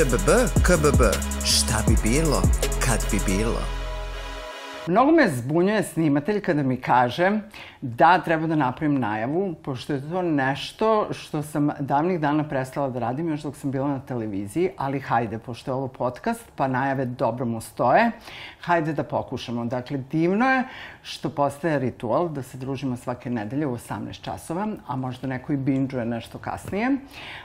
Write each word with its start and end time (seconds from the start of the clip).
ŠBB, 0.00 0.30
KBB. 0.62 1.02
Šta 1.44 1.82
bi 1.88 1.96
bilo, 2.02 2.42
kad 2.84 3.04
bi 3.10 3.20
bilo? 3.26 3.79
Mnogo 4.90 5.12
me 5.12 5.28
zbunjuje 5.28 5.82
snimatelj 5.82 6.40
kada 6.40 6.62
mi 6.62 6.76
kaže 6.76 7.30
da 7.80 8.18
treba 8.18 8.46
da 8.46 8.56
napravim 8.56 8.98
najavu, 8.98 9.54
pošto 9.62 9.92
je 9.92 10.00
to 10.10 10.22
nešto 10.22 11.12
što 11.12 11.42
sam 11.42 11.70
davnih 11.80 12.20
dana 12.20 12.44
prestala 12.48 12.90
da 12.90 12.98
radim 12.98 13.28
još 13.28 13.42
dok 13.42 13.56
sam 13.56 13.70
bila 13.70 13.88
na 13.88 14.00
televiziji, 14.00 14.70
ali 14.76 15.00
hajde, 15.00 15.38
pošto 15.38 15.70
je 15.70 15.74
ovo 15.74 15.88
podcast, 15.88 16.42
pa 16.56 16.68
najave 16.68 17.04
dobro 17.04 17.46
mu 17.46 17.60
stoje, 17.60 18.10
hajde 18.60 18.92
da 18.92 19.04
pokušamo. 19.04 19.64
Dakle, 19.64 19.98
divno 19.98 20.50
je 20.50 20.64
što 21.02 21.30
postaje 21.30 21.78
ritual 21.78 22.28
da 22.28 22.42
se 22.42 22.58
družimo 22.58 22.96
svake 22.96 23.30
nedelje 23.30 23.66
u 23.66 23.76
18 23.76 24.20
časova, 24.20 24.68
a 24.86 24.96
možda 24.96 25.26
neko 25.26 25.52
i 25.52 25.56
binđuje 25.56 26.04
nešto 26.04 26.38
kasnije. 26.38 26.96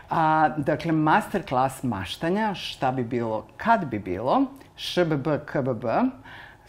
A, 0.09 0.50
dakle, 0.58 0.91
masterclass 0.91 1.84
maštanja, 1.84 2.53
šta 2.53 2.91
bi 2.91 3.03
bilo, 3.03 3.45
kad 3.58 3.86
bi 3.86 4.00
bilo, 4.00 4.41
ŠBB, 4.77 5.27
KBB, 5.45 5.86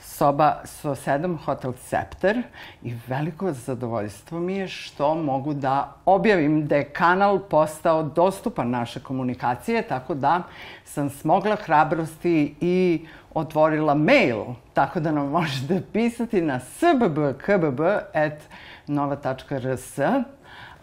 soba 0.07 0.61
so 0.65 0.95
7 0.95 1.37
Hotel 1.45 1.73
Scepter 1.73 2.43
i 2.83 2.95
veliko 3.07 3.53
zadovoljstvo 3.53 4.41
mi 4.41 4.55
je 4.55 4.69
što 4.69 5.15
mogu 5.15 5.55
da 5.55 5.95
objavim 6.05 6.67
da 6.67 6.77
je 6.77 6.85
kanal 6.85 7.39
postao 7.39 8.03
dostupan 8.03 8.71
naše 8.71 9.01
komunikacije, 9.01 9.83
tako 9.83 10.15
da 10.15 10.43
sam 10.85 11.11
smogla 11.11 11.57
hrabrosti 11.57 12.55
i 12.61 13.07
otvorila 13.35 13.95
mail, 13.95 14.45
tako 14.75 15.01
da 15.01 15.13
nam 15.13 15.29
možete 15.29 15.83
pisati 15.93 16.41
na 16.41 16.61
sbbkbb.nova.rs 16.61 17.59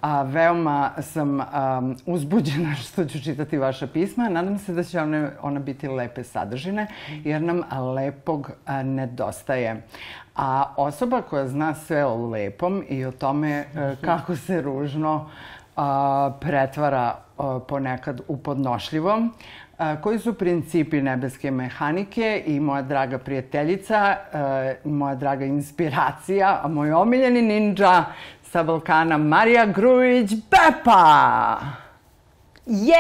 a, 0.04 0.24
veoma 0.24 0.92
sam 1.02 1.42
a, 1.42 1.46
uzbuđena 2.06 2.76
što 2.84 3.06
ću 3.06 3.24
čitati 3.24 3.58
vaša 3.58 3.88
pisma. 3.88 4.30
Nadam 4.30 4.58
se 4.58 4.74
da 4.74 4.84
će 4.84 5.02
one, 5.02 5.30
ona 5.42 5.60
biti 5.60 5.88
lepe 5.88 6.24
sadržine, 6.24 6.88
jer 7.24 7.42
nam 7.42 7.62
lepog 7.96 8.52
a, 8.66 8.84
nedostaje. 8.84 9.82
A 10.36 10.74
osoba 10.78 11.22
koja 11.22 11.48
zna 11.48 11.74
sve 11.74 12.06
o 12.06 12.30
lepom 12.30 12.84
i 12.90 13.06
o 13.06 13.12
tome 13.12 13.66
a, 13.76 13.96
kako 14.06 14.36
se 14.36 14.62
ružno 14.62 15.30
a, 15.76 16.32
pretvara 16.42 17.16
a, 17.38 17.60
ponekad 17.68 18.22
u 18.28 18.38
podnošljivom, 18.38 19.34
a, 19.78 20.02
koji 20.02 20.20
su 20.20 20.34
principi 20.34 21.02
nebeske 21.02 21.52
mehanike 21.52 22.44
i 22.46 22.60
moja 22.60 22.82
draga 22.82 23.18
prijateljica, 23.18 24.18
a, 24.34 24.74
moja 24.84 25.16
draga 25.16 25.46
inspiracija, 25.46 26.60
a 26.64 26.68
moj 26.68 26.92
omiljeni 26.92 27.42
ninja 27.42 28.06
sa 28.54 28.64
Balkana 28.64 29.18
Marija 29.18 29.66
Grujić 29.66 30.32
Bepa! 30.52 31.60
Je! 32.66 32.94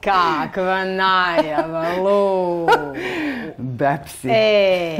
Kakva 0.00 0.84
najava, 0.84 1.84
Lu! 2.02 2.66
Bepsi. 3.58 4.28
E, 4.30 4.96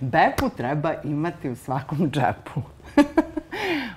Bepu 0.00 0.48
treba 0.56 0.94
imati 1.04 1.50
u 1.50 1.56
svakom 1.56 2.10
džepu. 2.10 2.62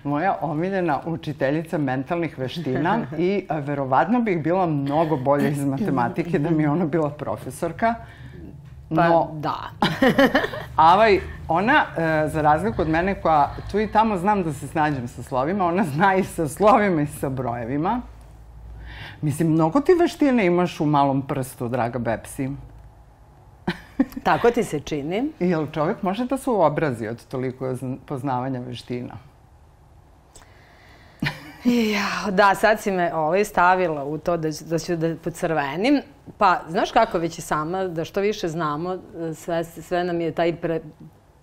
Moja 0.04 0.38
omiljena 0.42 1.00
učiteljica 1.06 1.78
mentalnih 1.78 2.40
veština 2.40 3.00
i 3.18 3.46
verovatno 3.50 4.22
bih 4.22 4.44
bila 4.44 4.66
mnogo 4.66 5.18
bolja 5.18 5.50
iz 5.50 5.66
matematike 5.66 6.40
da 6.40 6.50
mi 6.50 6.64
je 6.64 6.70
ona 6.70 6.86
bila 6.86 7.10
profesorka. 7.10 7.96
Pa 8.96 9.08
No, 9.08 9.30
da. 9.34 9.56
Avaj, 10.76 11.20
ona, 11.48 11.86
e, 11.98 12.28
za 12.28 12.42
razliku 12.42 12.82
od 12.82 12.90
mene 12.90 13.22
koja 13.22 13.56
tu 13.72 13.80
i 13.80 13.92
tamo 13.92 14.18
znam 14.18 14.44
da 14.44 14.54
se 14.54 14.68
snađem 14.68 15.08
sa 15.08 15.24
slovima, 15.24 15.66
ona 15.66 15.84
zna 15.84 16.16
i 16.16 16.24
sa 16.24 16.48
slovima 16.48 17.02
i 17.02 17.08
sa 17.08 17.30
brojevima. 17.30 18.02
Mislim, 19.22 19.52
mnogo 19.52 19.80
ti 19.82 19.94
veštine 19.94 20.46
imaš 20.46 20.80
u 20.80 20.86
malom 20.86 21.22
prstu, 21.22 21.68
draga 21.68 22.00
Bepsi. 22.00 22.50
Tako 24.24 24.52
ti 24.52 24.64
se 24.64 24.80
čini. 24.80 25.32
Jel 25.40 25.68
čovjek 25.72 26.04
može 26.04 26.26
da 26.26 26.38
se 26.38 26.50
uobrazi 26.50 27.08
od 27.08 27.26
toliko 27.28 27.66
zn- 27.66 27.98
poznavanja 28.06 28.60
veština? 28.60 29.14
Ja, 31.66 32.32
da, 32.32 32.56
sad 32.56 32.80
si 32.80 32.92
me 32.92 33.14
ovaj, 33.14 33.46
stavila 33.46 34.04
u 34.04 34.18
to 34.18 34.38
da, 34.38 34.50
da 34.66 34.80
ću 34.80 34.96
da 34.96 35.16
pocrvenim. 35.16 36.02
Pa, 36.38 36.62
znaš 36.70 36.92
kako 36.92 37.18
već 37.18 37.38
i 37.38 37.42
sama, 37.42 37.88
da 37.88 38.06
što 38.06 38.22
više 38.22 38.48
znamo, 38.48 38.98
sve, 39.36 39.64
sve 39.64 40.04
nam 40.04 40.22
je 40.22 40.32
taj 40.32 40.56
pre, 40.56 40.82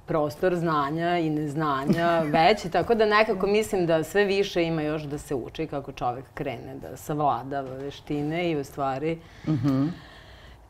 prostor 0.07 0.57
znanja 0.57 1.19
i 1.19 1.31
neznanja 1.31 2.23
veći, 2.35 2.71
tako 2.71 2.95
da 2.95 3.07
nekako 3.07 3.47
mislim 3.47 3.87
da 3.87 4.05
sve 4.05 4.25
više 4.25 4.65
ima 4.65 4.83
još 4.83 5.03
da 5.03 5.19
se 5.19 5.35
uči 5.35 5.67
kako 5.67 5.93
čovek 5.93 6.25
krene 6.35 6.75
da 6.83 6.97
savladava 6.97 7.75
veštine 7.77 8.51
i 8.51 8.57
u 8.57 8.65
stvari... 8.65 9.19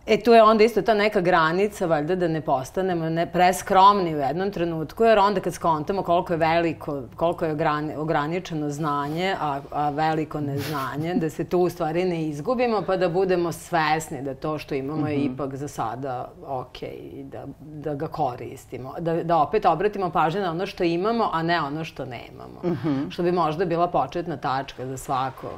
E 0.07 0.21
tu 0.21 0.33
je 0.33 0.43
onda 0.43 0.65
isto 0.65 0.83
ta 0.83 0.95
neka 0.95 1.21
granica, 1.21 1.87
valjda 1.87 2.17
da 2.17 2.29
ne 2.29 2.41
postanemo 2.41 3.09
ne 3.09 3.27
preskromni 3.33 4.15
u 4.15 4.19
jednom 4.19 4.51
trenutku, 4.51 5.05
jer 5.05 5.19
onda 5.19 5.41
kad 5.41 5.55
skontamo 5.55 6.03
koliko 6.03 6.33
je 6.33 6.37
veliko, 6.37 7.03
koliko 7.17 7.45
je 7.45 7.53
ograni, 7.53 7.97
ograničeno 7.97 8.71
znanje, 8.71 9.37
a, 9.41 9.61
a 9.71 9.91
veliko 9.91 10.41
neznanje, 10.41 11.15
da 11.15 11.31
se 11.31 11.45
tu 11.45 11.59
u 11.59 11.71
stvari 11.71 12.05
ne 12.05 12.25
izgubimo, 12.29 12.83
pa 12.87 12.97
da 12.97 13.09
budemo 13.09 13.53
svesni 13.53 14.23
da 14.23 14.35
to 14.35 14.59
što 14.59 14.75
imamo 14.75 15.09
je 15.09 15.17
ipak 15.17 15.57
za 15.57 15.69
sada 15.69 16.31
ok 16.47 16.83
i 16.83 17.25
da, 17.25 17.45
da 17.61 17.95
ga 17.95 18.09
koristimo. 18.09 18.95
Da, 18.99 19.23
da 19.23 19.39
opet 19.39 19.67
obratimo 19.67 20.11
pažnju 20.11 20.41
na 20.41 20.51
ono 20.51 20.67
što 20.67 20.85
imamo, 20.85 21.31
a 21.33 21.43
ne 21.43 21.61
ono 21.61 21.85
što 21.85 22.05
nemamo. 22.05 22.77
Što 23.11 23.23
bi 23.23 23.33
možda 23.33 23.65
bila 23.65 23.89
početna 23.89 24.37
tačka 24.37 24.87
za 24.87 24.97
svako 24.97 25.49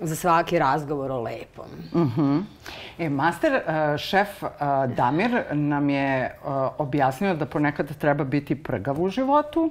za 0.00 0.16
svaki 0.16 0.58
razgovor 0.58 1.10
o 1.10 1.20
lepom. 1.20 1.66
Mhm. 1.94 2.38
E, 2.98 3.08
master 3.08 3.52
uh, 3.52 3.96
šef 3.96 4.42
uh, 4.42 4.48
Damir 4.96 5.42
nam 5.52 5.90
je 5.90 6.34
uh, 6.44 6.50
objasnio 6.78 7.34
da 7.34 7.46
ponekad 7.46 7.96
treba 7.96 8.24
biti 8.24 8.62
prgav 8.62 9.02
u 9.02 9.08
životu 9.08 9.70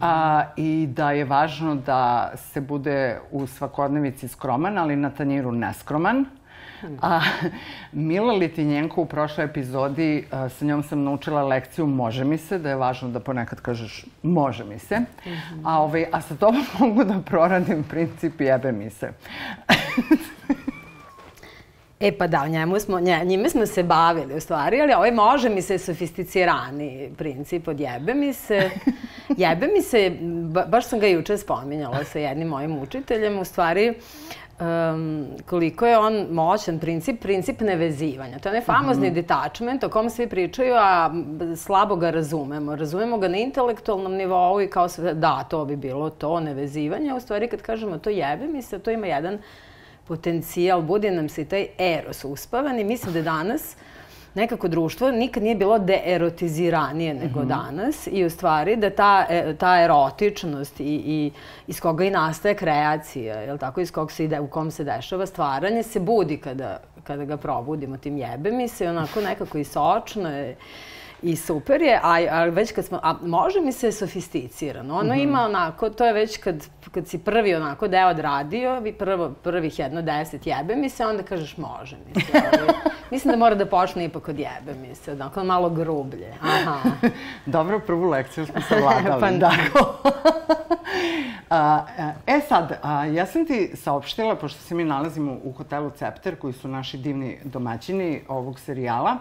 a, 0.00 0.44
i 0.56 0.88
da 0.90 1.10
je 1.10 1.24
važno 1.24 1.74
da 1.74 2.32
se 2.36 2.60
bude 2.60 3.20
u 3.30 3.46
svakodnevici 3.46 4.28
skroman, 4.28 4.78
ali 4.78 4.96
na 4.96 5.10
tanjiru 5.10 5.52
neskroman. 5.52 6.26
A, 7.00 7.20
Mila 7.92 8.32
Litinjenko 8.32 9.02
u 9.02 9.06
prošloj 9.06 9.44
epizodi, 9.44 10.24
a, 10.30 10.48
sa 10.48 10.64
njom 10.64 10.82
sam 10.82 11.04
naučila 11.04 11.42
lekciju 11.42 11.86
može 11.86 12.24
mi 12.24 12.38
se, 12.38 12.58
da 12.58 12.68
je 12.68 12.76
važno 12.76 13.08
da 13.08 13.20
ponekad 13.20 13.60
kažeš 13.60 14.04
može 14.22 14.64
mi 14.64 14.78
se. 14.78 14.98
A, 15.64 15.82
ovaj, 15.82 16.06
a 16.12 16.20
sa 16.20 16.36
tobom 16.36 16.64
mogu 16.78 17.04
da 17.04 17.20
proradim 17.20 17.84
princip 17.84 18.40
jebe 18.40 18.72
mi 18.72 18.90
se. 18.90 19.12
E 22.02 22.12
pa 22.12 22.26
da, 22.26 22.48
njemu 22.48 22.80
smo, 22.80 23.00
nje, 23.00 23.20
njime 23.24 23.50
smo 23.50 23.66
se 23.66 23.82
bavili 23.82 24.34
u 24.34 24.40
stvari, 24.40 24.80
ali 24.80 24.92
ovaj 24.92 25.10
može 25.10 25.48
mi 25.48 25.62
se 25.62 25.78
sofisticirani 25.78 27.10
princip 27.18 27.68
od 27.68 27.80
jebe 27.80 28.14
mi 28.14 28.32
se. 28.32 28.70
Jebe 29.36 29.66
mi 29.66 29.82
se, 29.82 30.12
ba, 30.22 30.64
baš 30.68 30.84
sam 30.84 31.00
ga 31.00 31.06
juče 31.06 31.38
spominjala 31.38 32.04
sa 32.04 32.18
jednim 32.18 32.48
mojim 32.48 32.78
učiteljem, 32.78 33.38
u 33.38 33.44
stvari 33.44 33.94
um, 34.60 35.26
koliko 35.46 35.86
je 35.86 35.98
on 35.98 36.26
moćan 36.30 36.78
princip, 36.78 37.20
princip 37.20 37.60
nevezivanja. 37.60 38.38
To 38.38 38.48
je 38.48 38.50
onaj 38.50 38.64
famozni 38.64 39.10
detachment 39.10 39.84
o 39.84 39.88
kom 39.88 40.10
svi 40.10 40.26
pričaju, 40.26 40.74
a 40.74 41.10
slabo 41.56 41.96
ga 41.96 42.10
razumemo. 42.10 42.76
Razumemo 42.76 43.18
ga 43.18 43.28
na 43.28 43.36
intelektualnom 43.36 44.12
nivou 44.12 44.60
i 44.60 44.66
kao 44.66 44.88
sve, 44.88 45.14
da, 45.14 45.44
to 45.50 45.64
bi 45.64 45.76
bilo 45.76 46.10
to, 46.10 46.40
nevezivanje. 46.40 47.14
U 47.14 47.20
stvari 47.20 47.48
kad 47.48 47.62
kažemo 47.62 47.98
to 47.98 48.10
jebe 48.10 48.46
mi 48.46 48.62
se, 48.62 48.78
to 48.78 48.90
ima 48.90 49.06
jedan 49.06 49.38
potencijal, 50.08 50.82
budi 50.82 51.10
nam 51.10 51.28
se 51.28 51.42
i 51.42 51.44
taj 51.44 51.66
eros 51.78 52.24
uspavan 52.24 52.80
i 52.80 52.84
mislim 52.84 53.14
da 53.14 53.22
danas 53.22 53.76
nekako 54.34 54.68
društvo 54.68 55.10
nikad 55.10 55.42
nije 55.42 55.54
bilo 55.54 55.78
deerotiziranije 55.78 57.14
nego 57.14 57.44
danas 57.44 58.08
i 58.12 58.24
u 58.24 58.30
stvari 58.30 58.76
da 58.76 58.90
ta, 58.90 59.26
e, 59.28 59.54
ta 59.58 59.82
erotičnost 59.82 60.80
i, 60.80 60.84
i 60.84 61.30
iz 61.66 61.80
koga 61.80 62.04
i 62.04 62.10
nastaje 62.10 62.54
kreacija, 62.54 63.40
jel 63.40 63.58
tako, 63.58 63.80
iz 63.80 63.92
kog 63.92 64.12
se 64.12 64.24
ide, 64.24 64.40
u 64.40 64.46
kom 64.46 64.70
se 64.70 64.84
dešava 64.84 65.26
stvaranje, 65.26 65.82
se 65.82 66.00
budi 66.00 66.36
kada, 66.36 66.80
kada 67.04 67.24
ga 67.24 67.36
probudimo 67.36 67.96
tim 67.96 68.16
jebe 68.16 68.50
mi 68.50 68.68
se, 68.68 68.88
onako 68.88 69.20
nekako 69.20 69.58
i 69.58 69.64
sočno 69.64 70.30
je 70.30 70.56
I 71.22 71.36
super 71.36 71.82
je, 71.82 72.00
a, 72.02 72.26
a 72.30 72.44
već 72.44 72.72
kad 72.72 72.84
smo, 72.84 73.00
a 73.02 73.14
može 73.22 73.60
mi 73.60 73.72
se 73.72 73.92
sofisticirano. 73.92 74.98
Ono 74.98 75.14
ima 75.14 75.44
onako, 75.44 75.90
to 75.90 76.04
je 76.04 76.12
već 76.12 76.36
kad, 76.36 76.66
kad 76.90 77.08
si 77.08 77.18
prvi 77.18 77.54
onako 77.54 77.88
deo 77.88 78.08
odradio, 78.08 78.80
vi 78.80 78.92
prvo, 78.92 79.30
prvih 79.42 79.78
jedno 79.78 80.02
deset 80.02 80.46
jebe 80.46 80.76
mi 80.76 80.88
se, 80.88 81.06
onda 81.06 81.22
kažeš 81.22 81.56
može 81.56 81.96
mi 81.96 82.20
se. 82.20 82.42
Ali, 82.52 82.68
mislim 83.10 83.32
da 83.32 83.38
mora 83.38 83.54
da 83.54 83.66
počne 83.66 84.04
ipak 84.04 84.28
od 84.28 84.38
jebe 84.38 84.74
mi 84.80 84.94
se, 84.94 85.12
onako 85.12 85.44
malo 85.44 85.70
grublje. 85.70 86.34
Aha. 86.42 86.78
Dobro, 87.46 87.78
prvu 87.78 88.10
lekciju 88.10 88.46
smo 88.46 88.60
savladali. 88.68 89.20
Pa 89.20 89.30
da. 89.30 89.52
A, 91.50 91.84
e 92.26 92.40
sad, 92.48 92.78
a, 92.82 93.04
ja 93.04 93.26
sam 93.26 93.46
ti 93.46 93.70
saopštila, 93.74 94.36
pošto 94.36 94.60
se 94.60 94.74
mi 94.74 94.84
nalazimo 94.84 95.36
u 95.44 95.52
hotelu 95.52 95.90
Cepter, 95.90 96.36
koji 96.36 96.52
su 96.52 96.68
naši 96.68 96.98
divni 96.98 97.38
domaćini 97.44 98.20
ovog 98.28 98.60
serijala, 98.60 99.16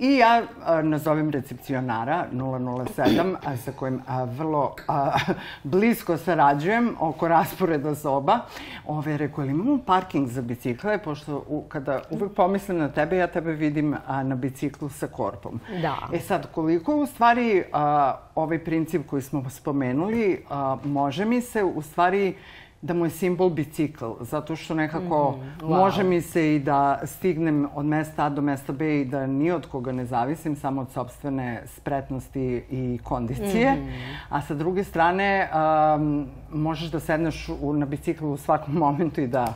i 0.00 0.16
ja 0.16 0.42
a, 0.64 0.82
nazovem 0.82 1.30
recepcionara 1.30 2.26
007, 2.32 3.36
a, 3.44 3.56
sa 3.56 3.72
kojim 3.72 4.00
a, 4.06 4.24
vrlo 4.24 4.74
a, 4.88 5.18
blisko 5.62 6.16
sarađujem 6.16 6.96
oko 7.00 7.28
rasporeda 7.28 7.94
soba. 7.94 8.38
Ove, 8.86 9.16
rekao, 9.16 9.44
ili 9.44 9.52
imamo 9.52 9.78
parking 9.86 10.28
za 10.28 10.42
bicikle, 10.42 10.98
pošto 10.98 11.44
u, 11.48 11.64
kada 11.68 12.02
uvek 12.10 12.32
pomislim 12.32 12.78
na 12.78 12.88
tebe, 12.88 13.16
ja 13.16 13.26
tebe 13.26 13.52
vidim 13.52 13.96
a, 14.06 14.22
na 14.22 14.34
biciklu 14.34 14.88
sa 14.88 15.06
korpom. 15.06 15.60
Da. 15.82 15.96
E 16.12 16.20
sad, 16.20 16.46
koliko 16.52 16.96
u 16.96 17.06
stvari 17.06 17.64
a, 17.72 18.14
ovaj 18.34 18.64
princip 18.64 19.06
koji 19.06 19.22
smo 19.22 19.50
spomenuli, 19.50 20.44
a, 20.50 20.76
može 20.84 21.24
mi 21.24 21.40
se 21.40 21.64
u 21.64 21.82
stvari 21.82 22.34
da 22.82 22.94
mu 22.94 23.04
je 23.04 23.10
simbol 23.10 23.50
bicikl, 23.50 24.06
zato 24.20 24.56
što 24.56 24.74
nekako 24.74 25.30
mm, 25.30 25.64
wow. 25.64 25.78
može 25.78 26.04
mi 26.04 26.20
se 26.22 26.54
i 26.54 26.58
da 26.58 27.00
stignem 27.04 27.68
od 27.74 27.84
mesta 27.84 28.24
A 28.24 28.28
do 28.28 28.42
mesta 28.42 28.72
B 28.72 29.00
i 29.00 29.04
da 29.04 29.26
ni 29.26 29.50
od 29.50 29.66
koga 29.66 29.92
ne 29.92 30.04
zavisim, 30.04 30.56
samo 30.56 30.80
od 30.80 30.90
sobstvene 30.90 31.62
spretnosti 31.66 32.64
i 32.70 32.98
kondicije. 33.04 33.74
Mm. 33.74 33.88
A 34.28 34.42
sa 34.42 34.54
druge 34.54 34.84
strane, 34.84 35.50
um, 35.52 36.26
možeš 36.52 36.90
da 36.90 37.00
sedneš 37.00 37.48
u, 37.60 37.72
na 37.72 37.86
biciklu 37.86 38.32
u 38.32 38.36
svakom 38.36 38.74
momentu 38.84 39.20
i 39.20 39.26
da 39.26 39.54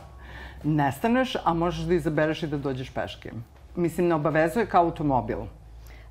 nestaneš, 0.63 1.35
a 1.43 1.53
možeš 1.53 1.85
da 1.85 1.93
izabereš 1.93 2.43
i 2.43 2.47
da 2.47 2.57
dođeš 2.57 2.89
peške. 2.89 3.31
Mislim, 3.75 4.07
ne 4.07 4.15
obavezuje 4.15 4.65
kao 4.65 4.85
automobil. 4.85 5.37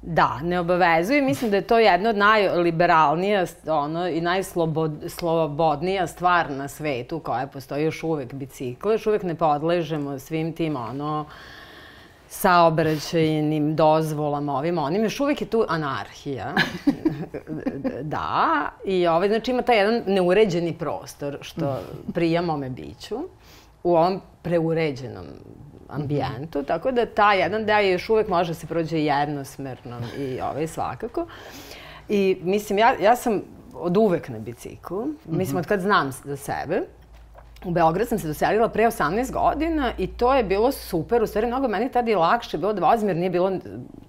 Da, 0.07 0.41
ne 0.43 0.61
obavezuje. 0.61 1.23
Mislim 1.23 1.51
da 1.51 1.57
je 1.57 1.67
to 1.67 1.79
jedna 1.79 2.11
od 2.11 2.17
najliberalnija 2.17 3.45
ono, 3.67 4.09
i 4.09 4.21
najslobodnija 4.21 6.07
stvar 6.07 6.51
na 6.51 6.69
svetu 6.69 7.19
koja 7.19 7.47
postoji 7.47 7.85
još 7.85 8.03
uvek 8.03 8.35
bicikl. 8.35 8.91
Još 8.91 9.07
uvek 9.07 9.23
ne 9.23 9.35
podležemo 9.35 10.19
svim 10.19 10.53
tim 10.53 10.77
ono, 10.77 11.27
saobraćajnim 12.29 13.77
dozvolama, 13.77 14.57
ovim 14.57 14.79
onim, 14.79 15.03
još 15.03 15.21
uvek 15.21 15.41
je 15.41 15.47
tu 15.47 15.65
anarhija. 15.69 16.55
da, 18.03 18.69
i 18.85 19.07
ovaj, 19.07 19.29
znači 19.29 19.51
ima 19.51 19.63
taj 19.63 19.79
jedan 19.79 20.03
neuređeni 20.07 20.73
prostor, 20.73 21.39
što 21.41 21.79
prija 22.15 22.43
mome 22.43 22.71
biću, 22.71 23.19
u 23.83 23.97
ovom 23.97 24.21
preuređenom 24.43 25.25
ambijentu, 25.89 26.63
tako 26.63 26.93
da 26.93 27.07
ta 27.07 27.33
jedan 27.33 27.67
deo 27.67 27.81
još 27.81 28.09
uvek 28.11 28.29
može 28.29 28.51
da 28.51 28.55
se 28.55 28.67
prođe 28.67 28.99
jednosmerno 28.99 30.01
i 30.19 30.41
ovaj 30.41 30.67
svakako. 30.67 31.27
I 32.09 32.37
mislim, 32.43 32.79
ja, 32.79 32.95
ja 33.01 33.17
sam 33.17 33.43
od 33.75 33.97
uvek 33.97 34.29
na 34.29 34.39
biciklu, 34.39 35.07
mislim 35.25 35.57
od 35.57 35.67
kad 35.67 35.81
znam 35.81 36.13
za 36.25 36.37
sebe. 36.37 36.83
U 37.65 37.71
Beograd 37.71 38.09
sam 38.09 38.19
se 38.19 38.27
doselila 38.27 38.69
pre 38.69 38.87
18 38.87 39.33
godina 39.33 39.93
i 39.99 40.07
to 40.07 40.35
je 40.35 40.45
bilo 40.45 40.73
super. 40.73 41.23
U 41.23 41.27
stvari, 41.27 41.47
mnogo 41.47 41.69
meni 41.69 41.93
tada 41.93 42.11
i 42.11 42.15
lakše 42.15 42.59
bilo 42.59 42.73
da 42.73 42.87
vozim 42.87 43.09
jer 43.09 43.17
nije 43.17 43.31
bilo 43.31 43.53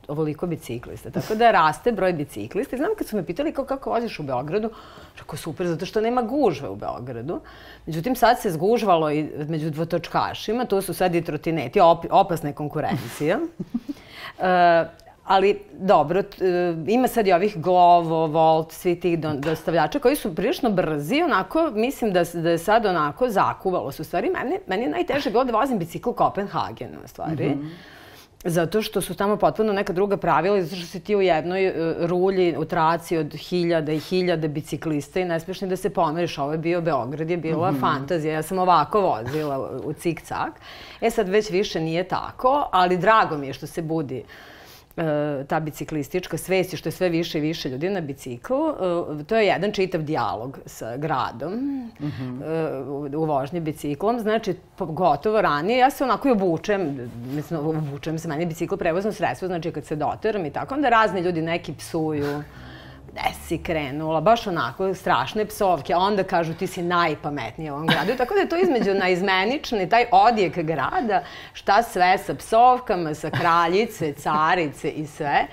ovoliko 0.07 0.48
biciklista. 0.48 1.12
Tako 1.12 1.36
da 1.36 1.52
raste 1.52 1.92
broj 1.92 2.13
biciklista. 2.13 2.75
I 2.75 2.80
znam 2.80 2.92
kad 2.98 3.07
su 3.07 3.16
me 3.16 3.25
pitali 3.25 3.54
kao 3.54 3.66
kako 3.66 3.90
voziš 3.90 4.19
u 4.19 4.24
Beogradu, 4.24 4.69
rekao 5.18 5.38
super, 5.38 5.68
zato 5.68 5.86
što 5.86 6.02
nema 6.02 6.22
gužve 6.22 6.69
u 6.69 6.75
Beogradu. 6.75 7.42
Međutim, 7.86 8.16
sad 8.16 8.40
se 8.42 8.52
zgužvalo 8.52 9.12
i 9.12 9.30
među 9.48 9.69
dvotočkašima, 9.69 10.66
tu 10.66 10.81
su 10.81 10.94
sad 10.94 11.16
i 11.16 11.22
trotineti, 11.22 11.80
op, 11.80 12.06
opasna 12.10 12.50
je 12.50 12.54
konkurencija. 12.54 13.40
uh, 14.38 15.05
Ali, 15.25 15.60
dobro, 15.72 16.19
e, 16.19 16.24
ima 16.88 17.07
sad 17.07 17.27
i 17.27 17.33
ovih 17.33 17.57
Glovo, 17.57 18.27
Volt, 18.27 18.72
svi 18.72 19.00
tih 19.00 19.19
dostavljača 19.19 20.00
koji 20.00 20.16
su 20.16 20.36
prilično 20.36 20.69
brzi, 20.69 21.22
onako, 21.22 21.72
mislim 21.74 22.13
da, 22.13 22.24
da 22.33 22.50
je 22.50 22.57
sad 22.57 22.86
onako 22.86 23.30
zakuvalo 23.30 23.92
su. 23.92 24.01
U 24.01 24.06
stvari, 24.06 24.30
meni, 24.30 24.60
meni 24.68 24.83
je 24.83 24.89
najteže 24.89 25.30
bilo 25.30 25.44
da 25.44 25.57
vozim 25.57 25.80
bicikl 25.80 26.10
u 26.10 26.13
Kopenhagenu, 26.13 26.98
u 27.06 27.07
stvari. 27.07 27.50
Mm 27.50 27.62
-hmm. 27.62 27.69
Zato 28.48 28.81
što 28.81 29.01
su 29.01 29.16
tamo 29.16 29.38
potpuno 29.38 29.74
neka 29.74 29.94
druga 29.94 30.18
pravila, 30.18 30.62
zato 30.62 30.75
što 30.75 30.86
si 30.86 31.00
ti 31.00 31.16
u 31.16 31.22
jednoj 31.22 31.68
uh, 31.68 31.75
rulji, 32.00 32.56
u 32.57 32.66
traci 32.66 33.18
od 33.18 33.33
hiljada 33.33 33.92
i 33.92 34.00
hiljada 34.00 34.48
biciklista 34.48 35.19
i 35.19 35.25
ne 35.25 35.39
smiješ 35.39 35.62
ni 35.62 35.68
da 35.68 35.75
se 35.75 35.89
pomeriš. 35.89 36.38
Ovo 36.38 36.51
je 36.51 36.57
bio 36.57 36.81
Beograd, 36.81 37.30
je 37.30 37.38
bila 37.38 37.72
mm 37.72 37.75
-hmm. 37.75 37.80
fantazija. 37.80 38.33
Ja 38.33 38.42
sam 38.42 38.60
ovako 38.60 39.01
vozila 39.01 39.80
u, 39.83 39.94
cik-cak. 39.94 40.51
E 41.01 41.10
sad 41.10 41.30
već 41.30 41.50
više 41.50 41.80
nije 41.80 42.04
tako, 42.04 42.69
ali 42.72 42.98
drago 42.98 43.38
mi 43.38 43.48
je 43.48 43.54
što 43.54 43.68
se 43.68 43.81
budi 43.81 44.24
uh, 44.24 44.25
E, 44.27 44.54
ta 45.48 45.60
biciklistička 45.60 46.38
svest 46.38 46.76
što 46.76 46.90
je 46.90 46.94
sve 46.94 47.10
više 47.10 47.38
i 47.38 47.42
više 47.42 47.70
ljudi 47.70 47.90
na 47.90 48.02
biciklu, 48.02 48.70
e, 48.70 49.24
to 49.24 49.36
je 49.36 49.48
jedan 49.48 49.72
čitav 49.72 50.02
dijalog 50.02 50.60
sa 50.66 50.98
gradom 50.98 51.54
mm 51.54 51.92
-hmm. 52.00 53.16
u 53.16 53.26
vožnji 53.26 53.60
biciklom. 53.60 54.20
Znači, 54.20 54.56
gotovo 54.80 55.42
ranije, 55.42 55.78
ja 55.78 55.90
se 55.90 56.04
onako 56.04 56.28
i 56.28 56.32
obučem, 56.32 57.12
mislim, 57.36 57.60
obučem 57.60 58.20
se, 58.20 58.28
meni 58.28 58.44
je 58.44 58.48
bicikl 58.48 58.76
prevozno 58.76 59.12
sredstvo, 59.12 59.48
znači 59.48 59.72
kad 59.72 59.86
se 59.86 59.96
doteram 59.96 60.46
i 60.46 60.52
tako, 60.52 60.76
onda 60.76 60.90
razni 60.90 61.22
ljudi 61.22 61.42
neki 61.42 61.74
psuju 61.74 62.44
gde 63.16 63.34
si 63.48 63.58
krenula, 63.58 64.22
baš 64.22 64.48
onako 64.48 64.94
strašne 64.94 65.46
psovke, 65.46 65.94
a 65.94 65.98
onda 65.98 66.24
kažu 66.24 66.54
ti 66.54 66.68
si 66.68 66.82
najpametnija 66.82 67.74
u 67.74 67.76
ovom 67.76 67.88
gradu. 67.88 68.12
Tako 68.18 68.34
da 68.34 68.40
je 68.40 68.50
to 68.50 68.58
između 68.58 68.94
naizmenični, 68.94 69.90
taj 69.90 70.06
odjek 70.12 70.58
grada, 70.58 71.24
šta 71.54 71.84
sve 71.84 72.18
sa 72.18 72.36
psovkama, 72.36 73.14
sa 73.14 73.30
kraljice, 73.30 74.14
carice 74.14 74.90
i 74.90 75.08
sve 75.08 75.48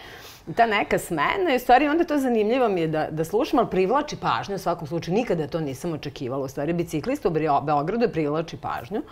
ta 0.57 0.67
neka 0.67 0.99
smena 0.99 1.53
i 1.53 1.57
u 1.57 1.59
stvari 1.59 1.89
onda 1.89 2.05
to 2.05 2.19
zanimljivo 2.19 2.69
mi 2.69 2.81
je 2.81 2.87
da, 2.87 3.07
da 3.11 3.25
slušam, 3.25 3.59
ali 3.59 3.71
privlači 3.71 4.17
pažnju 4.17 4.55
u 4.55 4.59
svakom 4.59 4.87
slučaju. 4.87 5.17
Nikada 5.17 5.47
to 5.47 5.61
nisam 5.61 5.93
očekivala. 5.93 6.45
U 6.45 6.49
stvari, 6.49 6.73
biciklista 6.73 7.29
u 7.29 7.33
Beogradu 7.63 8.05
je 8.05 8.13
privlači 8.13 8.57
pažnju. 8.57 9.03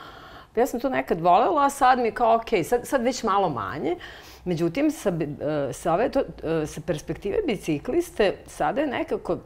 Ja 0.56 0.66
sam 0.66 0.80
to 0.80 0.88
nekad 0.88 1.20
volela, 1.20 1.66
a 1.66 1.70
sad 1.70 1.98
mi 1.98 2.10
kao, 2.10 2.34
ok, 2.34 2.64
sad, 2.64 2.86
sad 2.86 3.02
već 3.02 3.22
malo 3.22 3.48
manje. 3.48 3.92
Uh, 3.92 4.29
Međutim, 4.44 4.90
sa, 4.90 5.10
e, 5.10 5.72
sa, 5.72 5.92
ove, 5.94 6.08
to, 6.08 6.20
e, 6.20 6.66
sa 6.66 6.80
perspektive 6.86 7.36
bicikliste, 7.46 8.34
sada 8.46 8.80
je 8.80 8.86
nekako 8.86 9.38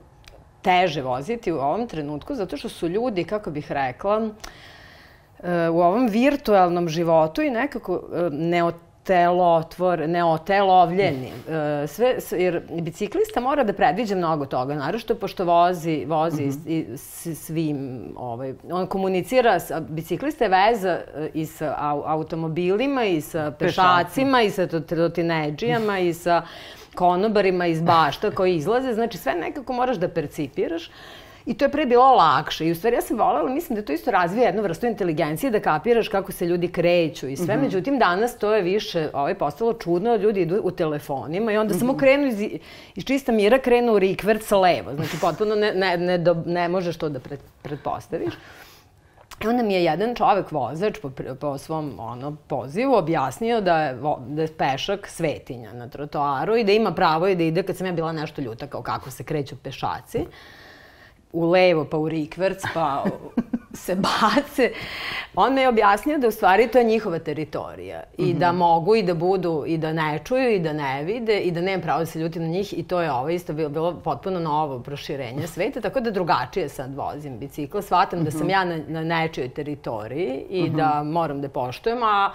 teže 0.62 1.02
voziti 1.02 1.52
u 1.52 1.58
ovom 1.58 1.88
trenutku, 1.88 2.35
zato 2.35 2.56
što 2.56 2.69
su 2.69 2.88
ljudi, 2.88 3.25
kako 3.25 3.50
bih 3.50 3.73
rekla, 3.73 4.31
e, 5.43 5.69
u 5.69 5.81
ovom 5.81 6.08
virtualnom 6.08 6.88
životu 6.88 7.43
i 7.43 7.50
nekako 7.50 8.02
ne 9.09 9.29
od 9.29 9.39
telotvor, 9.39 10.09
neotelovljeni. 10.09 11.33
E, 11.83 11.87
sve, 11.87 12.17
jer 12.31 12.62
biciklista 12.71 13.41
mora 13.41 13.65
da 13.65 13.73
predviđa 13.73 14.17
mnogo 14.17 14.47
toga, 14.47 14.75
naravno 14.75 14.99
što 15.29 15.45
vozi, 15.45 16.05
vozi 16.06 16.43
mm 16.43 16.51
-hmm. 16.51 16.69
i, 16.69 16.97
svim, 17.35 18.12
ovaj, 18.17 18.55
on 18.71 18.87
komunicira, 18.87 19.61
sa, 19.61 19.81
biciklista 19.81 20.45
je 20.45 20.51
veza 20.51 20.89
e, 20.89 21.31
i 21.35 21.47
sa 21.47 21.75
automobilima, 22.06 23.05
i 23.05 23.21
sa 23.21 23.51
pešacima, 23.59 24.43
i 24.43 24.51
sa 24.51 24.67
trotineđijama, 24.67 25.99
i 25.99 26.15
sa 26.15 26.43
konobarima 26.95 27.67
iz 27.67 27.83
bašta 27.83 28.31
koji 28.31 28.57
izlaze, 28.57 28.95
znači 28.95 29.19
sve 29.19 29.35
nekako 29.35 29.73
moraš 29.73 29.97
da 29.97 30.09
percipiraš. 30.09 30.90
I 31.47 31.55
to 31.55 31.65
je 31.65 31.69
pre 31.69 31.87
bilo 31.87 32.15
lakše. 32.15 32.67
I 32.67 32.71
u 32.71 32.75
stvari 32.75 32.97
ja 32.97 33.03
sam 33.03 33.19
volela, 33.19 33.51
mislim 33.51 33.77
da 33.77 33.85
to 33.85 33.93
isto 33.93 34.11
razvija 34.11 34.47
jednu 34.47 34.63
vrstu 34.63 34.87
inteligencije, 34.87 35.51
da 35.51 35.61
kapiraš 35.61 36.09
kako 36.09 36.33
se 36.33 36.47
ljudi 36.47 36.69
kreću 36.69 37.29
i 37.29 37.37
sve. 37.37 37.57
Mm 37.57 37.59
-hmm. 37.59 37.63
Međutim, 37.63 37.99
danas 37.99 38.39
to 38.39 38.55
je 38.55 38.63
više 38.63 39.11
ovaj, 39.13 39.35
postalo 39.35 39.73
čudno. 39.73 40.17
Ljudi 40.17 40.41
idu 40.41 40.61
u 40.63 40.71
telefonima 40.71 41.53
i 41.53 41.57
onda 41.57 41.75
mm 41.75 41.77
-hmm. 41.77 41.81
samo 41.81 41.93
mhm. 41.93 42.01
krenu 42.01 42.27
iz, 42.27 42.41
iz 42.95 43.05
čista 43.05 43.33
mira, 43.33 43.59
krenu 43.59 43.93
u 43.93 43.99
rikvert 43.99 44.43
sa 44.43 44.59
levo. 44.59 44.95
Znači, 44.95 45.21
potpuno 45.21 45.55
ne, 45.55 45.73
ne, 45.75 45.97
ne, 45.97 46.19
do, 46.19 46.43
ne 46.47 46.69
možeš 46.69 46.97
to 46.97 47.09
da 47.09 47.21
pred, 47.21 47.41
pretpostaviš. 47.63 48.35
I 49.45 49.47
onda 49.47 49.63
mi 49.63 49.75
je 49.75 49.85
jedan 49.85 50.15
čovek 50.15 50.53
vozač 50.53 50.99
po, 50.99 51.11
po 51.41 51.59
svom 51.59 51.95
ono, 51.99 52.37
pozivu 52.47 52.95
objasnio 52.95 53.61
da 53.61 53.79
je, 53.83 53.99
da 54.29 54.43
je 54.43 54.49
pešak 54.49 55.09
svetinja 55.09 55.73
na 55.73 55.89
trotoaru 55.89 56.57
i 56.57 56.65
da 56.65 56.73
ima 56.73 56.93
pravo 56.93 57.29
i 57.29 57.37
da 57.37 57.43
ide 57.43 57.63
kad 57.63 57.77
sam 57.77 57.87
ja 57.87 57.93
bila 57.93 58.13
nešto 58.13 58.43
ljuta 58.43 58.67
kao 58.67 58.83
kako 58.83 59.11
se 59.11 59.25
kreću 59.25 59.57
pešaci. 59.57 60.19
Mm 60.19 60.63
u 61.35 61.50
levo, 61.50 61.85
pa 61.85 61.97
u 61.97 62.09
rikverc, 62.09 62.62
pa 62.75 63.05
se 63.76 63.95
bace. 63.95 64.71
On 65.35 65.55
me 65.55 65.61
je 65.61 65.69
objasnio 65.69 66.19
da 66.19 66.29
u 66.29 66.31
stvari 66.31 66.69
to 66.69 66.79
je 66.79 66.85
njihova 66.85 67.19
teritorija 67.19 68.03
i 68.19 68.23
mm 68.23 68.26
-hmm. 68.26 68.38
da 68.38 68.53
mogu 68.53 68.97
i 68.97 69.03
da 69.03 69.14
budu 69.14 69.64
i 69.67 69.79
da 69.79 69.93
ne 69.93 70.21
čuju 70.25 70.50
i 70.50 70.59
da 70.59 70.73
ne 70.73 71.05
vide 71.05 71.41
i 71.41 71.50
da 71.50 71.61
nemam 71.61 71.81
pravo 71.81 71.99
da 71.99 72.07
se 72.07 72.19
ljutim 72.19 72.43
na 72.43 72.49
njih 72.49 72.79
i 72.79 72.83
to 72.83 73.00
je 73.00 73.12
ovo 73.12 73.29
isto 73.29 73.53
bilo, 73.53 73.69
bilo 73.69 74.00
potpuno 74.00 74.41
novo 74.41 74.79
proširenje 74.79 75.47
sveta, 75.47 75.81
tako 75.81 76.00
da 76.00 76.11
drugačije 76.11 76.69
sad 76.69 76.95
vozim 76.95 77.38
bicikl. 77.38 77.81
Shvatam 77.81 78.19
mm 78.19 78.23
-hmm. 78.23 78.25
da 78.25 78.31
sam 78.31 78.41
mhm. 78.41 78.50
ja 78.50 78.64
na, 78.64 78.79
na 78.88 79.05
nečijoj 79.05 79.49
teritoriji 79.49 80.45
i 80.50 80.62
mm 80.62 80.67
-hmm. 80.67 80.76
da 80.76 81.03
moram 81.03 81.41
da 81.41 81.49
poštujem, 81.49 82.03
a 82.03 82.31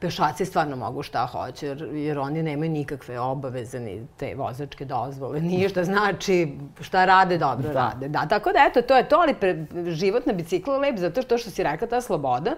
pešaci 0.00 0.44
stvarno 0.44 0.76
mogu 0.76 1.02
šta 1.02 1.26
hoće, 1.26 1.66
jer, 1.66 1.88
jer 1.92 2.18
oni 2.18 2.42
nemaju 2.42 2.70
nikakve 2.70 3.20
obaveze 3.20 3.80
ni 3.80 4.06
te 4.16 4.34
vozačke 4.34 4.84
dozvole, 4.84 5.40
ništa 5.40 5.84
znači 5.84 6.58
šta 6.80 7.04
rade, 7.04 7.38
dobro 7.38 7.68
da. 7.68 7.74
rade. 7.74 8.08
Da, 8.08 8.26
tako 8.26 8.52
da 8.52 8.66
eto, 8.68 8.82
to 8.82 8.96
je 8.96 9.08
to, 9.08 9.16
ali 9.16 9.34
pre, 9.34 9.66
život 9.86 10.26
na 10.26 10.32
biciklu 10.32 10.72
je 10.72 10.78
lep 10.78 10.98
zato 10.98 11.22
što, 11.22 11.38
što 11.38 11.50
si 11.50 11.62
rekla, 11.62 11.88
ta 11.88 12.00
sloboda, 12.00 12.54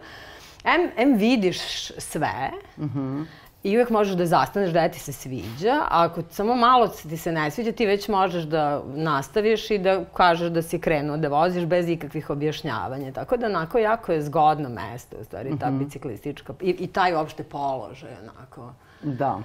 M, 0.65 0.91
M 0.97 1.17
vidiš 1.17 1.59
sve, 1.99 2.51
mm 2.77 2.85
-hmm. 2.85 3.25
I 3.63 3.77
uvek 3.77 3.91
možeš 3.91 4.15
da 4.15 4.27
zastaneš 4.27 4.71
da 4.71 4.89
ti 4.89 4.99
se 4.99 5.13
sviđa, 5.13 5.75
a 5.91 6.05
ako 6.05 6.23
samo 6.31 6.57
malo 6.57 6.89
ti 6.89 7.17
se 7.17 7.33
ne 7.33 7.51
sviđa, 7.51 7.73
ti 7.73 7.87
već 7.87 8.09
možeš 8.09 8.45
da 8.45 8.83
nastaviš 8.95 9.71
i 9.71 9.79
da 9.79 10.05
kažeš 10.05 10.51
da 10.51 10.63
si 10.63 10.79
krenuo 10.79 11.17
da 11.17 11.29
voziš 11.29 11.65
bez 11.65 11.89
ikakvih 11.89 12.31
objašnjavanja. 12.31 13.13
Tako 13.13 13.37
da 13.37 13.47
onako 13.47 13.79
jako 13.79 14.13
je 14.13 14.23
zgodno 14.23 14.69
mesto, 14.69 15.17
u 15.21 15.25
stvari, 15.25 15.59
ta 15.59 15.71
mm 15.71 15.75
-hmm. 15.75 15.79
biciklistička, 15.79 16.55
i, 16.61 16.71
i 16.71 16.87
taj 16.87 17.15
uopšte 17.15 17.43
položaj, 17.43 18.11
onako. 18.23 18.73
Da 19.03 19.39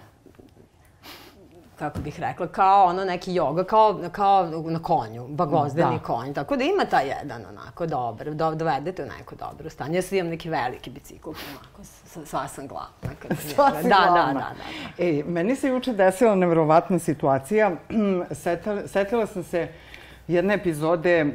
kako 1.84 2.00
bih 2.00 2.20
rekla, 2.20 2.48
kao 2.48 2.86
ono 2.86 3.06
neki 3.06 3.34
joga, 3.34 3.64
kao, 3.64 4.00
kao 4.12 4.46
na 4.66 4.80
konju, 4.80 5.28
bagozdeni 5.28 5.98
da. 5.98 6.04
konj. 6.04 6.34
Tako 6.34 6.56
da 6.56 6.64
ima 6.64 6.86
taj 6.86 7.08
jedan 7.08 7.46
onako 7.50 7.86
dobar, 7.86 8.34
do, 8.34 8.56
dovedete 8.56 9.04
u 9.04 9.06
neko 9.20 9.36
dobro 9.36 9.70
stanje. 9.70 9.96
Ja 9.96 10.02
sad 10.02 10.14
imam 10.14 10.30
neki 10.30 10.50
veliki 10.50 10.90
bicikl, 10.90 11.30
onako, 11.30 11.82
sva 12.26 12.48
sam 12.48 12.68
glavna. 12.68 13.36
Sva 13.56 13.72
si 13.82 13.90
da, 13.90 14.06
glavna. 14.12 14.34
Da, 14.34 14.34
da, 14.34 14.34
da, 14.34 14.94
da. 14.98 15.04
E, 15.04 15.24
meni 15.24 15.56
se 15.56 15.68
juče 15.68 15.94
desila 15.94 16.36
nevjerovatna 16.36 17.00
situacija. 17.00 17.72
Setila, 18.44 18.88
setila 18.88 19.26
sam 19.28 19.44
se 19.44 19.68
jedne 20.28 20.54
epizode 20.54 21.26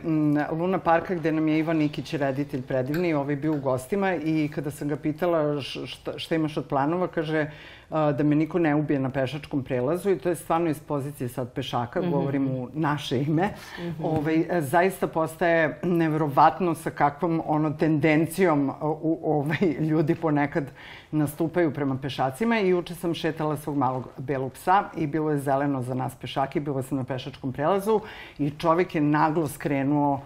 Luna 0.51 0.79
Parka 0.79 1.15
gde 1.15 1.33
nam 1.33 1.49
je 1.49 1.59
Ivan 1.59 1.77
Nikić, 1.77 2.15
reditelj 2.15 2.63
predivni, 2.63 3.15
ovaj 3.15 3.37
bio 3.37 3.53
u 3.53 3.61
gostima 3.61 4.15
i 4.15 4.49
kada 4.55 4.71
sam 4.71 4.89
ga 4.89 4.97
pitala 4.97 5.61
šta, 5.61 6.19
šta 6.19 6.35
imaš 6.35 6.57
od 6.57 6.69
planova, 6.69 7.09
kaže 7.09 7.51
da 7.91 8.25
me 8.25 8.37
niko 8.37 8.59
ne 8.59 8.75
ubije 8.75 9.01
na 9.01 9.11
pešačkom 9.11 9.63
prelazu 9.65 10.11
i 10.11 10.19
to 10.19 10.29
je 10.29 10.35
stvarno 10.35 10.71
iz 10.71 10.81
pozicije 10.81 11.29
sad 11.29 11.53
pešaka, 11.53 12.01
mm 12.01 12.05
-hmm. 12.05 12.11
govorim 12.11 12.49
u 12.51 12.69
naše 12.73 13.23
ime. 13.23 13.47
Mm 13.47 13.83
-hmm. 13.83 14.05
ovaj, 14.05 14.61
zaista 14.61 15.07
postaje 15.07 15.81
neverovatno 15.83 16.75
sa 16.75 16.91
kakvom 16.91 17.43
ono 17.47 17.71
tendencijom 17.71 18.71
u, 18.81 19.21
ovaj, 19.25 19.77
ljudi 19.81 20.15
ponekad 20.15 20.71
nastupaju 21.11 21.75
prema 21.75 21.99
pešacima 22.03 22.61
i 22.61 22.69
juče 22.69 22.95
sam 22.95 23.15
šetala 23.15 23.57
svog 23.57 23.77
malog 23.77 24.09
belog 24.19 24.53
psa 24.53 24.85
i 24.97 25.07
bilo 25.07 25.31
je 25.31 25.39
zeleno 25.39 25.83
za 25.83 25.95
nas 25.95 26.15
pešaki, 26.15 26.61
bilo 26.61 26.83
sam 26.83 26.99
na 26.99 27.05
pešačkom 27.05 27.53
prelazu 27.53 28.01
i 28.39 28.51
čovek 28.51 28.95
je 28.95 29.01
naglo 29.01 29.49
skrenuo 29.49 30.21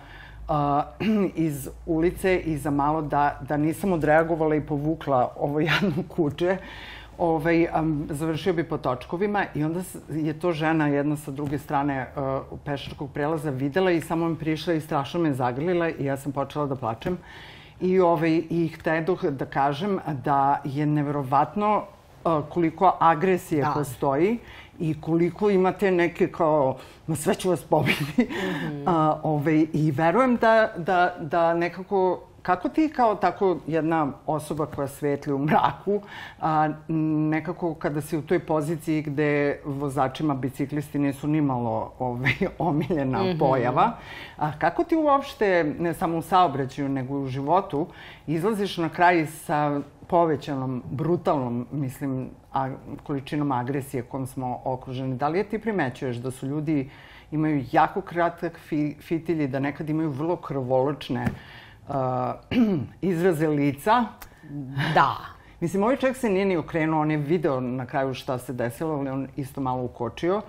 uh, 0.49 0.54
iz 1.47 1.69
ulice 1.87 2.38
i 2.38 2.57
za 2.57 2.71
malo 2.71 3.02
da, 3.02 3.40
da 3.49 3.57
nisam 3.57 3.92
odreagovala 3.92 4.54
i 4.54 4.61
povukla 4.61 5.33
ovo 5.37 5.61
jadno 5.71 6.02
kuće 6.09 6.57
ovaj, 7.23 7.67
um, 7.81 8.07
završio 8.11 8.52
bi 8.52 8.64
po 8.64 8.79
točkovima 8.79 9.45
i 9.55 9.64
onda 9.64 9.81
je 10.11 10.41
to 10.41 10.52
žena 10.52 10.88
jedna 10.88 11.17
sa 11.17 11.31
druge 11.31 11.59
strane 11.59 12.07
uh, 12.17 12.59
pešačkog 12.64 13.11
prelaza 13.14 13.50
videla 13.50 13.91
i 13.91 14.00
samo 14.00 14.29
mi 14.29 14.37
prišla 14.37 14.75
i 14.75 14.81
strašno 14.81 15.21
me 15.21 15.33
zagrlila 15.33 15.88
i 15.88 16.05
ja 16.05 16.17
sam 16.17 16.33
počela 16.33 16.67
da 16.67 16.76
plačem. 16.76 17.19
I, 17.81 18.00
ovaj, 18.00 18.43
i 18.50 18.69
htedoh 18.69 19.25
da 19.25 19.47
kažem 19.47 19.99
da 20.25 20.61
je 20.64 20.87
neverovatno 20.87 21.85
uh, 22.25 22.43
koliko 22.49 22.97
agresije 23.00 23.62
da. 23.62 23.71
postoji 23.75 24.38
i 24.79 25.00
koliko 25.00 25.50
imate 25.50 25.91
neke 25.91 26.33
kao, 26.33 26.76
ma 27.07 27.17
sve 27.17 27.35
ću 27.35 27.50
vas 27.50 27.62
pobiti. 27.62 28.05
Mm 28.19 28.25
-hmm. 28.25 29.12
uh, 29.12 29.21
ovaj, 29.23 29.67
I 29.73 29.91
verujem 29.91 30.37
da, 30.37 30.73
da, 30.76 31.17
da 31.21 31.55
nekako 31.55 32.21
Kako 32.42 32.68
ti 32.68 32.92
kao 32.96 33.14
tako 33.14 33.56
jedna 33.66 34.12
osoba 34.26 34.66
koja 34.66 34.88
svetli 34.88 35.32
u 35.32 35.38
mraku, 35.38 36.00
a, 36.40 36.68
nekako 37.30 37.75
kada 37.75 38.00
si 38.00 38.16
u 38.16 38.22
toj 38.22 38.38
poziciji 38.38 39.02
gde 39.02 39.61
vozačima 39.64 40.34
biciklisti 40.34 40.99
nisu 40.99 41.26
nimalo 41.28 41.92
ovaj, 41.99 42.32
omiljena 42.58 43.22
mm 43.22 43.26
-hmm. 43.26 43.38
pojava, 43.38 43.92
a 44.37 44.58
kako 44.58 44.84
ti 44.84 44.96
uopšte, 44.96 45.75
ne 45.78 45.94
samo 45.94 46.18
u 46.18 46.22
saobraćaju, 46.22 46.88
nego 46.88 47.18
i 47.18 47.22
u 47.22 47.26
životu, 47.26 47.87
izlaziš 48.26 48.76
na 48.76 48.88
kraj 48.88 49.26
sa 49.26 49.80
povećanom, 50.06 50.82
brutalnom, 50.90 51.66
mislim, 51.72 52.30
a, 52.52 52.70
količinom 53.02 53.52
agresije 53.52 54.02
kojom 54.02 54.26
smo 54.26 54.61
okruženi. 54.64 55.16
Da 55.16 55.28
li 55.28 55.38
je 55.38 55.44
ti 55.44 55.58
primećuješ 55.58 56.16
da 56.16 56.30
su 56.30 56.46
ljudi 56.46 56.90
imaju 57.30 57.64
jako 57.72 58.00
kratak 58.00 58.58
fi, 58.58 58.96
fitilj 59.00 59.42
i 59.42 59.49
da 59.49 59.61
nekad 59.61 59.90
imaju 59.90 60.11
vrlo 60.11 60.37
krvoločne 60.37 61.22
uh, 61.22 61.62
izraze 63.01 63.49
lica. 63.49 64.05
Da. 64.95 65.17
Mislim, 65.61 65.83
ovaj 65.83 65.97
čovjek 65.97 66.17
se 66.17 66.29
nije 66.29 66.45
ni 66.45 66.57
okrenuo, 66.57 67.01
on 67.01 67.11
je 67.11 67.17
video 67.17 67.61
na 67.61 67.87
kraju 67.87 68.15
šta 68.15 68.39
se 68.39 68.53
desilo, 68.53 68.95
ali 68.95 69.11
on 69.11 69.29
isto 69.37 69.61
malo 69.61 69.83
ukočio. 69.83 70.43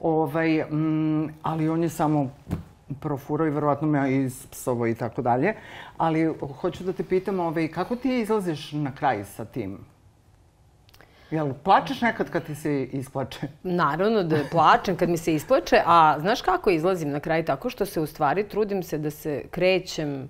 Ovaj, 0.00 0.64
mm, 0.64 1.28
ali 1.42 1.68
on 1.68 1.82
je 1.82 1.88
samo 1.88 2.30
profurao 3.00 3.46
i 3.46 3.50
verovatno 3.50 3.88
me 3.88 4.16
ispsovo 4.16 4.86
i 4.86 4.94
tako 4.94 5.22
dalje. 5.22 5.54
Ali 5.96 6.34
hoću 6.60 6.84
da 6.84 6.92
te 6.92 7.04
pitam, 7.04 7.40
ovaj, 7.40 7.68
kako 7.68 7.96
ti 7.96 8.20
izlaziš 8.20 8.72
na 8.72 8.94
kraj 8.94 9.24
sa 9.24 9.44
tim? 9.44 9.78
Jel 11.30 11.52
plačeš 11.64 12.00
nekad 12.00 12.30
kad 12.30 12.46
ti 12.46 12.54
se 12.54 12.84
isplače? 12.84 13.48
Naravno 13.62 14.22
da 14.22 14.36
plačem 14.50 14.96
kad 14.96 15.08
mi 15.08 15.16
se 15.16 15.34
isplače, 15.34 15.82
a 15.86 16.16
znaš 16.20 16.42
kako 16.42 16.70
izlazim 16.70 17.10
na 17.10 17.20
kraj? 17.20 17.44
Tako 17.44 17.70
što 17.70 17.86
se 17.86 18.00
u 18.00 18.06
stvari 18.06 18.48
trudim 18.48 18.82
se 18.82 18.98
da 18.98 19.10
se 19.10 19.44
krećem 19.50 20.22
uh, 20.22 20.28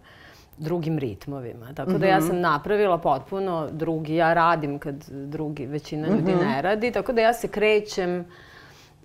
drugim 0.57 0.99
ritmovima. 0.99 1.75
Tako 1.75 1.93
da 1.93 2.07
ja 2.07 2.19
mhm. 2.19 2.27
sam 2.27 2.41
napravila 2.41 2.99
potpuno 2.99 3.69
drugi, 3.73 4.15
ja 4.15 4.35
radim 4.35 4.79
kad 4.79 4.95
drugi, 5.09 5.67
većina 5.67 6.09
ljudi 6.09 6.33
mhm. 6.35 6.45
ne 6.45 6.63
radi, 6.63 6.91
tako 6.91 7.13
da 7.13 7.21
ja 7.21 7.33
se 7.33 7.49
krećem 7.49 8.25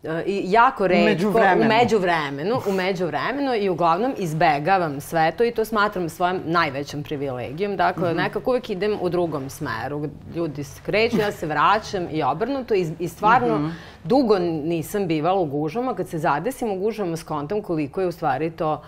e, 0.04 0.24
i 0.26 0.42
jako 0.52 0.88
redko, 0.88 1.30
u 1.30 1.68
međuvremenu, 1.68 2.62
u 2.70 2.72
međuvremenu 2.72 3.56
i 3.56 3.70
uglavnom 3.70 4.14
izbegavam 4.18 5.02
sve 5.02 5.32
to 5.32 5.44
i 5.44 5.52
to 5.52 5.66
smatram 5.66 6.10
svojom 6.10 6.42
najvećom 6.46 7.04
privilegijom. 7.04 7.78
Dakle, 7.78 8.10
mm 8.10 8.14
-hmm. 8.14 8.24
nekako 8.24 8.52
uvek 8.52 8.70
idem 8.70 8.98
u 9.02 9.10
drugom 9.10 9.50
smeru. 9.50 10.10
Ljudi 10.36 10.64
se 10.64 10.82
kreću, 10.86 11.18
ja 11.18 11.32
se 11.32 11.46
vraćam 11.46 12.08
i 12.12 12.24
obrnuto 12.24 12.74
i, 12.74 12.88
i 13.00 13.08
stvarno 13.08 13.58
mm 13.58 13.62
-hmm. 13.62 13.72
dugo 14.04 14.40
nisam 14.40 15.08
bivala 15.08 15.40
u 15.40 15.46
gužama. 15.46 15.96
Kad 15.96 16.10
se 16.10 16.18
zadesim 16.18 16.72
u 16.72 16.80
gužama, 16.80 17.18
skontam 17.18 17.62
koliko 17.62 18.02
je 18.02 18.08
u 18.08 18.12
stvari 18.12 18.52
to 18.52 18.74
uh, 18.74 18.80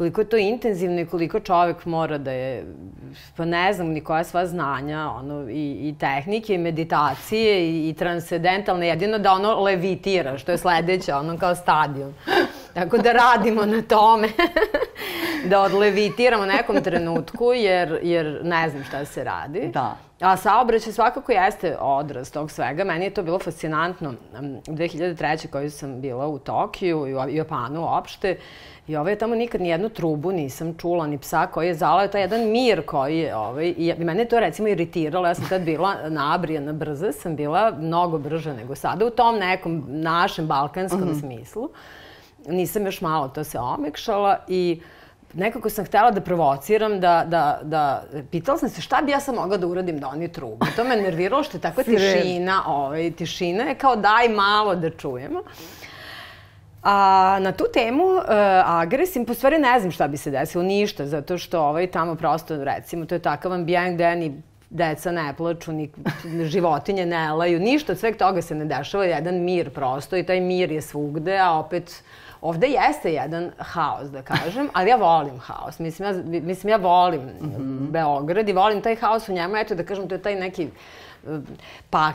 koliko 0.00 0.20
je 0.20 0.28
to 0.28 0.36
intenzivno 0.36 1.00
i 1.00 1.06
koliko 1.06 1.40
čovek 1.40 1.84
mora 1.84 2.18
da 2.18 2.32
je, 2.32 2.64
pa 3.36 3.44
ne 3.44 3.72
znam 3.72 3.88
ni 3.88 4.00
koja 4.00 4.24
sva 4.24 4.46
znanja, 4.46 5.10
ono, 5.10 5.50
i, 5.50 5.88
i 5.88 5.94
tehnike, 5.98 6.54
i 6.54 6.58
meditacije, 6.58 7.70
i, 7.70 7.88
i 7.88 7.92
transcendentalne, 7.92 8.88
jedino 8.88 9.18
da 9.18 9.32
ono 9.32 9.60
levitira, 9.60 10.38
što 10.38 10.52
je 10.52 10.58
sledeće, 10.58 11.14
ono 11.14 11.38
kao 11.38 11.54
stadion. 11.54 12.14
Tako 12.74 12.98
da 12.98 13.12
radimo 13.12 13.66
na 13.66 13.82
tome, 13.82 14.28
da 15.50 15.60
odlevitiramo 15.60 16.46
nekom 16.46 16.82
trenutku, 16.82 17.52
jer, 17.52 17.98
jer 18.02 18.40
ne 18.44 18.68
znam 18.70 18.84
šta 18.84 19.04
se 19.04 19.24
radi. 19.24 19.68
Da. 19.74 19.96
A 20.20 20.36
saobraćaj 20.36 20.92
svakako 20.92 21.32
jeste 21.32 21.76
odraz 21.80 22.30
tog 22.30 22.50
svega. 22.50 22.84
Meni 22.84 23.04
je 23.04 23.14
to 23.14 23.22
bilo 23.22 23.38
fascinantno. 23.38 24.14
2003. 24.32 25.46
koju 25.46 25.70
sam 25.70 26.00
bila 26.00 26.26
u 26.28 26.38
Tokiju 26.38 27.06
i 27.06 27.14
u 27.14 27.28
Japanu 27.28 27.80
uopšte, 27.80 28.36
I 28.90 28.96
ovaj, 28.96 29.16
tamo 29.16 29.34
nikad 29.34 29.60
ni 29.60 29.68
jednu 29.68 29.88
trubu 29.88 30.32
nisam 30.32 30.74
čula, 30.78 31.06
ni 31.06 31.18
psa 31.18 31.46
koji 31.46 31.66
je 31.66 31.74
zalao, 31.74 32.08
taj 32.08 32.20
jedan 32.20 32.50
mir 32.50 32.86
koji 32.86 33.18
je, 33.18 33.36
ovaj, 33.36 33.74
i 33.76 33.94
mene 33.98 34.24
to 34.24 34.40
recimo 34.40 34.68
iritiralo, 34.68 35.28
ja 35.28 35.34
sam 35.34 35.48
tad 35.48 35.62
bila 35.62 36.08
nabrijana 36.08 36.72
brza, 36.72 37.12
sam 37.12 37.36
bila 37.36 37.70
mnogo 37.70 38.18
brža 38.18 38.52
nego 38.52 38.74
sada 38.74 39.06
u 39.06 39.10
tom 39.10 39.38
nekom 39.38 39.84
našem 39.88 40.46
balkanskom 40.46 41.00
mm 41.00 41.08
-hmm. 41.08 41.20
smislu. 41.20 41.68
Nisam 42.46 42.86
još 42.86 43.00
malo 43.00 43.28
to 43.28 43.44
se 43.44 43.58
omekšala 43.58 44.38
i 44.48 44.80
nekako 45.34 45.70
sam 45.70 45.84
htela 45.84 46.10
da 46.10 46.20
provociram, 46.20 47.00
da, 47.00 47.24
da, 47.26 47.60
da, 47.62 48.02
pitala 48.30 48.58
sam 48.58 48.68
se 48.68 48.80
šta 48.80 49.02
bi 49.02 49.12
ja 49.12 49.20
sam 49.20 49.34
mogla 49.34 49.56
da 49.56 49.66
uradim 49.66 50.00
da 50.00 50.08
oni 50.08 50.32
trubu. 50.32 50.66
To 50.76 50.84
me 50.84 50.96
nerviralo 50.96 51.42
što 51.42 51.56
je 51.56 51.60
takva 51.60 51.82
tišina, 51.82 52.62
ovaj, 52.66 53.10
tišina 53.10 53.64
je 53.64 53.74
kao 53.74 53.96
daj 53.96 54.28
malo 54.28 54.74
da 54.74 54.90
čujemo. 54.90 55.42
A 56.82 57.38
na 57.40 57.52
tu 57.52 57.64
temu 57.72 58.04
uh, 58.04 58.22
agresim, 58.64 59.26
po 59.26 59.34
stvari 59.34 59.58
ne 59.58 59.80
znam 59.80 59.92
šta 59.92 60.08
bi 60.08 60.16
se 60.16 60.30
desilo, 60.30 60.64
ništa, 60.64 61.06
zato 61.06 61.38
što 61.38 61.60
ovaj 61.60 61.86
tamo 61.86 62.14
prosto, 62.14 62.64
recimo, 62.64 63.06
to 63.06 63.14
je 63.14 63.18
takav 63.18 63.52
ambijent 63.52 63.94
gde 63.94 64.16
ni 64.16 64.42
deca 64.70 65.12
ne 65.12 65.34
plaču, 65.36 65.72
ni 65.72 65.90
životinje 66.44 67.06
ne 67.06 67.32
laju, 67.32 67.60
ništa 67.60 67.92
od 67.92 67.98
sveg 67.98 68.16
toga 68.16 68.42
se 68.42 68.54
ne 68.54 68.64
dešava, 68.64 69.04
jedan 69.04 69.34
mir 69.34 69.70
prosto 69.70 70.16
i 70.16 70.22
taj 70.22 70.40
mir 70.40 70.72
je 70.72 70.80
svugde, 70.80 71.38
a 71.38 71.52
opet 71.52 72.02
ovde 72.40 72.66
jeste 72.66 73.12
jedan 73.12 73.50
haos, 73.58 74.10
da 74.10 74.22
kažem, 74.22 74.68
ali 74.72 74.90
ja 74.90 74.96
volim 74.96 75.38
haos. 75.38 75.78
Mislim, 75.78 76.08
ja, 76.08 76.40
mislim, 76.40 76.70
ja 76.70 76.76
volim 76.76 77.20
mm 77.20 77.52
-hmm. 77.58 77.90
Beograd 77.90 78.48
i 78.48 78.52
volim 78.52 78.80
taj 78.82 78.96
haos 78.96 79.28
u 79.28 79.32
njemu, 79.32 79.56
eto 79.56 79.74
da 79.74 79.84
kažem, 79.84 80.08
to 80.08 80.14
je 80.14 80.22
taj 80.22 80.34
neki 80.34 80.68
pa, 81.90 82.12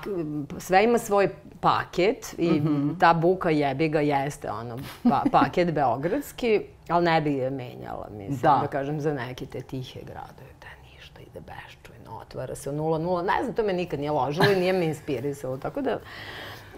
sve 0.60 0.84
ima 0.84 0.98
svoj 0.98 1.30
paket 1.66 2.36
i 2.38 2.52
mm 2.52 2.68
-hmm. 2.68 3.00
ta 3.00 3.14
buka 3.14 3.50
jebi 3.50 3.90
ga 3.90 4.00
jeste 4.00 4.52
ono, 4.52 4.78
pa, 5.10 5.24
paket 5.32 5.72
beogradski, 5.72 6.62
ali 6.90 7.06
ne 7.06 7.22
bi 7.22 7.34
je 7.34 7.50
menjala, 7.50 8.08
mislim, 8.12 8.40
da. 8.42 8.60
da 8.62 8.68
kažem, 8.68 9.02
za 9.02 9.14
neke 9.14 9.46
te 9.46 9.62
tihe 9.62 10.00
gradove, 10.00 10.52
da 10.62 10.68
ništa 10.90 11.22
ide 11.22 11.40
beščujno, 11.40 12.20
otvara 12.22 12.56
se 12.56 12.70
u 12.70 12.74
0-0, 12.74 13.26
ne 13.26 13.44
znam, 13.44 13.56
to 13.56 13.64
me 13.64 13.74
nikad 13.74 14.00
nije 14.00 14.12
ložilo 14.12 14.52
i 14.52 14.60
nije 14.60 14.74
me 14.74 14.86
inspirisalo, 14.86 15.58
tako 15.58 15.82
da 15.82 16.00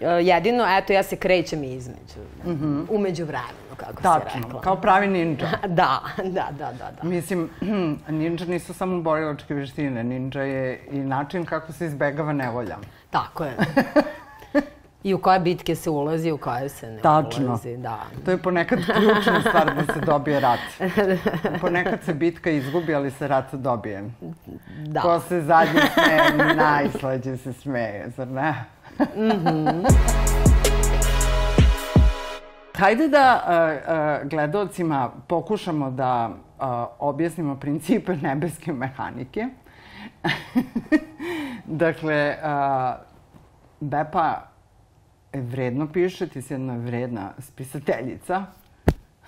E, 0.00 0.06
jedino, 0.06 0.64
eto, 0.78 0.92
ja 0.92 1.02
se 1.02 1.16
krećem 1.16 1.64
između, 1.64 2.20
mm 2.44 2.50
-hmm. 2.50 2.86
umeđu 2.90 3.24
vremenu, 3.24 3.76
kako 3.76 4.02
Tačno, 4.02 4.30
se 4.30 4.38
rekla. 4.38 4.60
kao 4.60 4.76
pravi 4.76 5.06
ninja. 5.06 5.48
da, 5.80 6.00
da, 6.16 6.48
da, 6.58 6.72
da, 6.72 6.90
da. 7.02 7.08
Mislim, 7.08 7.50
ninja 8.08 8.46
nisu 8.46 8.74
samo 8.74 9.02
borilačke 9.02 9.54
veštine, 9.54 10.04
ninja 10.04 10.42
je 10.42 10.86
i 10.90 10.98
način 10.98 11.44
kako 11.44 11.72
se 11.72 11.86
izbegava 11.86 12.32
nevolja. 12.32 12.76
Tako 13.10 13.44
je. 13.44 13.56
I 15.02 15.14
u 15.14 15.18
koje 15.18 15.40
bitke 15.40 15.74
se 15.74 15.90
ulazi, 15.90 16.30
u 16.30 16.38
koje 16.38 16.68
se 16.68 16.90
ne 16.90 17.00
Tačno. 17.00 17.46
ulazi. 17.46 17.76
Da. 17.76 18.02
To 18.24 18.30
je 18.30 18.38
ponekad 18.38 18.78
ključna 18.78 19.40
stvar 19.40 19.74
da 19.74 19.92
se 19.94 20.00
dobije 20.00 20.40
rat. 20.40 20.60
Ponekad 21.60 22.02
se 22.04 22.14
bitka 22.14 22.50
izgubi, 22.50 22.94
ali 22.94 23.10
se 23.10 23.28
rat 23.28 23.54
dobije. 23.54 24.10
Da. 24.86 25.00
Ko 25.00 25.20
se 25.20 25.40
zadnji 25.40 25.80
smeje, 25.94 26.54
najslađe 26.54 27.36
se 27.36 27.52
smeje, 27.52 28.10
zar 28.16 28.28
ne? 28.28 28.54
Mm 28.98 29.30
-hmm. 29.30 29.88
Hajde 32.74 33.08
da 33.08 33.42
uh, 33.44 34.22
uh, 34.22 34.28
gledalcima 34.28 35.10
pokušamo 35.26 35.90
da 35.90 36.28
uh, 36.28 36.66
objasnimo 36.98 37.56
principe 37.56 38.16
nebeske 38.16 38.72
mehanike. 38.72 39.46
dakle, 41.82 42.36
uh, 42.42 43.08
Bepa 43.80 44.47
vredno 45.40 45.92
piše, 45.92 46.28
ti 46.28 46.42
si 46.42 46.52
jedna 46.52 46.76
vredna 46.76 47.32
spisateljica. 47.38 48.46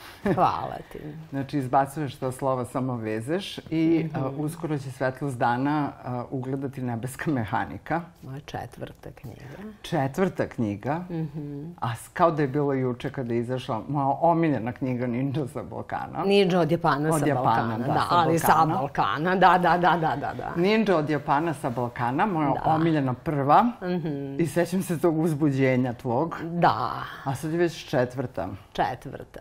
Hvala 0.35 0.77
ti. 0.93 0.99
Znači, 1.31 1.59
izbacuješ 1.59 2.17
to 2.17 2.33
slova, 2.33 2.65
samo 2.65 2.97
vezeš 2.97 3.59
i 3.59 4.05
mm 4.05 4.17
-hmm. 4.17 4.27
uh, 4.27 4.39
uskoro 4.39 4.79
će 4.79 4.91
svetlost 4.91 5.39
dana 5.39 5.93
uh, 6.05 6.33
ugledati 6.39 6.83
nebeska 6.83 7.31
mehanika. 7.31 8.01
Moja 8.23 8.41
četvrta 8.41 9.11
knjiga. 9.11 9.45
Četvrta 9.83 10.49
knjiga. 10.49 10.95
Mm 11.11 11.15
-hmm. 11.15 11.73
A 11.81 11.89
kao 12.13 12.31
da 12.31 12.43
je 12.43 12.49
bilo 12.49 12.73
juče 12.73 13.11
kada 13.11 13.35
je 13.35 13.41
izašla 13.41 13.83
moja 13.89 14.07
omiljena 14.21 14.73
knjiga 14.73 15.07
Ninja 15.07 15.47
sa 15.53 15.63
Balkana. 15.63 16.25
Ninja 16.25 16.61
od 16.61 16.71
Japana 16.71 17.09
od 17.15 17.21
sa 17.21 17.27
Japana, 17.27 17.79
Balkana. 17.79 17.87
Da, 17.87 17.93
da 17.93 18.01
sa 18.01 18.07
ali 18.11 18.39
Balkana. 18.39 18.75
sa 18.75 18.81
Balkana. 18.81 19.37
Da, 19.37 19.59
da, 19.59 19.79
da, 19.79 19.97
da, 19.97 20.17
da, 20.17 20.35
da. 20.35 20.53
Ninja 20.57 20.97
od 20.97 21.11
Japana 21.11 21.55
sa 21.55 21.71
Balkana, 21.71 22.27
moja 22.27 22.53
da. 22.65 22.75
omiljena 22.75 23.15
prva. 23.15 23.63
Mm 23.63 23.87
-hmm. 23.87 24.41
I 24.41 24.47
sećam 24.47 24.83
se 24.83 24.99
tog 24.99 25.19
uzbuđenja 25.19 25.93
tvog. 25.93 26.37
Da. 26.43 26.91
A 27.25 27.35
sad 27.35 27.53
je 27.53 27.59
već 27.59 27.89
četvrta. 27.89 28.49
Četvrta. 28.73 29.41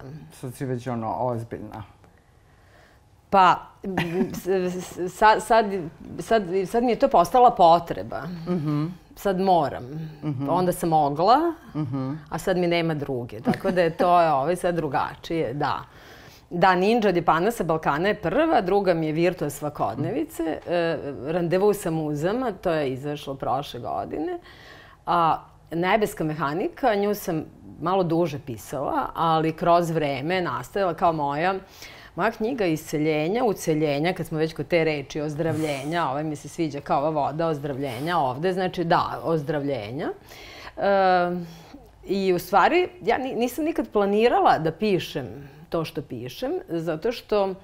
Sad 0.50 0.56
si 0.56 0.66
već 0.66 0.88
ono 0.88 1.16
ozbiljna. 1.20 1.84
Pa, 3.30 3.60
sad, 5.10 5.42
sad, 5.42 5.66
sad, 6.20 6.44
sad 6.68 6.84
mi 6.84 6.92
je 6.92 7.00
to 7.00 7.08
postala 7.08 7.52
potreba. 7.52 8.22
Mm 8.22 8.54
-hmm. 8.54 8.90
Sad 9.16 9.40
moram. 9.40 9.84
Mm 9.84 10.34
-hmm. 10.34 10.50
Onda 10.50 10.72
sam 10.72 10.90
mogla, 10.90 11.38
mm 11.76 11.80
-hmm. 11.80 12.18
a 12.30 12.38
sad 12.38 12.58
mi 12.58 12.68
nema 12.68 12.94
druge. 12.94 13.42
Tako 13.42 13.72
da 13.72 13.82
je 13.82 13.98
to 13.98 14.10
ovaj 14.42 14.56
sad 14.56 14.76
drugačije, 14.76 15.54
da. 15.54 15.84
Da, 16.50 16.76
Ninja 16.76 17.10
od 17.10 17.16
Japana 17.16 17.52
sa 17.52 17.64
Balkana 17.64 18.08
je 18.08 18.22
prva, 18.22 18.62
druga 18.62 18.94
mi 18.94 19.06
je 19.06 19.14
Virtua 19.14 19.50
svakodnevice. 19.50 20.60
E, 20.68 20.98
randevu 21.26 21.74
sa 21.74 21.92
muzama, 21.92 22.52
to 22.52 22.72
je 22.72 22.94
izašlo 22.94 23.36
prošle 23.36 23.80
godine. 23.80 24.40
A 25.06 25.49
Nebeska 25.72 26.24
mehanika, 26.24 26.96
nju 26.96 27.16
sam 27.16 27.46
malo 27.82 28.04
duže 28.04 28.40
pisala, 28.46 29.10
ali 29.16 29.54
kroz 29.54 29.90
vreme 29.90 30.42
nastajala 30.42 30.94
kao 30.94 31.14
moja 31.14 31.54
moja 32.20 32.32
knjiga 32.32 32.66
Iseljenja, 32.66 33.44
uceljenja, 33.44 34.14
kad 34.14 34.26
smo 34.26 34.38
već 34.38 34.54
kod 34.54 34.68
te 34.68 34.84
reči 34.84 35.22
ozdravljenja, 35.22 36.10
ovaj 36.10 36.24
mi 36.24 36.36
se 36.36 36.50
sviđa 36.50 36.82
kao 36.82 37.00
ova 37.00 37.10
voda 37.10 37.48
ozdravljenja 37.48 38.18
ovde, 38.18 38.54
znači 38.54 38.84
da, 38.84 39.20
ozdravljenja. 39.24 40.10
E, 40.78 41.32
I 42.08 42.34
u 42.34 42.40
stvari, 42.40 42.88
ja 43.02 43.18
nisam 43.18 43.66
nikad 43.66 43.90
planirala 43.90 44.58
da 44.58 44.72
pišem 44.72 45.50
to 45.70 45.86
što 45.86 46.02
pišem, 46.02 46.52
zato 46.68 47.12
što 47.12 47.50
e, 47.50 47.56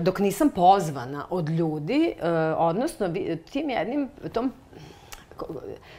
dok 0.00 0.18
nisam 0.18 0.50
pozvana 0.50 1.26
od 1.30 1.48
ljudi, 1.48 2.14
e, 2.20 2.30
odnosno 2.58 3.08
tim 3.52 3.70
jednim, 3.70 4.08
tom 4.32 4.52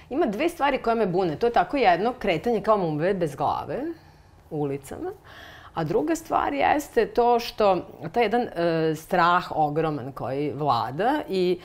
ima 0.10 0.26
dve 0.26 0.50
stvari 0.50 0.78
koje 0.78 0.96
me 0.96 1.06
bune. 1.06 1.36
To 1.36 1.48
je 1.48 1.54
tako 1.54 1.78
jedno 1.78 2.14
kretanje 2.20 2.62
kao 2.62 2.78
mumbe 2.78 3.14
bez 3.14 3.36
glave 3.36 3.82
ulicama. 4.50 5.12
A 5.74 5.84
druga 5.84 6.16
stvar 6.16 6.54
jeste 6.54 7.06
to 7.06 7.40
što 7.40 7.78
taj 8.12 8.24
jedan 8.24 8.42
e, 8.42 8.96
strah 8.96 9.52
ogroman 9.52 10.12
koji 10.12 10.54
vlada 10.54 11.22
i 11.30 11.60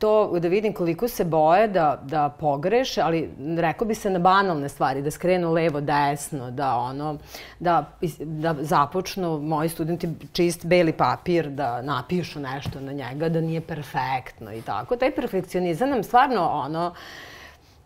to 0.00 0.38
da 0.38 0.48
vidim 0.48 0.72
koliko 0.72 1.08
se 1.08 1.24
boje 1.24 1.68
da, 1.68 2.00
da 2.02 2.28
pogreše, 2.28 3.00
ali 3.00 3.30
rekao 3.56 3.86
bi 3.86 3.94
se 3.94 4.10
na 4.10 4.18
banalne 4.18 4.68
stvari, 4.68 5.02
da 5.02 5.10
skrenu 5.10 5.52
levo, 5.52 5.80
desno, 5.80 6.50
da 6.50 6.76
ono, 6.76 7.18
da, 7.58 7.84
da 8.20 8.54
započnu 8.60 9.38
moji 9.38 9.68
studenti 9.68 10.08
čist 10.32 10.66
beli 10.66 10.92
papir, 10.92 11.48
da 11.48 11.82
napišu 11.82 12.40
nešto 12.40 12.80
na 12.80 12.92
njega, 12.92 13.28
da 13.28 13.40
nije 13.40 13.60
perfektno 13.60 14.52
i 14.52 14.62
tako. 14.62 14.96
Taj 14.96 15.14
perfekcionizam 15.14 15.90
nam 15.90 16.02
stvarno 16.02 16.48
ono, 16.48 16.94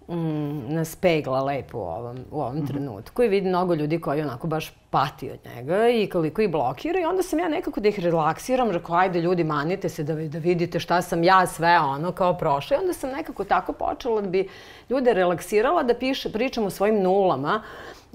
mm, 0.09 0.75
nas 0.75 0.97
pegla 0.97 1.43
lepo 1.43 1.79
u 1.79 1.83
ovom, 1.83 2.19
u 2.31 2.41
ovom 2.41 2.57
mm 2.57 2.61
-hmm. 2.61 2.67
trenutku 2.67 3.23
i 3.23 3.29
vidi 3.29 3.49
mnogo 3.49 3.75
ljudi 3.75 4.01
koji 4.01 4.23
onako 4.23 4.47
baš 4.47 4.73
pati 4.91 5.31
od 5.31 5.39
njega 5.45 5.89
i 5.89 6.09
koliko 6.09 6.43
ih 6.43 6.51
blokira 6.51 7.01
i 7.01 7.05
onda 7.05 7.23
sam 7.23 7.39
ja 7.39 7.49
nekako 7.49 7.81
da 7.81 7.89
ih 7.89 8.01
relaksiram, 8.01 8.71
rekao 8.71 8.97
ajde 8.97 9.21
ljudi 9.21 9.45
manite 9.45 9.89
se 9.89 10.03
da, 10.03 10.15
da 10.15 10.39
vidite 10.39 10.81
šta 10.81 11.03
sam 11.03 11.25
ja 11.25 11.47
sve 11.47 11.79
ono 11.79 12.13
kao 12.13 12.35
prošla 12.35 12.77
i 12.77 12.81
onda 12.81 12.93
sam 12.93 13.11
nekako 13.11 13.45
tako 13.45 13.73
počela 13.73 14.21
da 14.21 14.29
bi 14.29 14.49
ljude 14.91 15.13
relaksirala 15.13 15.83
da 15.83 15.95
piše, 15.95 16.33
pričam 16.33 16.65
o 16.65 16.71
svojim 16.71 17.03
nulama, 17.03 17.63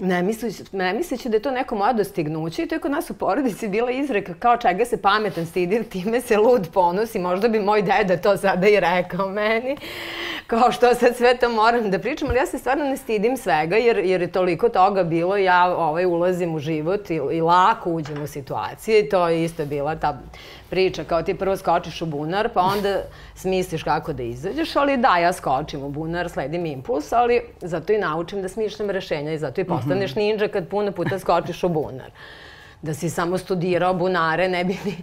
ne 0.00 0.22
misleći, 0.22 0.62
ne 0.72 0.92
misleći 0.94 1.28
da 1.28 1.36
je 1.36 1.42
to 1.42 1.50
neko 1.50 1.74
moja 1.74 1.92
dostignuće 1.92 2.62
i 2.62 2.68
to 2.68 2.74
je 2.74 2.78
kod 2.78 2.90
nas 2.90 3.10
u 3.10 3.14
porodici 3.14 3.68
bila 3.68 3.90
izreka 3.90 4.34
kao 4.38 4.56
čega 4.56 4.84
se 4.84 5.02
pametan 5.02 5.46
stidi, 5.46 5.84
time 5.84 6.20
se 6.20 6.36
lud 6.36 6.68
ponosi, 6.72 7.18
možda 7.18 7.48
bi 7.48 7.58
moj 7.58 7.82
deda 7.82 8.16
to 8.16 8.36
sada 8.36 8.68
i 8.68 8.80
rekao 8.80 9.28
meni, 9.28 9.76
kao 10.46 10.72
što 10.72 10.94
sad 10.94 11.16
sve 11.16 11.36
to 11.36 11.48
moram 11.48 11.90
da 11.90 11.98
pričam, 11.98 12.28
ali 12.28 12.38
ja 12.38 12.46
se 12.46 12.58
stvarno 12.58 12.84
ne 12.84 12.96
stidim 12.96 13.36
svega 13.36 13.76
jer, 13.76 13.98
jer 13.98 14.22
je 14.22 14.32
toliko 14.32 14.68
toga 14.68 15.02
bilo, 15.04 15.36
ja 15.36 15.76
ovaj, 15.76 16.06
ulazim 16.06 16.54
u 16.54 16.58
život 16.58 17.10
i, 17.10 17.14
i 17.14 17.40
lako 17.40 17.90
uđem 17.90 18.22
u 18.22 18.26
situacije 18.26 19.00
i 19.00 19.08
to 19.08 19.28
je 19.28 19.44
isto 19.44 19.66
bila 19.66 19.96
ta 19.96 20.20
priča, 20.70 21.04
kao 21.04 21.22
ti 21.22 21.34
prvo 21.34 21.56
skočiš 21.56 22.02
u 22.02 22.06
bunar, 22.06 22.48
pa 22.54 22.60
onda 22.60 23.02
smisliš 23.34 23.82
kako 23.82 24.12
da 24.12 24.22
izađeš, 24.22 24.76
ali 24.76 24.96
da, 24.96 25.16
ja 25.16 25.32
skočim 25.32 25.82
u 25.82 25.88
bunar, 25.88 26.28
sledim 26.28 26.66
impuls, 26.66 27.12
ali 27.12 27.42
zato 27.60 27.92
i 27.92 27.98
naučim 27.98 28.42
da 28.42 28.48
smišljam 28.48 28.90
rešenja 28.90 29.32
i 29.32 29.38
zato 29.38 29.60
i 29.60 29.64
postaneš 29.64 30.14
ninja 30.14 30.48
kad 30.48 30.68
puno 30.68 30.92
puta 30.92 31.18
skočiš 31.18 31.64
u 31.64 31.68
bunar 31.68 32.10
da 32.82 32.94
si 32.94 33.10
samo 33.10 33.38
studirao 33.38 33.94
bunare, 33.94 34.48
ne 34.48 34.64
bi 34.64 34.78
ni... 34.84 34.96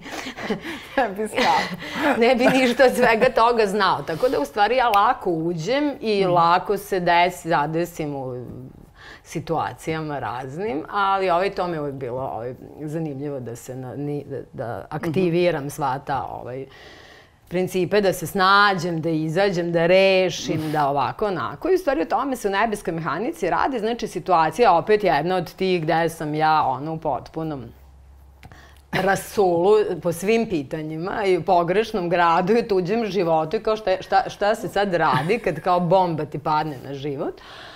ne 0.97 1.10
bi 1.10 1.30
ne 2.17 2.36
bi 2.36 2.45
ništa 2.45 2.86
od 2.86 2.95
svega 2.95 3.30
toga 3.36 3.65
znao. 3.65 4.01
Tako 4.01 4.30
da, 4.30 4.39
u 4.39 4.45
stvari, 4.45 4.75
ja 4.75 4.89
lako 4.89 5.32
uđem 5.32 5.93
i 6.01 6.25
mm. 6.25 6.32
lako 6.32 6.77
se 6.77 6.99
desi, 6.99 7.49
zadesim 7.49 8.15
u 8.15 8.45
situacijama 9.27 10.19
raznim, 10.19 10.83
ali 10.89 11.29
ovaj, 11.29 11.49
to 11.49 11.67
mi 11.67 11.73
je 11.73 11.81
uvijek 11.81 11.95
bilo 11.95 12.21
ovaj, 12.21 12.55
zanimljivo 12.81 13.39
da 13.39 13.55
se 13.55 13.75
na, 13.75 13.95
ni, 13.95 14.23
da, 14.23 14.37
da 14.53 14.85
aktiviram 14.89 15.63
mm 15.63 15.67
-hmm. 15.67 15.75
sva 15.75 15.99
ta 15.99 16.27
ovaj, 16.31 16.65
principe 17.47 18.01
da 18.01 18.13
se 18.13 18.27
snađem, 18.27 19.01
da 19.01 19.09
izađem, 19.09 19.71
da 19.71 19.85
rešim, 19.85 20.71
da 20.71 20.87
ovako, 20.89 21.25
onako. 21.25 21.69
I 21.69 21.75
u 21.75 21.77
stvari 21.77 22.01
o 22.01 22.05
tome 22.05 22.35
se 22.35 22.47
u 22.47 22.51
nebeskoj 22.51 22.93
mehanici 22.93 23.49
radi. 23.49 23.79
Znači, 23.79 24.07
situacija 24.07 24.73
opet 24.73 25.03
jedna 25.03 25.35
od 25.35 25.53
tih 25.53 25.81
gde 25.81 26.09
sam 26.09 26.35
ja 26.35 26.63
ono 26.63 26.93
u 26.93 26.97
potpunom 26.97 27.65
rasulu 28.91 29.75
po 30.03 30.11
svim 30.11 30.49
pitanjima 30.49 31.25
i 31.25 31.37
u 31.37 31.43
pogrešnom 31.43 32.09
gradu 32.09 32.53
i 32.53 32.67
tuđem 32.67 33.05
životu 33.05 33.57
i 33.57 33.63
kao 33.63 33.75
šta, 33.75 34.01
šta, 34.01 34.29
šta 34.29 34.55
se 34.55 34.67
sad 34.67 34.93
radi 34.93 35.39
kad 35.39 35.59
kao 35.59 35.79
bomba 35.79 36.25
ti 36.25 36.39
padne 36.39 36.77
na 36.83 36.93
život. 36.93 37.35
Uh, 37.35 37.66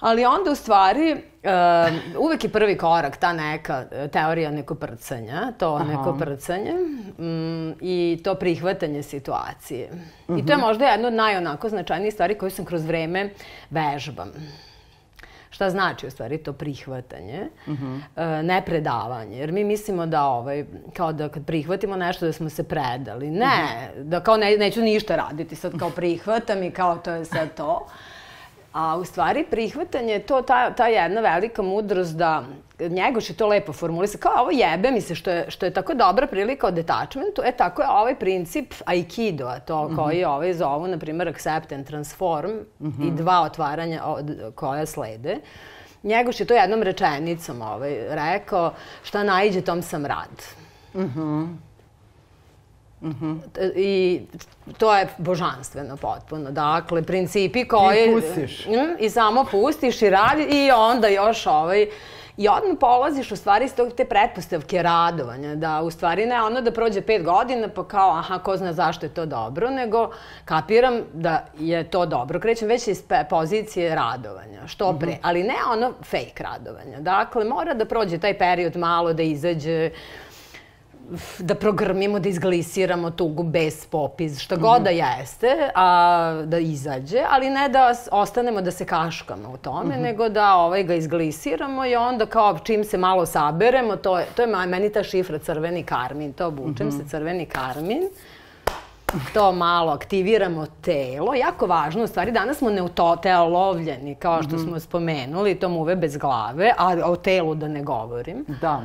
Ali 0.00 0.24
onda 0.24 0.50
u 0.50 0.54
stvari 0.54 1.12
uh, 1.12 2.20
uvek 2.20 2.44
je 2.44 2.50
prvi 2.50 2.78
korak 2.78 3.16
ta 3.16 3.32
neka 3.32 3.84
e, 3.90 4.08
teorija 4.08 4.50
neko 4.50 4.74
prcanja, 4.74 5.52
to 5.58 5.74
Aha. 5.74 5.84
neko 5.84 6.16
prcanje 6.18 6.72
um, 7.18 7.74
i 7.80 8.20
to 8.24 8.34
prihvatanje 8.34 9.02
situacije. 9.02 9.88
Uh 9.92 10.34
-huh. 10.36 10.42
I 10.42 10.46
to 10.46 10.52
je 10.52 10.56
mhm. 10.56 10.66
možda 10.66 10.84
jedna 10.84 11.08
od 11.08 11.14
najonako 11.14 11.68
značajnijih 11.68 12.14
stvari 12.14 12.38
koju 12.38 12.50
sam 12.50 12.64
kroz 12.64 12.84
vreme 12.84 13.30
vežbam. 13.70 14.32
Šta 15.50 15.70
znači 15.70 16.06
u 16.06 16.10
stvari 16.10 16.38
to 16.38 16.52
prihvatanje, 16.52 17.48
uh 17.66 17.72
-huh. 17.72 17.94
uh, 17.96 18.44
ne 18.44 18.62
predavanje. 18.66 19.38
Jer 19.38 19.52
mi 19.52 19.64
mislimo 19.64 20.06
da 20.06 20.24
ovaj, 20.24 20.64
kao 20.96 21.12
da 21.12 21.28
kad 21.28 21.46
prihvatimo 21.46 21.96
nešto 21.96 22.26
da 22.26 22.32
smo 22.32 22.50
se 22.50 22.62
predali. 22.62 23.30
Ne, 23.30 23.90
uh 23.94 23.98
-huh. 23.98 24.04
da 24.04 24.20
kao 24.20 24.36
ne, 24.36 24.56
neću 24.56 24.80
ništa 24.80 25.16
raditi, 25.16 25.56
sad 25.56 25.78
kao 25.78 25.90
prihvatam 25.90 26.62
i 26.62 26.70
kao 26.70 26.96
to 26.96 27.10
je 27.10 27.24
sad 27.24 27.54
to. 27.56 27.86
A 28.72 28.96
u 28.96 29.04
stvari 29.04 29.44
prihvatanje 29.50 30.12
je 30.12 30.26
to 30.26 30.42
ta, 30.42 30.70
ta 30.74 30.86
jedna 30.86 31.20
velika 31.20 31.62
mudrost 31.62 32.16
da 32.16 32.44
Njegoš 32.88 33.30
je 33.30 33.36
to 33.36 33.46
lepo 33.46 33.72
formulisa, 33.72 34.18
kao 34.18 34.32
ovo 34.40 34.50
jebe 34.50 34.90
mi 34.90 35.00
se 35.00 35.14
što 35.14 35.30
je, 35.30 35.50
što 35.50 35.66
je 35.66 35.72
tako 35.72 35.94
dobra 35.94 36.26
prilika 36.26 36.66
o 36.66 36.70
detachmentu, 36.70 37.42
e 37.44 37.52
tako 37.52 37.82
je 37.82 37.88
ovaj 37.88 38.14
princip 38.14 38.74
Aikido, 38.84 39.46
a 39.46 39.60
to 39.60 39.84
mm 39.84 39.92
-hmm. 39.92 39.96
koji 39.96 40.24
ovaj 40.24 40.54
zovu, 40.54 40.86
na 40.86 40.98
primjer, 40.98 41.28
accept 41.28 41.72
and 41.72 41.86
transform 41.86 42.50
mm 42.50 42.88
-hmm. 42.88 43.08
i 43.08 43.10
dva 43.10 43.40
otvaranja 43.42 44.04
od, 44.04 44.52
koja 44.54 44.86
slede. 44.86 45.36
Njegoš 46.02 46.40
je 46.40 46.46
to 46.46 46.54
jednom 46.54 46.82
rečenicom 46.82 47.62
ovaj, 47.62 47.96
rekao, 48.08 48.72
šta 49.02 49.22
najđe, 49.22 49.60
tom 49.60 49.82
sam 49.82 50.06
rad. 50.06 50.42
Mhm. 50.94 51.20
Mm 51.20 51.69
Mm 53.02 53.10
-hmm. 53.10 53.40
I 53.76 54.20
to 54.78 54.96
je 54.96 55.08
božanstveno 55.18 55.96
potpuno. 55.96 56.50
Dakle, 56.50 57.02
principi 57.02 57.68
koji... 57.68 58.10
I 58.10 58.12
pustiš. 58.12 58.66
Mm, 58.66 59.04
I 59.04 59.10
samo 59.10 59.44
pustiš 59.50 60.02
i 60.02 60.10
radi 60.10 60.42
i 60.42 60.70
onda 60.70 61.08
još 61.08 61.46
ovaj... 61.46 61.86
I 62.36 62.48
odmah 62.48 62.76
polaziš 62.80 63.32
u 63.32 63.36
stvari 63.36 63.64
iz 63.64 63.74
tog 63.74 63.92
te 63.92 64.04
pretpostavke 64.04 64.82
radovanja, 64.82 65.54
da 65.54 65.82
u 65.82 65.90
stvari 65.90 66.26
ne 66.26 66.42
ono 66.42 66.60
da 66.60 66.72
prođe 66.72 67.00
pet 67.00 67.24
godina 67.24 67.68
pa 67.68 67.88
kao 67.88 68.10
aha 68.10 68.38
ko 68.38 68.56
zna 68.56 68.72
zašto 68.72 69.06
je 69.06 69.14
to 69.14 69.26
dobro, 69.26 69.70
nego 69.70 70.10
kapiram 70.44 71.00
da 71.12 71.46
je 71.58 71.84
to 71.90 72.06
dobro. 72.06 72.40
Krećem 72.40 72.68
već 72.68 72.88
iz 72.88 73.02
pozicije 73.30 73.94
radovanja, 73.94 74.66
što 74.66 74.98
pre, 74.98 75.08
mm 75.08 75.12
-hmm. 75.12 75.18
ali 75.22 75.42
ne 75.42 75.56
ono 75.72 75.92
fake 76.02 76.42
radovanja. 76.42 77.00
Dakle, 77.00 77.44
mora 77.44 77.74
da 77.74 77.84
prođe 77.84 78.18
taj 78.18 78.38
period 78.38 78.76
malo 78.76 79.12
da 79.12 79.22
izađe, 79.22 79.90
da 81.38 81.54
progrmimo, 81.54 82.18
da 82.18 82.28
izglisiramo 82.28 83.10
tugu 83.10 83.42
bez 83.42 83.86
popis, 83.86 84.38
šta 84.38 84.56
god 84.56 84.82
da 84.82 84.90
jeste, 84.90 85.70
a, 85.74 86.42
da 86.46 86.58
izađe, 86.58 87.24
ali 87.30 87.50
ne 87.50 87.68
da 87.68 87.94
ostanemo 88.10 88.60
da 88.60 88.70
se 88.70 88.84
kaškamo 88.84 89.50
u 89.50 89.56
tome, 89.56 89.94
mm 89.94 89.98
-hmm. 89.98 90.02
nego 90.02 90.28
da 90.28 90.54
ovaj, 90.54 90.82
ga 90.82 90.94
izglisiramo 90.94 91.86
i 91.86 91.96
onda 91.96 92.26
kao 92.26 92.58
čim 92.58 92.84
se 92.84 92.98
malo 92.98 93.26
saberemo, 93.26 93.96
to 93.96 94.18
je, 94.18 94.26
to 94.36 94.42
je 94.42 94.66
meni 94.66 94.92
ta 94.92 95.02
šifra 95.02 95.38
crveni 95.38 95.82
karmin, 95.82 96.32
to 96.32 96.46
obučem 96.46 96.86
mm 96.86 96.90
-hmm. 96.90 97.02
se 97.02 97.08
crveni 97.08 97.46
karmin 97.46 98.02
to 99.34 99.52
malo 99.52 99.92
aktiviramo 99.92 100.66
telo. 100.80 101.34
Jako 101.34 101.66
važno, 101.66 102.04
u 102.04 102.06
stvari 102.06 102.32
danas 102.32 102.58
smo 102.58 102.70
neutoteolovljeni, 102.70 104.14
kao 104.14 104.42
što 104.42 104.56
mm 104.56 104.58
-hmm. 104.58 104.68
smo 104.68 104.80
spomenuli, 104.80 105.54
to 105.54 105.68
muve 105.68 105.96
bez 105.96 106.16
glave, 106.16 106.72
a 106.78 106.96
o 107.04 107.16
telu 107.16 107.54
da 107.54 107.68
ne 107.68 107.82
govorim. 107.82 108.44
Da. 108.60 108.80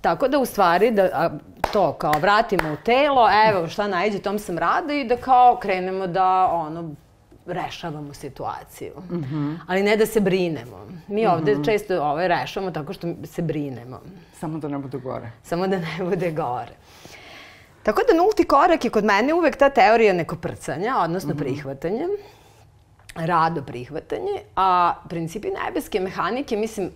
Tako 0.00 0.28
da 0.28 0.38
u 0.38 0.46
stvari 0.46 0.90
da 0.90 1.02
a, 1.02 1.30
to 1.72 1.92
kao 1.92 2.12
vratimo 2.20 2.72
u 2.72 2.76
telo, 2.84 3.28
evo 3.48 3.68
šta 3.68 3.88
najde, 3.88 4.18
tom 4.18 4.38
sam 4.38 4.58
rada 4.58 4.92
i 4.92 5.04
da 5.04 5.16
kao 5.16 5.58
krenemo 5.62 6.06
da 6.06 6.50
ono 6.52 6.94
rešavamo 7.46 8.14
situaciju. 8.14 8.92
Mm 9.10 9.16
-hmm. 9.16 9.58
Ali 9.66 9.82
ne 9.82 9.96
da 9.96 10.06
se 10.06 10.20
brinemo. 10.20 10.86
Mi 11.08 11.26
ovde 11.26 11.54
mm 11.54 11.58
-hmm. 11.58 11.64
često 11.64 12.02
ovaj, 12.02 12.28
rešavamo 12.28 12.72
tako 12.72 12.92
što 12.92 13.08
se 13.24 13.42
brinemo. 13.42 14.00
Samo 14.40 14.58
da 14.58 14.68
ne 14.68 14.78
bude 14.78 14.98
gore. 14.98 15.30
Samo 15.42 15.66
da 15.66 15.78
ne 15.78 15.96
bude 16.00 16.30
gore. 16.30 16.72
Tako 17.82 18.02
da 18.10 18.16
nulti 18.16 18.44
korak 18.44 18.84
je 18.84 18.90
kod 18.90 19.04
mene 19.04 19.34
uvek 19.34 19.56
ta 19.56 19.70
teorija 19.70 20.12
neko 20.12 20.36
prcanja, 20.36 20.96
odnosno 20.98 21.34
mm 21.34 21.36
-hmm. 21.36 21.38
prihvatanje, 21.38 22.06
rado 23.14 23.62
prihvatanje, 23.62 24.42
a 24.56 24.94
principi 25.08 25.48
nebeske 25.64 26.00
mehanike, 26.00 26.56
mislim, 26.56 26.90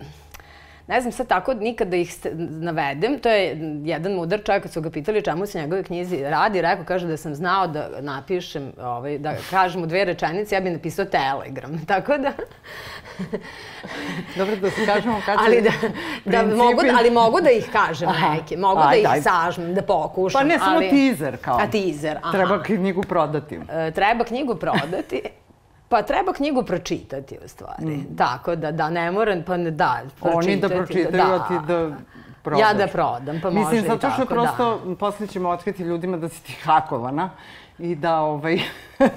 ne 0.86 1.00
znam 1.00 1.12
sad 1.12 1.26
tako 1.26 1.54
nikad 1.54 1.88
da 1.88 1.96
ih 1.96 2.14
navedem. 2.50 3.18
To 3.18 3.28
je 3.28 3.58
jedan 3.84 4.12
mudar 4.12 4.40
čovjek, 4.44 4.62
kad 4.62 4.72
su 4.72 4.80
ga 4.80 4.90
pitali 4.90 5.22
čemu 5.22 5.46
se 5.46 5.60
njegove 5.60 5.82
knjizi 5.82 6.22
radi, 6.22 6.62
rekao, 6.62 6.84
kaže 6.84 7.06
da 7.06 7.16
sam 7.16 7.34
znao 7.34 7.66
da 7.66 7.88
napišem, 8.00 8.72
ovaj, 8.80 9.18
da 9.18 9.34
kažem 9.50 9.82
u 9.82 9.86
dve 9.86 10.04
rečenice, 10.04 10.54
ja 10.54 10.60
bih 10.60 10.72
napisao 10.72 11.04
telegram. 11.04 11.80
Tako 11.88 12.18
da... 12.18 12.32
Dobro, 14.36 14.56
da 14.56 14.70
se 14.70 14.86
kažemo 14.86 15.20
kad 15.26 15.38
ali 15.38 15.62
da, 15.62 15.70
da 16.24 16.56
mogu, 16.56 16.80
ali 16.98 17.10
mogu 17.10 17.40
da 17.40 17.50
ih 17.50 17.68
kažem 17.72 18.08
aha. 18.08 18.34
neke, 18.34 18.56
mogu 18.56 18.80
Aj, 18.80 18.90
da 18.90 18.96
ih 18.96 19.02
daj. 19.02 19.22
sažmem, 19.22 19.74
da 19.74 19.82
pokušam. 19.82 20.40
Pa 20.40 20.44
ne 20.44 20.58
samo 20.58 20.76
ali... 20.76 20.90
teaser 20.90 21.36
kao. 21.36 21.58
A 21.58 21.66
teaser, 21.70 22.18
aha. 22.22 22.32
Treba 22.32 22.62
knjigu 22.62 23.02
prodati. 23.02 23.60
E, 23.72 23.90
treba 23.90 24.24
knjigu 24.24 24.54
prodati. 24.54 25.22
Pa 25.92 26.02
treba 26.02 26.32
knjigu 26.32 26.62
pročitati 26.62 27.38
u 27.44 27.48
stvari. 27.48 27.86
Mm. 27.86 28.16
Tako 28.16 28.56
da, 28.56 28.72
da, 28.72 28.90
ne 28.90 29.10
moram, 29.10 29.42
pa 29.46 29.56
ne, 29.56 29.70
da, 29.70 30.00
pročitati. 30.20 30.48
Oni 30.48 30.56
da 30.56 30.68
pročitaju, 30.68 31.10
da, 31.10 31.34
a 31.34 31.48
ti 31.48 31.66
da 31.66 31.90
prodaš. 32.42 32.60
Ja 32.60 32.74
da 32.74 32.86
prodam, 32.86 33.40
pa 33.42 33.50
Mislim, 33.50 33.64
može 33.64 33.76
Mislim, 33.76 33.92
zato 33.92 34.10
što 34.10 34.24
tako, 34.24 34.34
prosto 34.34 34.80
da. 34.86 34.96
posle 34.96 35.26
ćemo 35.26 35.48
otkriti 35.48 35.82
ljudima 35.82 36.16
da 36.16 36.28
si 36.28 36.42
ti 36.42 36.52
hakovana 36.52 37.30
i 37.78 37.94
da 37.94 38.20
ovaj... 38.20 38.58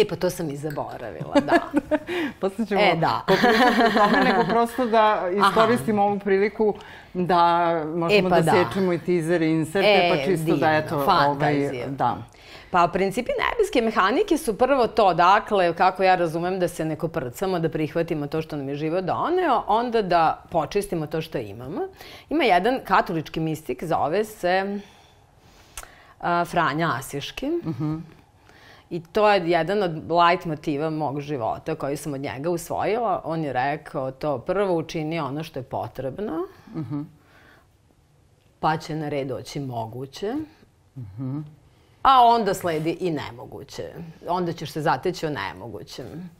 E, 0.00 0.04
pa 0.08 0.16
to 0.16 0.30
sam 0.30 0.50
i 0.50 0.56
zaboravila, 0.56 1.34
da. 1.34 1.58
Posle 2.40 2.66
ćemo 2.66 2.80
e, 2.80 2.96
da. 2.96 3.22
popričati 3.28 3.94
tome, 3.94 4.24
nego 4.24 4.44
prosto 4.44 4.86
da 4.86 5.22
iskoristimo 5.46 6.02
Aha. 6.02 6.10
ovu 6.10 6.18
priliku 6.18 6.74
da 7.14 7.72
možemo 7.94 8.28
e, 8.28 8.30
pa 8.30 8.40
da, 8.40 8.52
da 8.52 8.64
sečemo 8.64 8.92
i 8.92 8.98
teaser 8.98 9.42
i 9.42 9.50
inserte, 9.50 9.88
e, 9.88 10.10
pa 10.10 10.24
čisto 10.24 10.44
divno, 10.44 10.60
da 10.60 10.72
eto... 10.72 11.04
Fantazija. 11.04 11.70
Ovaj, 11.70 11.86
da. 11.88 12.16
Pa 12.70 12.88
principi 12.88 13.30
nebeske 13.38 13.82
mehanike 13.82 14.38
su 14.38 14.58
prvo 14.58 14.86
to, 14.86 15.14
dakle, 15.14 15.74
kako 15.74 16.02
ja 16.02 16.14
razumem 16.14 16.58
da 16.60 16.68
se 16.68 16.84
neko 16.84 17.08
prcamo, 17.08 17.58
da 17.58 17.68
prihvatimo 17.68 18.26
to 18.26 18.42
što 18.42 18.56
nam 18.56 18.68
je 18.68 18.74
život 18.74 19.04
doneo, 19.04 19.62
onda 19.66 20.02
da 20.02 20.42
počistimo 20.50 21.06
to 21.06 21.20
što 21.20 21.38
imamo. 21.38 21.88
Ima 22.30 22.44
jedan 22.44 22.80
katolički 22.84 23.40
mistik, 23.40 23.84
zove 23.84 24.24
se 24.24 24.80
a, 26.20 26.44
Franja 26.44 26.90
Asiški. 26.98 27.46
Uh 27.46 27.66
mhm. 27.66 27.84
-huh. 27.84 28.00
I 28.90 29.02
to 29.12 29.30
je 29.30 29.50
jedan 29.50 29.82
od 29.82 29.92
light 30.10 30.44
motiva 30.44 30.90
mog 30.90 31.20
života 31.20 31.74
koji 31.74 31.96
sam 31.96 32.14
od 32.14 32.20
njega 32.20 32.50
usvojila. 32.50 33.20
On 33.24 33.44
je 33.44 33.52
rekao 33.52 34.10
to 34.10 34.38
prvo 34.38 34.76
učini 34.76 35.20
ono 35.20 35.42
što 35.42 35.58
je 35.58 35.62
potrebno, 35.62 36.46
uh 36.74 36.80
mhm. 36.80 36.94
-huh. 36.94 37.04
pa 38.60 38.76
će 38.76 38.96
na 38.96 39.08
red 39.08 39.28
doći 39.28 39.60
moguće. 39.60 40.34
Uh 40.96 41.02
mhm. 41.02 41.38
-huh 41.38 41.55
a 42.06 42.24
onda 42.24 42.54
sledi 42.54 42.96
i 43.00 43.10
nemoguće. 43.10 43.82
Onda 44.28 44.52
ćeš 44.52 44.72
se 44.72 44.82
zateći 44.82 45.26
o 45.26 45.30
nemogućem. 45.30 46.30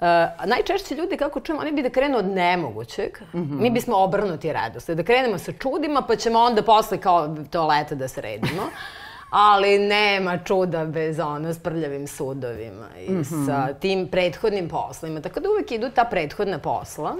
Uh, 0.00 0.06
najčešće 0.46 0.94
ljudi, 0.94 1.16
kako 1.16 1.40
čujemo, 1.40 1.62
oni 1.62 1.72
bi 1.72 1.82
da 1.82 1.90
krenu 1.90 2.18
od 2.18 2.26
nemogućeg. 2.26 3.18
Mm 3.32 3.38
-hmm. 3.38 3.60
Mi 3.60 3.70
bismo 3.70 3.96
obrnuti 3.96 4.52
redosti. 4.52 4.94
Da 4.94 5.02
krenemo 5.02 5.38
sa 5.38 5.52
čudima, 5.52 6.02
pa 6.02 6.16
ćemo 6.16 6.38
onda 6.38 6.62
posle 6.62 6.98
kao 6.98 7.36
toaleta 7.50 7.94
da 7.94 8.08
sredimo. 8.08 8.62
Ali 9.30 9.78
nema 9.78 10.38
čuda 10.38 10.84
bez 10.84 11.18
ono 11.18 11.54
s 11.54 11.58
prljavim 11.58 12.06
sudovima 12.06 12.86
i 13.06 13.10
mm 13.10 13.22
-hmm. 13.22 13.46
sa 13.46 13.74
tim 13.74 14.08
prethodnim 14.08 14.68
poslima. 14.68 15.20
Tako 15.20 15.40
da 15.40 15.48
uvek 15.50 15.72
idu 15.72 15.90
ta 15.90 16.04
prethodna 16.04 16.58
posla 16.58 17.16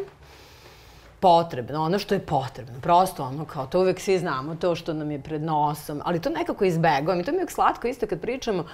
potrebno, 1.25 1.83
ono 1.83 1.99
što 1.99 2.15
je 2.15 2.21
potrebno. 2.21 2.81
Prosto 2.81 3.25
ono 3.25 3.45
kao, 3.45 3.67
to 3.67 3.81
uvek 3.81 4.01
svi 4.01 4.19
znamo, 4.19 4.55
to 4.55 4.75
što 4.75 4.93
nam 4.93 5.11
je 5.11 5.23
pred 5.23 5.43
nosom, 5.43 6.03
ali 6.05 6.21
to 6.21 6.31
nekako 6.31 6.65
izbegavam 6.65 7.21
i 7.21 7.25
to 7.25 7.33
mi 7.33 7.37
je 7.37 7.41
uvek 7.41 7.51
slatko 7.51 7.89
isto 7.89 8.07
kad 8.07 8.21
pričamo, 8.21 8.65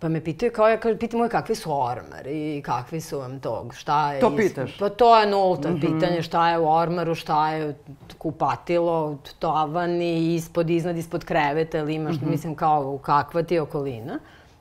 Pa 0.00 0.08
me 0.08 0.20
pitaju 0.24 0.52
kao, 0.54 0.68
ja 0.68 0.76
kažem, 0.80 0.98
pitam 0.98 1.20
uvek 1.20 1.32
kakvi 1.32 1.54
su 1.54 1.72
ormari 1.72 2.56
i 2.56 2.62
kakvi 2.62 3.00
su 3.00 3.18
vam 3.18 3.40
tog, 3.40 3.74
šta 3.74 4.12
je... 4.12 4.20
To 4.20 4.36
pitaš? 4.36 4.76
Pa 4.78 4.88
to 4.88 5.20
je 5.20 5.26
nulta 5.30 5.70
mm 5.70 5.74
-hmm. 5.74 5.80
pitanje, 5.80 6.22
šta 6.22 6.50
je 6.50 6.58
u 6.58 6.68
ormaru, 6.70 7.14
šta 7.14 7.50
je 7.50 7.74
kupatilo, 8.18 9.18
tovani, 9.38 10.34
ispod, 10.34 10.70
iznad, 10.70 10.96
ispod 10.96 11.24
kreveta 11.24 11.78
ili 11.78 11.94
imaš, 11.94 12.16
mm 12.16 12.24
-hmm. 12.24 12.30
mislim, 12.30 12.54
kao 12.54 12.98
kakva 12.98 13.42
ti 13.42 13.54
je 13.54 13.62
okolina. 13.62 14.18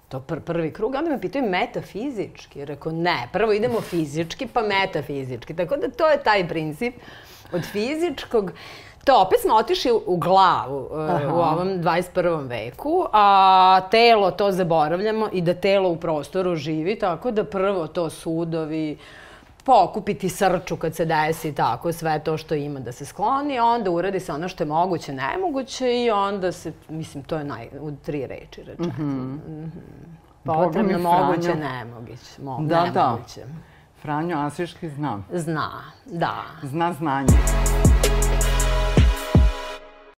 To 0.09 0.19
pr 0.19 0.39
prvi 0.39 0.73
krug, 0.73 0.95
onda 0.95 1.09
me 1.09 1.21
pitaju 1.21 1.49
metafizički. 1.49 2.65
Rekao, 2.65 2.91
ne, 2.91 3.29
prvo 3.33 3.53
idemo 3.53 3.81
fizički, 3.81 4.47
pa 4.47 4.61
metafizički. 4.61 5.55
Tako 5.55 5.77
da 5.77 5.89
to 5.89 6.07
je 6.07 6.23
taj 6.23 6.47
princip 6.47 6.95
od 7.51 7.65
fizičkog. 7.71 8.51
To 9.05 9.21
opet 9.21 9.39
smo 9.39 9.55
otišli 9.55 9.91
u 10.05 10.17
glavu 10.17 10.87
uh, 10.91 11.09
Aha. 11.09 11.33
u 11.33 11.37
ovom 11.37 11.67
21. 11.67 12.47
veku, 12.47 13.05
a 13.13 13.81
telo 13.91 14.31
to 14.31 14.51
zaboravljamo 14.51 15.29
i 15.33 15.41
da 15.41 15.53
telo 15.53 15.89
u 15.89 15.97
prostoru 15.97 16.55
živi, 16.55 16.99
tako 16.99 17.31
da 17.31 17.43
prvo 17.43 17.87
to 17.87 18.09
sudovi, 18.09 18.97
pokupiti 19.67 20.29
srču 20.29 20.75
kad 20.75 20.95
se 20.95 21.05
desi 21.05 21.53
tako, 21.55 21.91
sve 21.91 22.19
to 22.19 22.37
što 22.37 22.55
ima 22.55 22.79
da 22.79 22.91
se 22.91 23.05
skloni, 23.05 23.59
onda 23.59 23.91
uradi 23.91 24.19
se 24.19 24.33
ono 24.33 24.47
što 24.47 24.63
je 24.63 24.67
moguće, 24.67 25.13
nemoguće 25.13 26.03
i 26.03 26.11
onda 26.11 26.51
se, 26.51 26.73
mislim, 26.89 27.23
to 27.23 27.37
je 27.37 27.43
naj, 27.43 27.69
u 27.79 27.91
tri 27.91 28.27
reči 28.27 28.63
rečeno. 28.63 28.87
Mm 28.87 28.93
-hmm. 28.97 29.47
mm 29.47 29.65
-hmm. 29.65 29.69
Potrebno, 30.43 30.99
moguće, 30.99 31.55
nemoguće. 31.55 32.41
Mo, 32.43 32.59
da, 32.61 32.83
nemoguće. 32.83 33.41
da. 33.41 33.47
Franjo 34.01 34.37
Asiški 34.37 34.89
zna. 34.89 35.19
Zna, 35.31 35.69
da. 36.05 36.43
Zna 36.63 36.93
znanje. 36.93 37.37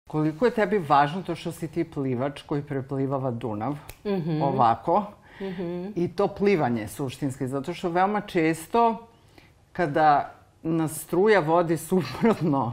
Koliko 0.08 0.44
je 0.44 0.50
tebi 0.50 0.78
važno 0.78 1.22
to 1.22 1.34
što 1.34 1.52
si 1.52 1.68
ti 1.68 1.84
plivač 1.84 2.42
koji 2.42 2.62
preplivava 2.62 3.30
Dunav 3.30 3.72
mm 3.72 4.10
-hmm. 4.10 4.42
ovako 4.42 5.04
mm 5.40 5.44
-hmm. 5.44 5.92
i 5.96 6.08
to 6.08 6.28
plivanje 6.28 6.88
suštinski, 6.88 7.46
zato 7.46 7.74
što 7.74 7.88
veoma 7.88 8.20
često 8.20 9.07
kada 9.78 10.30
nas 10.62 11.00
struja 11.00 11.40
vodi 11.40 11.76
suprotno, 11.76 12.72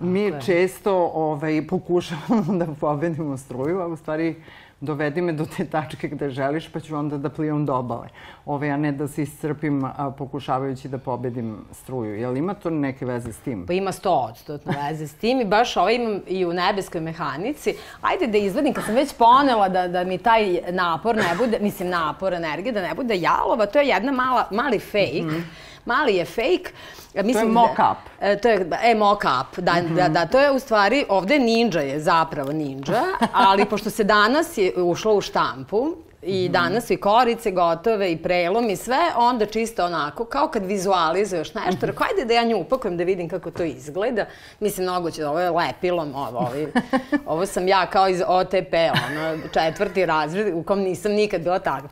mi 0.00 0.32
često 0.46 1.10
ovaj, 1.14 1.66
pokušavamo 1.66 2.54
da 2.64 2.66
pobedimo 2.80 3.36
struju, 3.36 3.80
a 3.80 3.86
u 3.86 3.96
stvari 3.96 4.34
dovedi 4.80 5.22
me 5.22 5.32
do 5.32 5.46
te 5.56 5.64
tačke 5.64 6.08
gde 6.08 6.30
želiš, 6.30 6.68
pa 6.68 6.80
ću 6.80 6.96
onda 6.96 7.18
da 7.18 7.28
plivam 7.28 7.66
do 7.66 7.74
obale. 7.74 8.08
Ove, 8.46 8.70
a 8.70 8.76
ne 8.76 8.92
da 8.92 9.08
se 9.08 9.22
iscrpim 9.22 9.84
a, 9.84 10.10
pokušavajući 10.18 10.88
da 10.88 10.98
pobedim 10.98 11.56
struju. 11.72 12.18
Jel 12.18 12.36
ima 12.36 12.54
to 12.54 12.70
neke 12.70 13.06
veze 13.06 13.32
s 13.32 13.38
tim? 13.38 13.66
Pa 13.66 13.72
ima 13.72 13.92
sto 13.92 14.12
odstotno 14.12 14.72
veze 14.82 15.06
s 15.06 15.14
tim 15.14 15.40
i 15.40 15.44
baš 15.44 15.76
ovo 15.76 15.88
imam 15.90 16.20
i 16.26 16.46
u 16.46 16.52
nebeskoj 16.52 17.00
mehanici. 17.00 17.74
Ajde 18.00 18.26
da 18.26 18.38
izvedim, 18.38 18.74
kad 18.74 18.84
sam 18.84 18.94
već 18.94 19.14
ponela 19.14 19.68
da, 19.68 19.88
da 19.88 20.04
mi 20.04 20.18
taj 20.18 20.60
napor 20.70 21.16
ne 21.16 21.34
bude, 21.38 21.58
mislim 21.60 21.88
napor, 21.88 22.34
energije, 22.34 22.72
da 22.72 22.82
ne 22.82 22.94
bude 22.94 23.16
jalova, 23.16 23.66
to 23.66 23.78
je 23.78 23.88
jedna 23.88 24.12
mala, 24.12 24.48
mali 24.50 24.78
fake. 24.78 25.22
Mm 25.22 25.28
-hmm. 25.28 25.69
Mali 25.90 26.16
je 26.16 26.24
fake. 26.24 26.72
Mislim, 27.14 27.34
to 27.34 27.40
je 27.40 27.46
mock-up. 27.46 27.96
Da, 28.20 28.36
to 28.36 28.48
je, 28.48 28.68
e, 28.82 28.94
mock-up, 28.94 29.60
da, 29.60 29.72
mm 29.72 29.76
-hmm. 29.76 29.94
da, 29.94 30.08
da, 30.08 30.26
to 30.26 30.40
je 30.40 30.50
u 30.50 30.58
stvari, 30.58 31.04
ovde 31.08 31.38
ninja 31.38 31.80
je 31.80 32.00
zapravo 32.00 32.52
ninja, 32.52 33.02
ali 33.48 33.64
pošto 33.64 33.90
se 33.90 34.04
danas 34.04 34.58
je 34.58 34.72
ušlo 34.82 35.14
u 35.14 35.20
štampu, 35.20 35.96
i 36.22 36.48
mm. 36.48 36.52
danas 36.52 36.86
su 36.86 36.92
i 36.92 36.96
korice 36.96 37.50
gotove 37.50 38.12
i 38.12 38.16
prelom 38.16 38.70
i 38.70 38.76
sve, 38.76 38.98
onda 39.16 39.46
čisto 39.46 39.84
onako, 39.84 40.24
kao 40.24 40.48
kad 40.48 40.66
vizualizuješ 40.66 41.54
nešto, 41.54 41.86
mm. 41.86 41.90
rekao, 41.90 42.06
ajde 42.10 42.24
da 42.24 42.34
ja 42.34 42.44
nju 42.44 42.56
upakujem 42.56 42.96
da 42.96 43.04
vidim 43.04 43.28
kako 43.28 43.50
to 43.50 43.62
izgleda. 43.64 44.26
Mislim, 44.60 44.84
mnogo 44.84 45.10
će, 45.10 45.26
ovo 45.26 45.40
je 45.40 45.50
lepilom, 45.50 46.14
ovo, 46.14 46.38
ovo, 46.38 46.50
ovo 47.32 47.46
sam 47.46 47.68
ja 47.68 47.86
kao 47.86 48.08
iz 48.08 48.22
OTP, 48.26 48.74
ono, 49.08 49.38
četvrti 49.52 50.06
razred, 50.06 50.54
u 50.54 50.62
kom 50.62 50.78
nisam 50.78 51.12
nikad 51.12 51.40
bila 51.40 51.58
tak, 51.58 51.84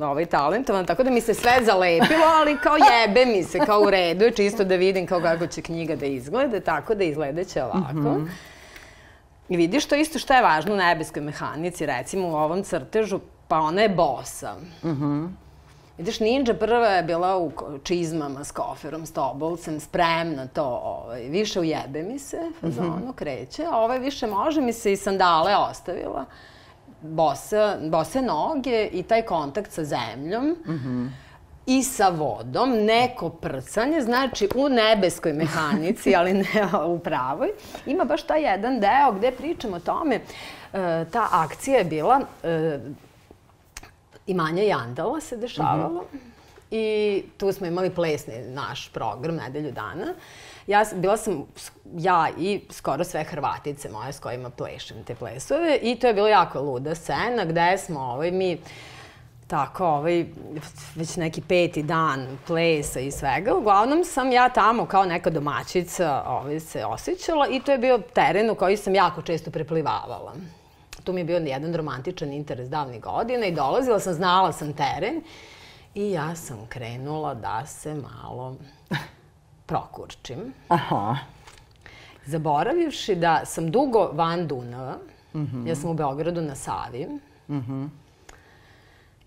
ovaj, 0.00 0.26
talentovana, 0.26 0.86
tako 0.86 1.02
da 1.02 1.10
mi 1.10 1.20
se 1.20 1.34
sve 1.34 1.52
zalepilo, 1.62 2.24
ali 2.40 2.58
kao 2.58 2.76
jebe 2.76 3.26
mi 3.26 3.42
se, 3.42 3.58
kao 3.58 3.80
u 3.80 3.90
redu, 3.90 4.30
čisto 4.30 4.64
da 4.64 4.76
vidim 4.76 5.06
kao 5.06 5.20
kako 5.20 5.46
će 5.46 5.62
knjiga 5.62 5.96
da 5.96 6.06
izgleda, 6.06 6.60
tako 6.60 6.94
da 6.94 7.04
izgleda 7.04 7.44
će 7.44 7.62
ovako. 7.62 7.92
Mm 7.92 8.04
-hmm. 8.04 8.28
I 9.48 9.56
vidiš 9.56 9.86
to 9.86 9.94
isto 9.94 10.18
što 10.18 10.34
je 10.34 10.42
važno 10.42 10.74
u 10.74 10.76
nebeskoj 10.76 11.22
mehanici, 11.22 11.86
recimo 11.86 12.28
u 12.28 12.34
ovom 12.34 12.62
crtežu, 12.62 13.20
pa 13.52 13.58
ona 13.60 13.82
je 13.82 13.88
bosa. 13.88 14.54
Mhm. 14.84 15.04
Mm 15.04 15.36
Vidiš, 15.98 16.20
Ninja 16.20 16.54
prva 16.54 16.86
je 16.86 17.02
bila 17.02 17.38
u 17.38 17.52
čizmama 17.84 18.44
s 18.44 18.52
koferom, 18.52 19.06
s 19.06 19.12
tobolcem, 19.12 19.80
spremna 19.80 20.46
to, 20.46 20.64
ovaj, 20.84 21.22
više 21.22 21.60
ujebe 21.60 22.02
mi 22.02 22.18
se, 22.18 22.50
fazonu 22.60 22.88
mm 22.88 23.02
-hmm. 23.08 23.14
kreće, 23.14 23.64
a 23.72 23.76
ovaj 23.76 23.98
više 23.98 24.26
može 24.26 24.60
mi 24.60 24.72
se 24.72 24.92
i 24.92 24.96
sandale 24.96 25.56
ostavila, 25.56 26.24
bosa, 27.02 27.78
bose 27.82 28.22
noge 28.22 28.88
i 28.92 29.02
taj 29.02 29.22
kontakt 29.22 29.72
sa 29.72 29.84
zemljom. 29.84 30.44
Mm 30.44 30.72
-hmm 30.72 31.08
i 31.66 31.82
sa 31.82 32.08
vodom, 32.08 32.70
neko 32.70 33.28
prcanje, 33.28 34.00
znači 34.00 34.48
u 34.54 34.68
nebeskoj 34.68 35.32
mehanici, 35.32 36.14
ali 36.18 36.32
ne 36.32 36.68
u 36.86 36.98
pravoj, 36.98 37.48
ima 37.86 38.04
baš 38.04 38.22
taj 38.22 38.42
jedan 38.42 38.80
deo 38.80 39.12
gde 39.12 39.30
pričamo 39.30 39.76
o 39.76 39.80
tome, 39.80 40.14
e, 40.14 40.20
ta 41.12 41.28
akcija 41.30 41.78
je 41.78 41.84
bila 41.84 42.20
e, 42.42 42.78
imanje 44.26 44.66
Jandala 44.66 45.20
se 45.20 45.36
dešavalo. 45.36 46.02
Mhm. 46.02 46.16
-huh. 46.16 46.32
I 46.74 47.24
tu 47.36 47.52
smo 47.52 47.66
imali 47.66 47.90
plesni 47.90 48.34
naš 48.48 48.88
program 48.88 49.36
nedelju 49.36 49.72
dana. 49.72 50.14
Ja, 50.66 50.84
bila 50.94 51.16
sam 51.16 51.44
ja 51.96 52.28
i 52.38 52.60
skoro 52.70 53.04
sve 53.04 53.24
Hrvatice 53.24 53.88
moje 53.88 54.12
s 54.12 54.20
kojima 54.20 54.50
plešem 54.50 55.04
te 55.04 55.14
plesove 55.14 55.78
i 55.82 55.96
to 55.96 56.06
je 56.06 56.14
bilo 56.14 56.28
jako 56.28 56.60
luda 56.60 56.94
scena 56.94 57.44
gde 57.44 57.78
smo 57.78 58.00
ovaj, 58.00 58.30
mi 58.30 58.58
tako, 59.46 59.86
ovaj, 59.86 60.26
već 60.94 61.16
neki 61.16 61.40
peti 61.40 61.82
dan 61.82 62.38
plesa 62.46 63.00
i 63.00 63.10
svega. 63.10 63.54
Uglavnom 63.54 64.04
sam 64.04 64.32
ja 64.32 64.48
tamo 64.48 64.86
kao 64.86 65.04
neka 65.04 65.30
domaćica 65.30 66.22
ovaj, 66.26 66.60
se 66.60 66.84
osjećala 66.84 67.48
i 67.48 67.60
to 67.60 67.72
je 67.72 67.78
bio 67.78 67.98
teren 68.14 68.50
u 68.50 68.54
koji 68.54 68.76
sam 68.76 68.94
jako 68.94 69.22
često 69.22 69.50
preplivavala 69.50 70.32
tu 71.04 71.12
mi 71.12 71.20
je 71.20 71.24
bio 71.24 71.38
jedan 71.38 71.74
romantičan 71.74 72.32
interes 72.32 72.68
davnih 72.68 73.00
godina 73.00 73.46
i 73.46 73.54
dolazila 73.54 74.00
sam, 74.00 74.14
znala 74.14 74.52
sam 74.52 74.72
teren 74.72 75.22
i 75.94 76.10
ja 76.10 76.34
sam 76.34 76.66
krenula 76.68 77.34
da 77.34 77.66
se 77.66 77.94
malo 77.94 78.56
prokurčim. 79.66 80.54
Aha. 80.68 81.16
Zaboravivši 82.26 83.14
da 83.14 83.40
sam 83.44 83.70
dugo 83.70 84.10
van 84.12 84.46
Dunava, 84.46 84.98
mm 85.34 85.40
-hmm. 85.40 85.68
ja 85.68 85.74
sam 85.74 85.90
u 85.90 85.94
Beogradu 85.94 86.40
na 86.40 86.54
Savi, 86.54 87.06
mm 87.48 87.60
-hmm 87.60 88.01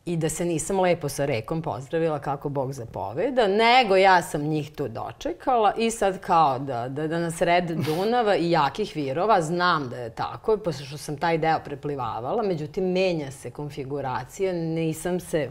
i 0.06 0.18
da 0.18 0.30
se 0.30 0.46
nisam 0.46 0.80
lepo 0.80 1.10
sa 1.10 1.26
rekom 1.26 1.62
pozdravila 1.62 2.20
kako 2.20 2.50
Bog 2.50 2.74
zapoveda, 2.74 3.48
nego 3.48 3.96
ja 3.96 4.22
sam 4.22 4.42
njih 4.42 4.72
tu 4.72 4.88
dočekala 4.88 5.74
i 5.78 5.92
sad 5.92 6.20
kao 6.20 6.60
da, 6.60 6.90
da, 6.90 7.08
da 7.08 7.20
na 7.20 7.32
sred 7.32 7.66
Dunava 7.66 8.36
i 8.36 8.52
jakih 8.52 8.92
virova, 8.96 9.42
znam 9.42 9.90
da 9.90 9.98
je 9.98 10.10
tako, 10.10 10.58
pošto 10.58 10.98
sam 10.98 11.18
taj 11.18 11.38
deo 11.38 11.60
preplivavala, 11.66 12.44
međutim 12.44 12.92
menja 12.92 13.32
se 13.32 13.52
konfiguracija, 13.52 14.54
nisam 14.54 15.20
se 15.20 15.50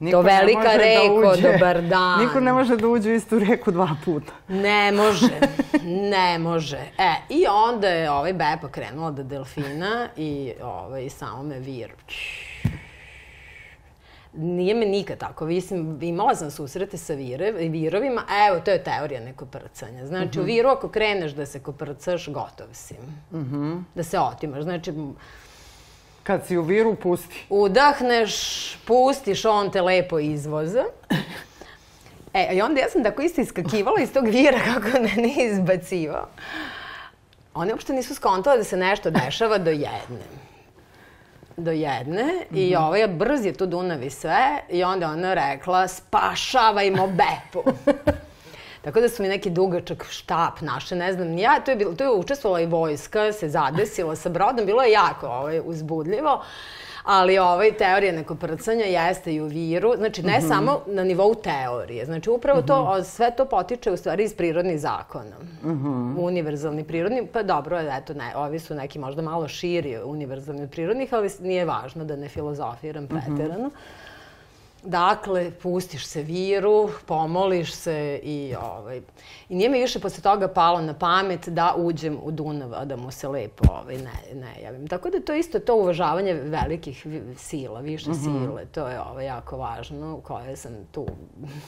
Niko 0.00 0.16
to 0.16 0.22
velika 0.22 0.62
da 0.62 0.76
reko, 0.76 1.20
da 1.20 1.32
uđe, 1.32 1.52
dobar 1.52 1.82
dan. 1.82 2.20
Niko 2.24 2.40
ne 2.40 2.52
može 2.52 2.76
da 2.76 2.88
uđe 2.88 3.10
u 3.10 3.14
istu 3.14 3.38
reku 3.38 3.70
dva 3.70 3.96
puta. 4.04 4.32
Ne 4.48 4.92
može, 4.92 5.40
ne 5.84 6.38
može. 6.38 6.80
E, 6.98 7.14
i 7.28 7.46
onda 7.46 7.88
je 7.88 8.10
ovaj 8.10 8.32
Bepa 8.32 8.68
krenula 8.70 9.10
da 9.10 9.22
delfina 9.22 10.08
i 10.16 10.52
ovaj, 10.62 11.08
samo 11.08 11.42
me 11.42 11.58
vir 11.58 11.90
nije 14.38 14.74
me 14.74 14.86
nikad 14.86 15.18
tako. 15.18 15.46
Mislim, 15.46 15.98
imala 16.02 16.34
sam 16.34 16.50
susrete 16.50 16.96
sa 16.96 17.14
vire, 17.14 17.52
virovima, 17.52 18.24
a 18.28 18.46
evo, 18.48 18.60
to 18.60 18.70
je 18.70 18.84
teorija 18.84 19.20
neko 19.20 19.46
prcanja. 19.46 20.06
Znači, 20.06 20.28
uh 20.28 20.34
-huh. 20.34 20.38
u 20.38 20.42
mhm. 20.42 20.46
viru 20.46 20.68
ako 20.68 20.88
kreneš 20.88 21.32
da 21.32 21.46
se 21.46 21.60
koprcaš, 21.60 22.28
gotov 22.28 22.66
si. 22.72 22.94
Uh 23.30 23.38
mhm. 23.38 23.54
-huh. 23.54 23.82
Da 23.94 24.02
se 24.02 24.18
otimaš. 24.18 24.62
Znači, 24.62 24.92
Kad 26.22 26.46
si 26.46 26.56
u 26.56 26.62
viru, 26.62 26.94
pusti. 26.94 27.46
Udahneš, 27.50 28.34
pustiš, 28.84 29.44
on 29.44 29.70
te 29.70 29.82
lepo 29.82 30.18
izvoza. 30.18 30.84
E, 32.34 32.56
i 32.56 32.62
onda 32.62 32.80
ja 32.80 32.88
sam 32.88 33.04
tako 33.04 33.22
isto 33.22 33.40
iskakivala 33.40 34.00
iz 34.00 34.12
tog 34.12 34.26
vira 34.26 34.58
kako 34.58 35.02
me 35.02 35.22
ne 35.22 35.34
izbacivao. 35.52 36.28
One 37.54 37.72
uopšte 37.72 37.92
nisu 37.92 38.14
skontale 38.14 38.58
da 38.58 38.64
se 38.64 38.76
nešto 38.76 39.10
dešava 39.10 39.58
do 39.58 39.70
jedne 39.70 40.26
do 41.58 41.70
jedne 41.70 42.24
mm 42.24 42.54
-hmm. 42.56 42.58
i 42.58 42.74
mhm. 42.74 42.84
ovaj 42.84 43.08
brz 43.08 43.44
je 43.44 43.52
tu 43.52 43.66
Dunav 43.66 44.10
sve 44.10 44.58
i 44.68 44.84
onda 44.84 45.10
ona 45.10 45.34
rekla 45.34 45.88
spašavajmo 45.88 47.06
Bepu. 47.06 47.70
Tako 48.84 49.00
da 49.00 49.08
su 49.08 49.22
mi 49.22 49.28
neki 49.28 49.50
dugačak 49.50 50.06
štap 50.10 50.60
naše, 50.60 50.96
ne 50.96 51.12
znam, 51.12 51.38
ja, 51.38 51.60
to 51.60 51.70
je, 51.70 51.76
bilo, 51.76 51.94
to 51.94 52.04
je 52.04 52.10
učestvovala 52.10 52.60
i 52.60 52.66
vojska, 52.66 53.32
se 53.32 53.48
zadesila 53.48 54.16
sa 54.16 54.28
brodom, 54.28 54.66
bilo 54.66 54.82
je 54.82 54.92
jako 54.92 55.26
ovaj, 55.26 55.60
uzbudljivo. 55.64 56.34
Uh, 56.34 56.42
ali 57.04 57.38
ovaj 57.38 57.72
teorija 57.72 58.12
neko 58.12 58.34
prcanja 58.34 58.84
jeste 58.84 59.34
i 59.34 59.40
u 59.40 59.46
viru, 59.46 59.92
znači 59.96 60.22
ne 60.22 60.38
mm 60.38 60.42
-hmm. 60.42 60.48
samo 60.48 60.80
na 60.86 61.04
nivou 61.04 61.34
teorije, 61.34 62.04
znači 62.04 62.30
upravo 62.30 62.60
mm 62.60 62.62
-hmm. 62.62 62.66
to, 62.66 62.94
mhm. 62.94 63.02
sve 63.02 63.30
to 63.36 63.44
potiče 63.44 63.90
u 63.90 63.96
stvari 63.96 64.24
iz 64.24 64.34
prirodnih 64.34 64.80
zakona. 64.80 65.36
Mm 65.62 65.70
-hmm. 65.70 66.14
Univerzalni 66.18 66.84
prirodni, 66.84 67.26
pa 67.26 67.42
dobro, 67.42 67.80
eto, 67.80 68.14
ne, 68.14 68.32
ovi 68.36 68.58
su 68.58 68.74
neki 68.74 68.98
možda 68.98 69.22
malo 69.22 69.48
širi 69.48 69.98
univerzalni 70.04 70.68
prirodnih, 70.68 71.14
ali 71.14 71.28
nije 71.40 71.64
važno 71.64 72.04
da 72.04 72.16
ne 72.16 72.28
filozofiram 72.28 73.04
mm 73.04 73.08
-hmm. 73.08 73.70
Dakle, 74.82 75.50
pustiš 75.62 76.06
se 76.06 76.22
viru, 76.22 76.88
pomoliš 77.06 77.72
se 77.72 78.20
i, 78.22 78.54
ovaj, 78.62 79.00
i 79.48 79.54
nije 79.54 79.70
mi 79.70 79.80
više 79.80 79.98
posle 80.00 80.22
toga 80.22 80.48
palo 80.48 80.80
na 80.80 80.94
pamet 80.94 81.48
da 81.48 81.74
uđem 81.76 82.18
u 82.22 82.30
Dunav, 82.30 82.74
a 82.74 82.84
da 82.84 82.96
mu 82.96 83.10
se 83.10 83.28
lepo 83.28 83.64
ovaj, 83.72 83.96
ne, 83.96 84.34
ne 84.40 84.62
javim. 84.62 84.88
Tako 84.88 85.10
da 85.10 85.20
to 85.20 85.34
isto 85.34 85.58
to 85.58 85.74
uvažavanje 85.74 86.34
velikih 86.34 87.06
sila, 87.36 87.80
više 87.80 88.10
mm 88.10 88.14
-hmm. 88.14 88.46
sile, 88.46 88.64
to 88.64 88.88
je 88.88 89.00
ovaj, 89.00 89.26
jako 89.26 89.56
važno, 89.56 90.20
koje 90.20 90.56
sam 90.56 90.72
tu 90.92 91.06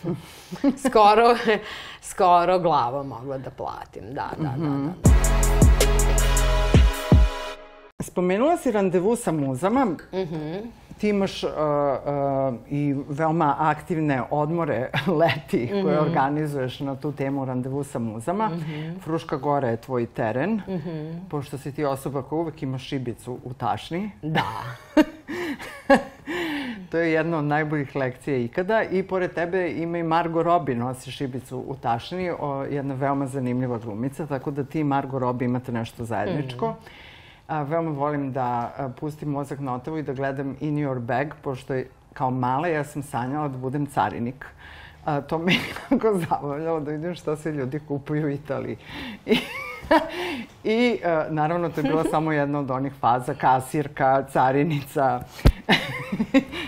skoro, 0.89 1.37
skoro 2.03 2.59
glavom 2.59 3.07
mogla 3.07 3.39
da 3.39 3.51
platim. 3.51 4.05
Da, 4.15 4.31
da, 4.39 4.49
mm 4.49 4.55
-hmm. 4.57 4.63
da, 4.63 4.69
mhm. 4.69 4.87
da. 4.87 4.93
Spomenula 8.03 8.57
si 8.57 8.71
randevu 8.71 9.17
sa 9.17 9.33
muzama. 9.33 9.85
Mm 9.85 9.97
-hmm 10.13 10.80
ti 11.01 11.09
imaš 11.09 11.45
uh, 11.45 11.51
uh, 11.51 12.55
i 12.71 12.95
veoma 13.09 13.57
aktivne 13.59 14.23
odmore 14.31 14.91
leti 15.21 15.71
mm 15.73 15.77
-hmm. 15.77 15.83
koje 15.83 16.01
organizuješ 16.01 16.81
na 16.81 16.97
tu 16.97 17.13
temu 17.13 17.45
randevu 17.45 17.85
sa 17.85 17.99
muzama. 17.99 18.49
Mm 18.49 18.53
-hmm. 18.53 19.01
Fruška 19.01 19.37
Gora 19.37 19.69
je 19.69 19.77
tvoj 19.77 20.07
teren, 20.07 20.53
mm 20.53 20.63
-hmm. 20.67 21.19
pošto 21.31 21.59
si 21.59 21.73
ti 21.73 21.85
osoba 21.85 22.23
koja 22.23 22.41
uvek 22.41 22.63
ima 22.63 22.79
šibicu 22.79 23.39
u 23.45 23.53
tašni. 23.55 24.11
Da. 24.23 24.45
to 26.91 26.99
je 26.99 27.13
jedna 27.13 27.39
od 27.39 27.45
najboljih 27.45 27.97
lekcija 27.97 28.37
ikada. 28.37 28.83
I 28.83 29.03
pored 29.03 29.35
tebe 29.35 29.71
ima 29.71 29.99
i 29.99 30.03
Margo 30.03 30.43
Robbie 30.43 30.77
nosi 30.77 31.11
šibicu 31.11 31.59
u 31.59 31.77
tašni, 31.77 32.31
o, 32.39 32.65
jedna 32.65 32.95
veoma 32.95 33.27
zanimljiva 33.27 33.79
glumica, 33.79 34.27
tako 34.27 34.51
da 34.51 34.65
ti 34.65 34.81
i 34.81 34.85
Margo 34.85 35.19
Robbie 35.19 35.47
imate 35.47 35.73
nešto 35.73 36.05
zajedničko. 36.05 36.69
Mm 36.69 36.71
-hmm. 36.71 37.10
A, 37.51 37.63
veoma 37.63 37.91
volim 37.91 38.33
da 38.33 38.73
a, 38.77 38.89
pustim 38.89 39.31
mozak 39.31 39.61
na 39.61 39.75
otavu 39.75 39.99
i 39.99 40.03
da 40.03 40.13
gledam 40.13 40.57
In 40.61 40.77
Your 40.79 40.99
Bag, 40.99 41.35
pošto 41.43 41.75
je 41.75 41.89
kao 42.13 42.31
mala 42.31 42.69
ja 42.69 42.85
sam 42.85 43.03
sanjala 43.03 43.49
da 43.49 43.59
budem 43.59 43.87
carinik. 43.87 44.47
A, 45.05 45.21
to 45.21 45.39
me 45.39 45.53
je 45.53 45.61
jako 45.91 46.19
zabavljalo 46.19 46.81
da 46.81 46.91
vidim 46.91 47.15
šta 47.15 47.37
se 47.37 47.53
ljudi 47.53 47.81
kupuju 47.89 48.27
u 48.27 48.31
Italiji. 48.31 48.77
I 49.27 49.39
I 50.65 51.01
uh, 51.05 51.33
naravno 51.35 51.69
to 51.69 51.81
je 51.81 51.85
bila 51.85 52.05
samo 52.11 52.33
jedna 52.33 52.59
od 52.59 52.71
onih 52.71 52.93
faza, 53.01 53.35
kasirka, 53.35 54.25
carinica, 54.33 55.21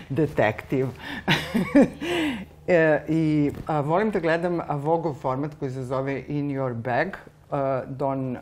detektiv. 0.09 0.87
e, 2.67 3.05
I 3.09 3.51
a, 3.67 3.81
volim 3.81 4.11
da 4.11 4.21
gledam 4.21 4.61
Vogov 4.71 5.15
format 5.15 5.51
koji 5.59 5.71
se 5.71 5.83
zove 5.83 6.25
In 6.29 6.49
Your 6.51 6.75
Bag, 6.75 7.17
Don 7.87 8.37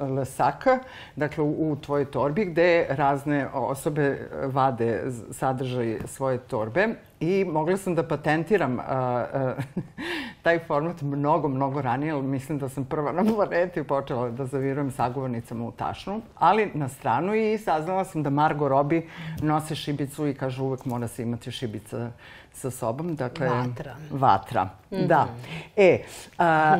Lesaka, 0.00 0.78
dakle 1.16 1.44
u, 1.44 1.76
tvojoj 1.76 2.04
torbi, 2.04 2.44
gde 2.44 2.86
razne 2.90 3.48
osobe 3.52 4.28
vade 4.44 5.02
sadržaj 5.30 5.98
svoje 6.04 6.38
torbe. 6.38 6.88
I 7.20 7.44
mogla 7.44 7.76
sam 7.76 7.94
da 7.94 8.02
patentiram 8.02 8.78
taj 10.42 10.58
format 10.58 11.02
mnogo, 11.02 11.48
mnogo 11.48 11.82
ranije, 11.82 12.12
ali 12.12 12.22
mislim 12.22 12.58
da 12.58 12.68
sam 12.68 12.84
prva 12.84 13.12
na 13.12 13.24
planeti 13.34 13.82
počela 13.82 14.30
da 14.30 14.46
zavirujem 14.46 14.90
sagovornicama 14.90 15.64
u 15.64 15.72
tašnu, 15.72 16.20
ali 16.38 16.70
na 16.74 16.88
stranu 16.88 17.34
i 17.34 17.58
saznala 17.58 18.04
sam 18.04 18.22
da 18.22 18.30
Margo 18.30 18.68
Robi 18.68 19.08
nose 19.42 19.74
šibicu 19.74 20.26
i 20.26 20.34
kaže 20.34 20.62
uvek 20.62 20.84
mora 20.84 21.08
se 21.08 21.22
imati 21.22 21.50
šibica 21.50 22.10
sa 22.56 22.70
sobom. 22.70 23.14
Dakle, 23.14 23.48
vatra. 23.48 23.96
Vatra, 24.10 24.64
mm 24.64 24.98
-hmm. 24.98 25.06
da. 25.06 25.28
E, 25.76 26.04
a, 26.38 26.78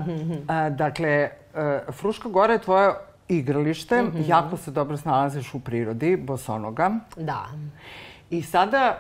a, 0.48 0.70
dakle, 0.70 1.30
a, 1.54 1.92
Fruška 1.92 2.28
Gora 2.28 2.52
je 2.52 2.58
tvoje 2.58 2.94
igralište, 3.28 4.02
mm 4.02 4.12
-hmm. 4.12 4.28
jako 4.28 4.56
se 4.56 4.70
dobro 4.70 4.96
snalaziš 4.96 5.54
u 5.54 5.60
prirodi, 5.60 6.16
bosonoga. 6.16 6.90
Da. 7.16 7.46
I 8.30 8.42
sada, 8.42 8.98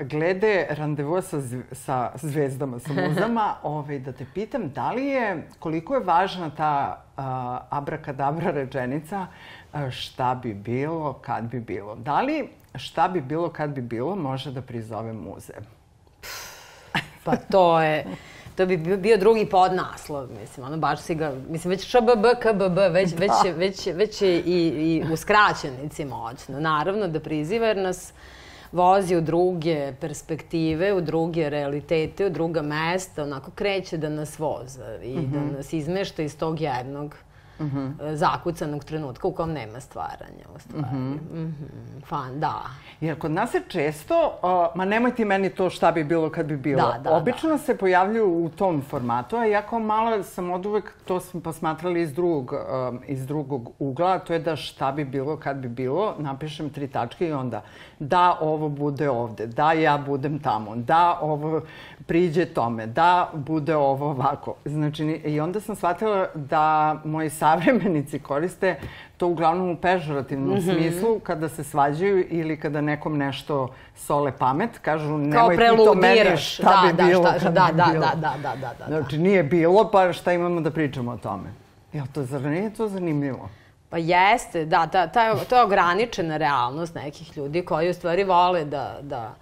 uh, 0.00 0.06
glede 0.06 0.66
randevua 0.70 1.22
sa, 1.22 1.40
zv 1.40 1.60
sa 1.72 2.10
zvezdama, 2.22 2.78
sa 2.78 2.92
muzama, 2.92 3.54
ovaj, 3.62 3.98
da 3.98 4.12
te 4.12 4.26
pitam, 4.34 4.68
da 4.70 4.90
li 4.92 5.06
je, 5.06 5.48
koliko 5.58 5.94
je 5.94 6.00
važna 6.00 6.50
ta 6.50 7.04
uh, 7.16 7.24
abrakadabra 7.70 8.50
rečenica 8.50 9.26
uh, 9.72 9.90
šta 9.90 10.34
bi 10.34 10.54
bilo, 10.54 11.12
kad 11.12 11.44
bi 11.44 11.60
bilo? 11.60 11.94
Da 11.94 12.20
li 12.20 12.48
šta 12.74 13.08
bi 13.08 13.20
bilo, 13.20 13.48
kad 13.48 13.70
bi 13.70 13.80
bilo 13.80 14.16
može 14.16 14.52
da 14.52 14.62
prizove 14.62 15.12
muze? 15.12 15.52
Pa 17.26 17.36
to 17.36 17.80
je... 17.80 18.04
To 18.56 18.66
bi 18.66 18.76
bio 18.76 19.16
drugi 19.16 19.46
podnaslov, 19.46 20.28
mislim, 20.40 20.66
ono 20.66 20.76
baš 20.76 21.00
si 21.00 21.14
ga, 21.14 21.32
mislim, 21.48 21.70
već 21.70 21.90
ŠBB, 21.90 22.24
KBB, 22.40 22.78
već, 22.90 23.12
već, 23.18 23.30
da. 23.44 23.50
već, 23.50 23.86
već 23.86 24.22
je 24.22 24.40
i, 24.40 24.66
i 24.66 25.12
u 25.12 25.16
skraćenici 25.16 26.04
moćno. 26.04 26.60
Naravno 26.60 27.08
da 27.08 27.20
priziva 27.20 27.66
jer 27.66 27.76
nas 27.76 28.12
vozi 28.72 29.16
u 29.16 29.20
druge 29.20 29.92
perspektive, 30.00 30.92
u 30.92 31.00
druge 31.00 31.50
realitete, 31.50 32.26
u 32.26 32.30
druga 32.30 32.62
mesta, 32.62 33.22
onako 33.22 33.50
kreće 33.50 33.96
da 33.96 34.08
nas 34.08 34.38
voza 34.38 34.96
i 35.02 35.16
mm 35.16 35.20
-hmm. 35.20 35.32
da 35.32 35.40
mhm. 35.40 35.54
nas 35.56 35.72
izmešta 35.72 36.22
iz 36.22 36.38
tog 36.38 36.60
jednog 36.60 37.14
uh 37.58 37.66
mhm. 37.66 37.78
-huh. 37.78 38.14
zakucanog 38.14 38.84
trenutka 38.84 39.28
u 39.28 39.32
kom 39.32 39.52
nema 39.52 39.80
stvaranja, 39.80 40.44
u 40.54 40.58
stvari. 40.58 40.84
Uh 40.86 40.92
-huh. 40.92 41.14
Uh 41.14 41.38
-huh. 41.38 42.06
Fan, 42.06 42.40
da. 42.40 42.62
Jer 43.00 43.18
kod 43.18 43.30
nas 43.30 43.54
je 43.54 43.62
često, 43.68 44.38
uh, 44.42 44.76
ma 44.76 44.84
nemoj 44.84 45.14
ti 45.14 45.24
meni 45.24 45.50
to 45.50 45.70
šta 45.70 45.92
bi 45.92 46.04
bilo 46.04 46.30
kad 46.30 46.46
bi 46.46 46.56
bilo. 46.56 46.82
Da, 46.82 46.98
da, 46.98 47.16
Obično 47.16 47.50
da. 47.50 47.58
se 47.58 47.78
pojavljuju 47.78 48.44
u 48.44 48.48
tom 48.48 48.82
formatu, 48.82 49.36
a 49.36 49.44
ja 49.44 49.62
kao 49.62 49.78
malo 49.78 50.22
sam 50.22 50.50
od 50.50 50.66
uvek, 50.66 50.92
to 51.04 51.20
smo 51.20 51.40
posmatrali 51.40 52.02
iz 52.02 52.12
drugog, 52.14 52.52
um, 52.52 53.00
iz 53.06 53.26
drugog 53.26 53.70
ugla, 53.78 54.18
to 54.18 54.32
je 54.32 54.38
da 54.38 54.56
šta 54.56 54.92
bi 54.92 55.04
bilo 55.04 55.36
kad 55.36 55.56
bi 55.56 55.68
bilo, 55.68 56.14
napišem 56.18 56.70
tri 56.70 56.88
tačke 56.88 57.28
i 57.28 57.32
onda 57.32 57.62
da 57.98 58.38
ovo 58.40 58.68
bude 58.68 59.10
ovde, 59.10 59.46
da 59.46 59.72
ja 59.72 59.98
budem 59.98 60.38
tamo, 60.38 60.76
da 60.76 61.18
ovo 61.22 61.60
priđe 62.06 62.44
tome, 62.46 62.86
da 62.86 63.30
bude 63.34 63.76
ovo 63.76 64.10
ovako. 64.10 64.54
Znači, 64.64 65.04
i 65.04 65.40
onda 65.40 65.60
sam 65.60 65.76
shvatila 65.76 66.26
da 66.34 66.96
moji 67.04 67.30
savremenici 67.30 68.18
koriste 68.18 68.76
to 69.16 69.26
uglavnom 69.26 69.70
u 69.70 69.76
pežorativnom 69.76 70.58
mm 70.58 70.60
-hmm. 70.60 70.74
smislu, 70.74 71.18
kada 71.18 71.48
se 71.48 71.64
svađaju 71.64 72.26
ili 72.30 72.60
kada 72.60 72.80
nekom 72.80 73.18
nešto 73.18 73.74
sole 73.94 74.32
pamet, 74.38 74.78
kažu 74.78 75.18
nemoj 75.18 75.56
ti 75.56 75.76
to 75.76 75.94
meni 75.94 76.36
šta 76.36 76.82
da, 76.82 76.92
bi 76.92 76.96
da, 76.96 77.04
bilo 77.04 77.32
šta, 77.38 77.50
da, 77.50 77.68
bi 77.70 77.76
da, 77.76 77.88
bilo. 77.92 78.06
Da, 78.06 78.14
da, 78.14 78.34
da, 78.42 78.56
da, 78.56 78.74
da. 78.78 78.86
Znači, 78.86 79.18
nije 79.18 79.42
bilo, 79.42 79.90
pa 79.90 80.12
šta 80.12 80.32
imamo 80.32 80.60
da 80.60 80.70
pričamo 80.70 81.12
o 81.12 81.16
tome? 81.16 81.52
Jel 81.92 82.06
to, 82.12 82.22
zar 82.22 82.42
nije 82.42 82.74
to 82.74 82.88
zanimljivo? 82.88 83.48
Pa 83.90 83.98
jeste, 83.98 84.64
da, 84.64 84.86
ta, 84.86 85.06
ta, 85.06 85.44
to 85.44 85.56
je 85.56 85.62
ograničena 85.62 86.36
realnost 86.36 86.94
nekih 86.94 87.36
ljudi 87.36 87.64
koji 87.64 87.90
u 87.90 87.94
stvari 87.94 88.24
vole 88.24 88.64
da, 88.64 88.98
da 89.02 89.34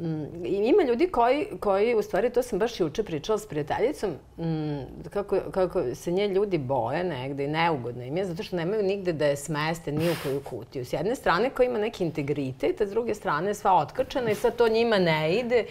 Mm, 0.00 0.44
ima 0.44 0.82
ljudi 0.82 1.08
koji, 1.08 1.46
koji, 1.60 1.94
u 1.94 2.02
stvari, 2.02 2.30
to 2.30 2.42
sam 2.42 2.58
baš 2.58 2.80
juče 2.80 3.02
pričala 3.02 3.38
s 3.38 3.46
prijateljicom, 3.46 4.10
mm, 4.38 4.78
kako, 5.10 5.36
kako 5.50 5.94
se 5.94 6.12
nje 6.12 6.28
ljudi 6.28 6.58
boje 6.58 7.04
negde 7.04 7.44
i 7.44 7.48
neugodno 7.48 8.04
im 8.04 8.16
je, 8.16 8.26
zato 8.26 8.42
što 8.42 8.56
nemaju 8.56 8.82
nigde 8.82 9.12
da 9.12 9.26
je 9.26 9.36
smeste 9.36 9.92
ni 9.92 10.10
u 10.10 10.14
koju 10.22 10.40
kutiju. 10.40 10.84
S 10.84 10.92
jedne 10.92 11.14
strane 11.14 11.50
koja 11.50 11.68
ima 11.68 11.78
neki 11.78 12.04
integritet, 12.04 12.80
a 12.80 12.86
s 12.86 12.90
druge 12.90 13.14
strane 13.14 13.54
sva 13.54 13.74
otkrčena 13.74 14.30
i 14.30 14.34
sad 14.34 14.56
to 14.56 14.68
njima 14.68 14.98
ne 14.98 15.34
ide. 15.34 15.64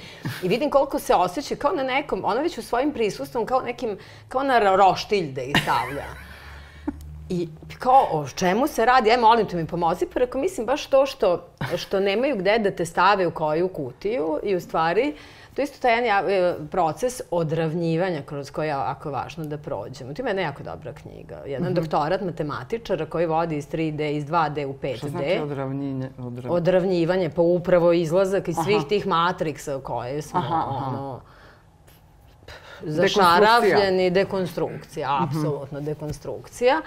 I 0.44 0.48
vidim 0.48 0.70
koliko 0.70 1.00
se 1.00 1.16
osjeća 1.16 1.56
kao 1.56 1.72
na 1.72 1.84
nekom, 1.84 2.26
ona 2.26 2.42
već 2.42 2.58
u 2.58 2.62
svojim 2.62 2.92
prisustvom, 2.92 3.46
kao 3.46 3.62
nekim, 3.62 3.98
kao 4.28 4.44
na 4.44 4.76
roštilj 4.76 5.32
da 5.32 5.42
ih 5.42 5.56
stavlja. 5.64 6.27
I 7.30 7.50
kao, 7.80 8.08
o 8.12 8.28
čemu 8.28 8.68
se 8.68 8.86
radi? 8.86 9.12
Aj, 9.12 9.18
molim 9.18 9.48
te 9.48 9.58
mi 9.58 9.68
pomozi. 9.68 10.06
Pa 10.14 10.20
rekao, 10.20 10.42
mislim 10.42 10.66
baš 10.66 10.86
to 10.86 11.06
što, 11.06 11.48
što 11.78 12.00
nemaju 12.00 12.36
gde 12.36 12.60
da 12.60 12.72
te 12.72 12.86
stave 12.86 13.28
u 13.28 13.32
koju 13.32 13.68
kutiju 13.68 14.40
i 14.44 14.56
u 14.56 14.60
stvari 14.60 15.14
to 15.58 15.62
je 15.62 15.64
isto 15.64 15.78
taj 15.82 16.06
jedan 16.06 16.30
e, 16.30 16.56
proces 16.72 17.22
odravnjivanja 17.32 18.22
kroz 18.26 18.52
koji 18.52 18.66
je 18.66 18.70
jako 18.70 19.12
važno 19.12 19.46
da 19.46 19.58
prođemo. 19.58 20.14
To 20.14 20.22
je 20.22 20.30
jedna 20.30 20.42
jako 20.42 20.64
dobra 20.64 20.94
knjiga. 20.94 21.42
Jedan 21.46 21.68
mm 21.68 21.72
-hmm. 21.72 21.76
doktorat 21.76 22.22
matematičara 22.22 23.06
koji 23.06 23.26
vodi 23.26 23.58
iz 23.58 23.70
3D, 23.70 24.12
iz 24.12 24.26
2D 24.26 24.66
u 24.66 24.74
5D. 24.74 24.98
Što 24.98 25.10
znači 25.10 25.40
odravnjenje? 25.44 26.10
Odrav... 26.18 26.54
Odravnjivanje, 26.54 27.30
pa 27.30 27.42
upravo 27.42 27.94
izlazak 27.94 28.48
iz 28.48 28.56
svih 28.64 28.78
aha. 28.78 28.88
tih 28.88 29.08
matriksa 29.08 29.80
koje 29.84 30.22
smo, 30.22 30.40
aha, 30.40 30.66
aha. 30.70 30.88
ono, 30.88 31.22
zašaravljeni, 32.82 34.10
dekonstrukcija, 34.10 35.16
mhm. 35.16 35.24
apsolutno 35.24 35.82
dekonstrukcija. 35.82 36.82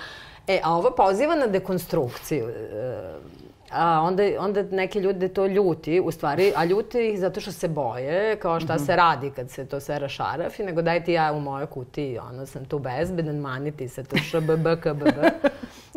E, 0.50 0.60
a 0.62 0.74
ovo 0.74 0.90
poziva 0.90 1.34
na 1.34 1.46
dekonstrukciju. 1.46 2.48
E, 2.48 3.30
a 3.70 4.00
onda, 4.00 4.22
onda 4.38 4.62
neke 4.62 5.00
ljude 5.00 5.28
to 5.28 5.46
ljuti, 5.46 6.00
u 6.00 6.10
stvari, 6.10 6.52
a 6.56 6.64
ljuti 6.64 7.08
ih 7.08 7.20
zato 7.20 7.40
što 7.40 7.52
se 7.52 7.68
boje, 7.68 8.36
kao 8.36 8.60
šta 8.60 8.74
mm 8.74 8.78
-hmm. 8.78 8.86
se 8.86 8.96
radi 8.96 9.30
kad 9.30 9.50
se 9.50 9.66
to 9.66 9.80
sve 9.80 9.98
rašarafi, 9.98 10.62
nego 10.62 10.82
daj 10.82 11.04
ti 11.04 11.12
ja 11.12 11.32
u 11.32 11.40
mojoj 11.40 11.66
kutiji, 11.66 12.18
ono, 12.18 12.46
sam 12.46 12.64
tu 12.64 12.78
bezbedan, 12.78 13.36
maniti 13.36 13.88
se 13.88 14.04
to 14.04 14.16
šbb, 14.16 14.66
kbb. 14.82 15.18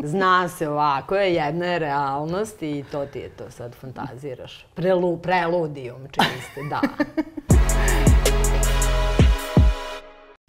Zna 0.03 0.49
se 0.49 0.69
ovako 0.69 1.15
je, 1.15 1.33
jedna 1.33 1.65
je 1.65 1.79
realnost 1.79 2.63
i 2.63 2.83
to 2.91 3.05
ti 3.05 3.19
je 3.19 3.29
to 3.29 3.51
sad 3.51 3.75
fantaziraš. 3.75 4.65
Prelu, 4.73 5.17
preludijom 5.17 6.07
čiste, 6.11 6.61
da. 6.69 6.81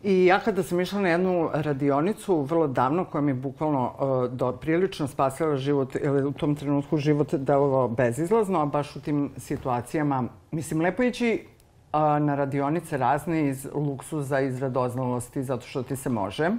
I 0.05 0.27
ja 0.27 0.37
kada 0.41 0.63
sam 0.63 0.81
išla 0.81 1.01
na 1.01 1.09
jednu 1.09 1.51
radionicu, 1.55 2.43
vrlo 2.43 2.67
davno, 2.67 3.05
koja 3.05 3.23
mi 3.23 3.31
je 3.31 3.35
bukvalno 3.35 3.85
uh, 3.85 4.33
do, 4.33 4.53
prilično 4.53 5.09
spasila 5.09 5.57
život, 5.57 5.97
ili 5.97 6.25
u 6.25 6.33
tom 6.33 6.55
trenutku 6.57 6.97
život 6.97 7.35
delovao 7.35 7.89
bezizlazno, 7.89 8.61
a 8.61 8.67
baš 8.67 8.97
u 8.97 9.01
tim 9.01 9.31
situacijama, 9.37 10.25
mislim, 10.51 10.81
lepo 10.81 11.03
ići 11.03 11.47
uh, 11.93 12.01
na 12.01 12.35
radionice 12.35 12.99
razne 12.99 13.49
iz 13.49 13.69
luksuza, 13.75 14.41
iz 14.41 14.59
radoznalosti, 14.59 15.43
zato 15.43 15.67
što 15.67 15.83
ti 15.83 15.97
se 15.97 16.11
može. 16.11 16.51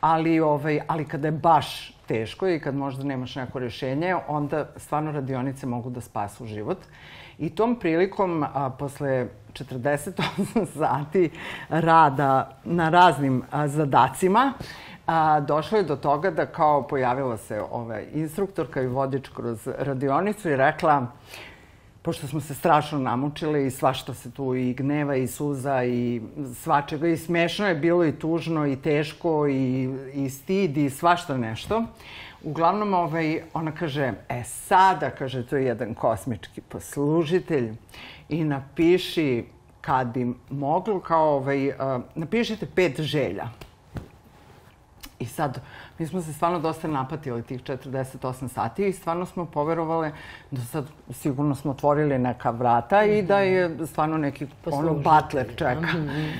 Ali, 0.00 0.40
ovaj, 0.40 0.80
ali 0.86 1.04
kada 1.04 1.28
je 1.28 1.32
baš 1.32 1.96
teško 2.06 2.48
i 2.48 2.60
kad 2.60 2.74
možda 2.74 3.04
nemaš 3.04 3.36
neko 3.36 3.58
rješenje, 3.58 4.14
onda 4.28 4.68
stvarno 4.76 5.12
radionice 5.12 5.66
mogu 5.66 5.90
da 5.90 6.00
spasu 6.00 6.46
život. 6.46 6.78
I 7.38 7.50
tom 7.50 7.76
prilikom, 7.78 8.42
a, 8.42 8.70
posle 8.70 9.26
48 9.64 10.66
sati 10.78 11.30
rada 11.68 12.58
na 12.64 12.88
raznim 12.88 13.42
zadacima, 13.66 14.52
a, 15.06 15.40
došlo 15.40 15.78
je 15.78 15.84
do 15.84 15.96
toga 15.96 16.30
da 16.30 16.46
kao 16.46 16.82
pojavila 16.82 17.36
se 17.36 17.62
ova 17.70 18.00
instruktorka 18.00 18.82
i 18.82 18.86
vodič 18.86 19.28
kroz 19.28 19.68
radionicu 19.78 20.48
i 20.50 20.56
rekla 20.56 21.06
pošto 22.02 22.26
smo 22.26 22.40
se 22.40 22.54
strašno 22.54 22.98
namučili 22.98 23.66
i 23.66 23.70
svašta 23.70 24.14
se 24.14 24.30
tu 24.30 24.54
i 24.54 24.74
gneva 24.74 25.16
i 25.16 25.26
suza 25.26 25.84
i 25.84 26.22
svačega 26.54 27.08
i 27.08 27.16
smešno 27.16 27.66
je 27.66 27.74
bilo 27.74 28.04
i 28.04 28.12
tužno 28.12 28.66
i 28.66 28.76
teško 28.76 29.48
i, 29.48 29.94
i 30.14 30.30
stid 30.30 30.76
i 30.76 30.90
svašta 30.90 31.36
nešto. 31.36 31.84
Uglavnom, 32.42 32.94
ovaj, 32.94 33.42
ona 33.54 33.72
kaže, 33.72 34.12
e 34.28 34.42
sada, 34.44 35.10
kaže, 35.10 35.46
to 35.46 35.56
je 35.56 35.66
jedan 35.66 35.94
kosmički 35.94 36.60
poslužitelj 36.60 37.72
i 38.28 38.44
napiši 38.44 39.44
kad 39.80 40.06
bi 40.06 40.34
moglo, 40.50 41.00
kao 41.00 41.36
ovaj, 41.36 41.68
uh, 41.68 41.74
napišite 42.14 42.66
pet 42.74 43.00
želja. 43.00 43.48
I 45.18 45.26
sad, 45.26 45.60
mi 45.98 46.06
smo 46.06 46.20
se 46.22 46.32
stvarno 46.32 46.58
dosta 46.60 46.88
napatili 46.88 47.42
tih 47.42 47.62
48 47.62 48.48
sati 48.48 48.86
i 48.86 48.92
stvarno 48.92 49.26
smo 49.26 49.46
poverovali 49.46 50.10
da 50.50 50.60
sad 50.60 50.86
sigurno 51.10 51.54
smo 51.54 51.70
otvorili 51.70 52.18
neka 52.18 52.50
vrata 52.50 53.04
i 53.04 53.22
da 53.22 53.38
je 53.38 53.86
stvarno 53.86 54.18
neki 54.18 54.46
ono, 54.66 54.94
butler 54.94 55.46
čeka. 55.56 55.74
Mm 55.74 56.08
-hmm. 56.08 56.32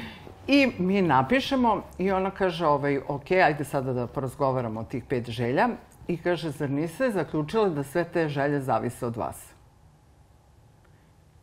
I 0.46 0.72
mi 0.78 1.02
napišemo 1.02 1.82
i 1.98 2.11
ona 2.11 2.30
kaže, 2.30 2.66
ovaj, 2.66 2.98
ok, 3.08 3.30
ajde 3.30 3.64
sada 3.64 3.92
da 3.92 4.06
porazgovaramo 4.06 4.80
o 4.80 4.84
tih 4.84 5.04
pet 5.04 5.30
želja. 5.30 5.68
I 6.08 6.16
kaže, 6.16 6.50
zar 6.50 6.70
niste 6.70 7.10
zaključile 7.10 7.70
da 7.70 7.82
sve 7.82 8.04
te 8.04 8.28
želje 8.28 8.60
zavise 8.60 9.06
od 9.06 9.16
vas? 9.16 9.36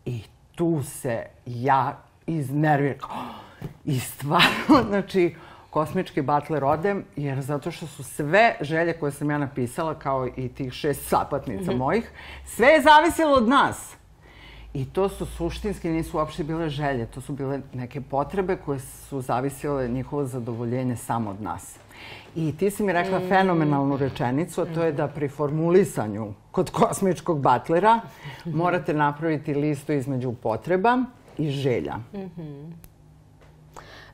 I 0.06 0.22
tu 0.56 0.84
se 0.84 1.26
ja 1.46 1.98
iznerviram. 2.28 3.10
I 3.86 4.00
stvarno, 4.00 4.84
znači, 4.90 5.36
kosmički 5.70 6.22
batler 6.22 6.64
odem, 6.64 7.04
jer 7.16 7.42
zato 7.42 7.72
što 7.72 7.88
su 7.88 8.04
sve 8.04 8.56
želje 8.62 8.94
koje 8.94 9.12
sam 9.12 9.30
ja 9.32 9.38
napisala, 9.38 10.00
kao 10.00 10.28
i 10.38 10.50
tih 10.50 10.74
šest 10.74 11.08
sapatnica 11.10 11.72
mm 11.72 11.76
-hmm. 11.76 11.78
mojih, 11.78 12.12
sve 12.46 12.68
je 12.68 12.82
zavisilo 12.82 13.34
od 13.34 13.48
nas. 13.48 13.96
I 14.74 14.86
to 14.86 15.10
su 15.10 15.26
suštinski, 15.26 15.90
nisu 15.90 16.18
uopšte 16.18 16.44
bile 16.44 16.70
želje, 16.70 17.06
to 17.06 17.22
su 17.22 17.34
bile 17.34 17.60
neke 17.74 18.02
potrebe 18.02 18.58
koje 18.66 18.80
su 18.80 19.22
zavisile 19.22 19.88
njihovo 19.88 20.26
zadovoljenje 20.26 20.96
samo 20.96 21.30
od 21.30 21.42
nas. 21.42 21.80
I 22.36 22.58
ti 22.58 22.70
si 22.72 22.84
mi 22.84 22.94
rekla 22.94 23.20
mm. 23.20 23.28
fenomenalnu 23.30 23.98
rečenicu, 23.98 24.62
a 24.62 24.66
to 24.66 24.84
je 24.84 24.92
da 24.92 25.08
pri 25.08 25.28
formulisanju 25.30 26.34
kod 26.52 26.72
kosmičkog 26.72 27.40
batlera 27.40 28.00
morate 28.46 28.94
napraviti 28.94 29.54
listu 29.54 29.94
između 29.94 30.34
potreba 30.34 30.98
i 31.38 31.50
želja. 31.50 31.96
Mm 32.14 32.20
-hmm. 32.38 32.72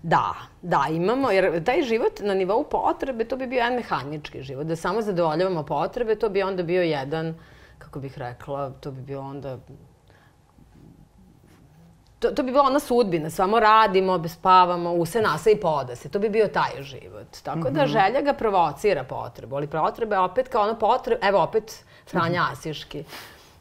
Da, 0.04 0.34
da, 0.62 0.86
imamo, 0.92 1.32
jer 1.32 1.64
taj 1.64 1.82
život 1.82 2.20
na 2.22 2.34
nivou 2.34 2.64
potrebe, 2.64 3.24
to 3.24 3.38
bi 3.38 3.48
bio 3.48 3.58
jedan 3.58 3.76
mehanički 3.76 4.42
život. 4.42 4.68
Da 4.68 4.76
samo 4.76 5.02
zadovoljavamo 5.02 5.64
potrebe, 5.64 6.16
to 6.16 6.30
bi 6.30 6.44
onda 6.44 6.64
bio 6.64 6.82
jedan, 6.82 7.36
kako 7.78 8.00
bih 8.00 8.18
rekla, 8.18 8.70
to 8.70 8.92
bi 8.92 9.02
bio 9.02 9.22
onda 9.22 9.60
to, 12.22 12.32
to 12.32 12.44
bi 12.44 12.52
bila 12.52 12.64
ona 12.64 12.80
sudbina, 12.80 13.30
samo 13.30 13.60
radimo, 13.60 14.28
spavamo, 14.28 14.94
use 14.94 15.22
nasa 15.22 15.50
i 15.50 15.56
poda 15.56 15.96
se. 15.96 16.10
To 16.10 16.20
bi 16.20 16.30
bio 16.30 16.48
taj 16.48 16.84
život. 16.84 17.28
Tako 17.44 17.70
da 17.70 17.82
mhm. 17.82 17.92
želja 17.92 18.22
ga 18.22 18.34
provocira 18.34 19.04
potrebu, 19.04 19.56
ali 19.56 19.68
potrebe 19.68 20.18
opet 20.18 20.48
kao 20.48 20.64
ono 20.64 20.80
potrebe, 20.80 21.28
evo 21.28 21.44
opet 21.44 21.84
Franja 22.08 22.48
Asiški 22.52 23.04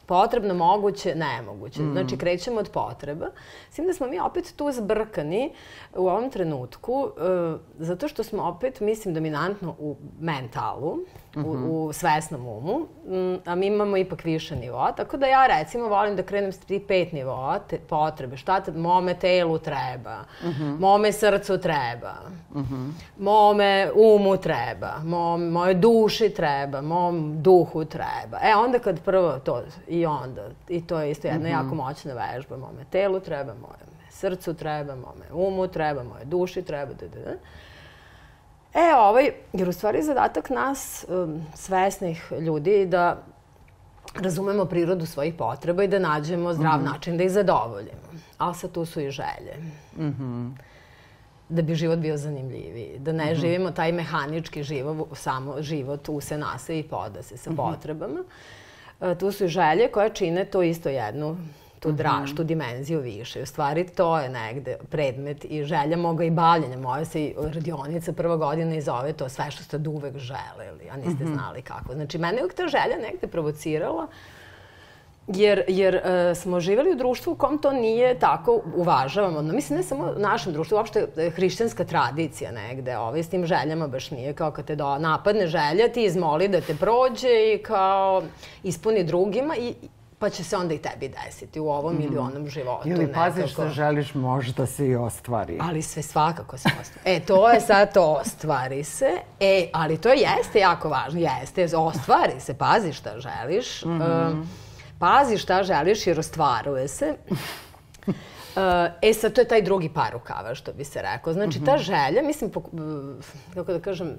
potrebno, 0.05 0.53
moguće, 0.53 1.15
nemoguće. 1.15 1.81
Mm. 1.81 1.91
Znači, 1.91 2.17
krećemo 2.17 2.59
od 2.59 2.69
potreba. 2.69 3.25
Svim 3.69 3.87
da 3.87 3.93
smo 3.93 4.07
mi 4.07 4.19
opet 4.19 4.53
tu 4.55 4.71
zbrkani 4.71 5.51
u 5.95 6.07
ovom 6.07 6.29
trenutku, 6.29 6.93
uh, 6.93 7.59
zato 7.79 8.07
što 8.07 8.23
smo 8.23 8.43
opet, 8.43 8.79
mislim, 8.79 9.13
dominantno 9.13 9.75
u 9.79 9.95
mentalu, 10.19 10.95
mm 10.95 11.39
-hmm. 11.39 11.45
u, 11.45 11.53
mhm. 11.53 11.69
u 11.69 11.93
svesnom 11.93 12.47
umu, 12.47 12.87
um, 13.05 13.39
a 13.45 13.55
mi 13.55 13.67
imamo 13.67 13.97
ipak 13.97 14.23
više 14.23 14.55
nivoa. 14.55 14.91
Tako 14.91 15.17
da 15.17 15.25
ja, 15.25 15.47
recimo, 15.47 15.87
volim 15.87 16.15
da 16.15 16.23
krenem 16.23 16.51
s 16.51 16.59
tri, 16.59 16.79
pet 16.79 17.11
nivoa 17.11 17.59
te, 17.59 17.77
potrebe. 17.77 18.37
Šta 18.37 18.61
te, 18.61 18.71
mome 18.71 19.13
telu 19.13 19.57
treba, 19.57 20.17
mm 20.43 20.47
-hmm. 20.47 20.79
mome 20.79 21.11
srcu 21.11 21.57
treba, 21.57 22.13
mm 22.55 22.59
-hmm. 22.59 22.91
mome 23.17 23.91
umu 23.95 24.37
treba, 24.37 24.99
mom, 25.03 25.43
moje 25.43 25.73
duši 25.73 26.29
treba, 26.29 26.81
mom 26.81 27.41
duhu 27.41 27.85
treba. 27.85 28.37
E, 28.43 28.55
onda 28.55 28.79
kad 28.79 29.03
prvo 29.03 29.39
to 29.39 29.63
i 29.91 30.05
onda, 30.05 30.41
i 30.69 30.87
to 30.87 30.99
je 30.99 31.11
isto 31.11 31.27
jedna 31.27 31.49
mm 31.49 31.51
-hmm. 31.51 31.63
jako 31.63 31.75
moćna 31.75 32.13
vežba, 32.13 32.57
mome 32.57 32.85
telu 32.89 33.19
treba, 33.19 33.53
moje 33.53 33.91
srcu 34.09 34.53
treba, 34.53 34.95
mome 34.95 35.25
umu 35.33 35.67
treba, 35.67 36.03
moje 36.03 36.25
duši 36.25 36.61
treba, 36.61 36.93
da, 36.93 37.07
da, 37.07 37.19
da. 37.19 37.31
E, 38.73 38.95
ovaj, 38.95 39.31
jer 39.53 39.69
u 39.69 39.73
stvari 39.73 40.03
zadatak 40.03 40.49
nas, 40.49 41.05
um, 41.09 41.41
svesnih 41.55 42.31
ljudi, 42.39 42.85
da 42.85 43.23
razumemo 44.15 44.65
prirodu 44.65 45.05
svojih 45.05 45.33
potreba 45.33 45.83
i 45.83 45.87
da 45.87 45.99
nađemo 45.99 46.53
zdrav 46.53 46.79
mm 46.79 46.83
-hmm. 46.83 46.91
način 46.91 47.17
da 47.17 47.23
ih 47.23 47.31
zadovoljimo. 47.31 48.11
Ali 48.37 48.55
sad 48.55 48.71
tu 48.71 48.85
su 48.85 49.01
i 49.01 49.11
želje. 49.11 49.55
Mm 49.97 50.03
-hmm. 50.03 50.51
Da 51.49 51.61
bi 51.61 51.75
život 51.75 51.99
bio 51.99 52.17
zanimljiviji. 52.17 52.99
Da 52.99 53.11
ne 53.11 53.25
mm 53.25 53.27
-hmm. 53.27 53.39
živimo 53.39 53.71
taj 53.71 53.91
mehanički 53.91 54.63
život, 54.63 55.07
samo 55.13 55.61
život 55.61 56.09
use 56.09 56.37
nase 56.37 56.79
i 56.79 56.83
poda 56.83 57.23
se 57.23 57.37
sa 57.37 57.49
mm 57.49 57.53
-hmm. 57.53 57.73
potrebama. 57.73 58.23
E, 59.01 59.15
tu 59.15 59.31
su 59.31 59.45
i 59.45 59.47
želje 59.47 59.87
koje 59.87 60.09
čine 60.09 60.45
to 60.45 60.63
isto 60.63 60.89
jednu 60.89 61.37
tu 61.79 61.91
draž, 61.91 62.29
mm 62.29 62.33
-hmm. 62.33 62.37
tu 62.37 62.43
dimenziju 62.43 62.99
više. 62.99 63.41
U 63.41 63.45
stvari 63.45 63.87
to 63.87 64.19
je 64.19 64.29
negde 64.29 64.77
predmet 64.89 65.45
i 65.45 65.63
želja 65.63 65.97
moga 65.97 66.23
i 66.23 66.29
bavljenja. 66.29 66.77
Moja 66.77 67.05
se 67.05 67.23
i 67.23 67.35
radionica 67.37 68.13
prva 68.13 68.37
godina 68.37 68.75
i 68.75 68.81
zove 68.81 69.13
to 69.13 69.29
sve 69.29 69.51
što 69.51 69.63
ste 69.63 69.77
uvek 69.89 70.17
želeli, 70.17 70.89
a 70.91 70.97
niste 70.97 71.23
-hmm. 71.23 71.33
znali 71.33 71.61
kako. 71.61 71.93
Znači, 71.93 72.17
mene 72.17 72.37
je 72.37 72.43
uvek 72.43 72.55
ta 72.55 72.67
želja 72.67 72.97
negde 73.01 73.27
provocirala 73.27 74.07
jer, 75.27 75.63
jer 75.67 75.95
uh, 75.95 76.37
smo 76.37 76.59
živeli 76.59 76.91
u 76.91 76.95
društvu 76.95 77.33
u 77.33 77.35
kom 77.35 77.57
to 77.57 77.71
nije 77.71 78.19
tako 78.19 78.61
uvažavamo. 78.75 79.41
No, 79.41 79.53
mislim, 79.53 79.77
ne 79.77 79.83
samo 79.83 80.13
u 80.17 80.19
našem 80.19 80.53
društvu, 80.53 80.75
uopšte 80.75 81.07
e, 81.17 81.29
hrišćanska 81.29 81.83
tradicija 81.83 82.51
negde, 82.51 82.97
ovaj, 82.97 83.23
s 83.23 83.29
tim 83.29 83.45
željama 83.45 83.87
baš 83.87 84.11
nije 84.11 84.33
kao 84.33 84.51
kad 84.51 84.65
te 84.65 84.75
do, 84.75 84.97
napadne 84.97 85.47
želja, 85.47 85.87
ti 85.93 86.03
izmoli 86.03 86.47
da 86.47 86.61
te 86.61 86.75
prođe 86.75 87.53
i 87.55 87.63
kao 87.63 88.23
ispuni 88.63 89.03
drugima 89.03 89.55
i 89.55 89.73
pa 90.19 90.29
će 90.29 90.43
se 90.43 90.57
onda 90.57 90.73
i 90.73 90.77
tebi 90.77 91.13
desiti 91.25 91.59
u 91.59 91.69
ovom 91.69 91.95
mm. 91.95 92.01
ili 92.01 92.17
onom 92.17 92.47
životu. 92.47 92.89
Ili 92.89 93.13
paziš 93.13 93.51
što 93.51 93.69
želiš, 93.69 94.13
možda 94.13 94.65
se 94.65 94.87
i 94.87 94.95
ostvari. 94.95 95.57
Ali 95.61 95.81
sve 95.81 96.01
svakako 96.01 96.57
se 96.57 96.69
ostvari. 96.81 97.15
E, 97.15 97.19
to 97.19 97.49
je 97.49 97.61
sad 97.61 97.93
to, 97.93 98.17
ostvari 98.21 98.83
se. 98.83 99.11
E, 99.39 99.69
ali 99.73 99.97
to 99.97 100.09
jeste 100.09 100.59
jako 100.59 100.89
važno. 100.89 101.19
Jeste, 101.19 101.77
ostvari 101.77 102.39
se, 102.39 102.53
pazi 102.53 102.93
šta 102.93 103.19
želiš. 103.19 103.85
Mm 103.85 103.89
-hmm. 103.89 104.31
um, 104.31 104.49
pazi 105.01 105.37
šta 105.37 105.63
želiš 105.63 106.07
jer 106.07 106.19
ostvaruje 106.19 106.87
se. 106.87 107.15
Uh, 108.07 108.13
e 109.01 109.13
sad, 109.13 109.33
to 109.33 109.41
je 109.41 109.47
taj 109.47 109.61
drugi 109.61 109.89
par 109.89 110.13
rukava, 110.13 110.55
što 110.55 110.73
bi 110.73 110.83
se 110.83 111.01
rekao. 111.01 111.33
Znači, 111.33 111.63
ta 111.65 111.77
želja, 111.77 112.21
mislim, 112.23 112.51
kako 113.53 113.73
da 113.73 113.79
kažem, 113.79 114.15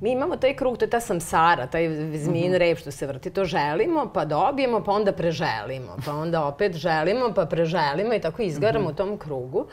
mi 0.00 0.12
imamo 0.12 0.36
taj 0.36 0.56
krug, 0.56 0.78
to 0.78 0.84
je 0.84 0.90
ta 0.90 1.00
samsara, 1.00 1.66
taj 1.66 1.88
zmin 2.18 2.50
mm 2.50 2.54
-hmm. 2.54 2.58
rep 2.58 2.78
što 2.78 2.90
se 2.90 3.06
vrti. 3.06 3.30
To 3.30 3.44
želimo, 3.44 4.10
pa 4.14 4.24
dobijemo, 4.24 4.84
pa 4.84 4.92
onda 4.92 5.12
preželimo. 5.12 5.96
Pa 6.06 6.12
onda 6.12 6.44
opet 6.44 6.72
želimo, 6.72 7.32
pa 7.34 7.46
preželimo 7.46 8.14
i 8.14 8.20
tako 8.20 8.42
izgaramo 8.42 8.84
mm 8.84 8.88
-hmm. 8.88 8.92
u 8.92 8.96
tom 8.96 9.18
krugu. 9.18 9.58
Uh, 9.58 9.66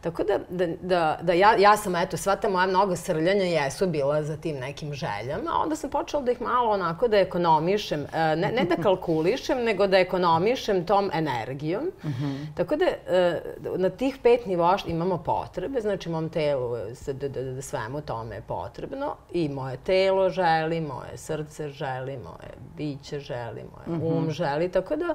Tako 0.00 0.24
da, 0.24 0.38
da, 0.48 0.66
da, 0.82 1.18
da 1.22 1.32
ja, 1.32 1.56
ja 1.58 1.76
sam, 1.76 1.96
eto, 1.96 2.16
sva 2.16 2.36
ta 2.36 2.48
moja 2.48 2.66
mnoga 2.66 2.96
srljanja 2.96 3.44
jesu 3.44 3.86
bila 3.86 4.22
za 4.22 4.36
tim 4.36 4.56
nekim 4.56 4.94
željama, 4.94 5.50
a 5.52 5.62
onda 5.62 5.76
sam 5.76 5.90
počela 5.90 6.22
da 6.22 6.32
ih 6.32 6.40
malo 6.40 6.70
onako 6.70 7.08
da 7.08 7.18
ekonomišem, 7.18 8.06
e, 8.12 8.36
ne, 8.36 8.52
ne 8.52 8.64
da 8.64 8.76
kalkulišem, 8.86 9.64
nego 9.64 9.86
da 9.86 9.98
ekonomišem 9.98 10.86
tom 10.86 11.10
energijom. 11.14 11.84
Mm 12.04 12.08
-hmm. 12.08 12.46
Tako 12.56 12.76
da, 12.76 12.84
e, 12.84 13.40
na 13.76 13.90
tih 13.90 14.18
pet 14.22 14.46
nivoa 14.46 14.78
imamo 14.86 15.18
potrebe, 15.18 15.80
znači 15.80 16.08
mom 16.08 16.28
telu, 16.28 16.76
da, 17.06 17.12
da, 17.12 17.28
da, 17.28 17.52
da 17.52 17.62
svemu 17.62 18.00
tome 18.00 18.34
je 18.34 18.42
potrebno 18.42 19.16
i 19.32 19.48
moje 19.48 19.76
telo 19.76 20.30
želi, 20.30 20.80
moje 20.80 21.16
srce 21.16 21.68
želi, 21.68 22.16
moje 22.16 22.54
biće 22.76 23.20
želi, 23.20 23.64
moje 23.76 23.98
mm 23.98 24.02
-hmm. 24.02 24.18
um 24.18 24.30
želi, 24.30 24.68
tako 24.68 24.96
da 24.96 25.14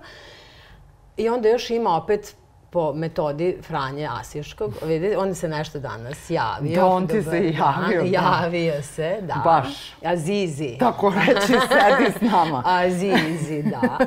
I 1.18 1.30
onda 1.30 1.50
još 1.50 1.70
ima 1.70 1.96
opet 1.96 2.36
po 2.74 2.94
metodi 2.94 3.58
Franje 3.62 4.10
Asiškog. 4.20 4.74
Vidite, 4.86 5.18
on 5.18 5.36
se 5.36 5.48
nešto 5.48 5.80
danas 5.80 6.30
javio. 6.30 6.76
Da, 6.76 6.86
on 6.86 7.08
ti 7.08 7.24
se 7.24 7.50
javio. 7.50 8.02
Da, 8.02 8.08
javio 8.08 8.82
se, 8.82 9.18
da. 9.22 9.42
Baš. 9.44 9.94
Azizi. 10.06 10.78
Tako 10.80 11.14
reći, 11.28 11.48
sedi 11.48 12.12
s 12.18 12.22
nama. 12.22 12.64
Azizi, 12.82 13.64
da. 13.64 13.98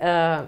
E, 0.00 0.38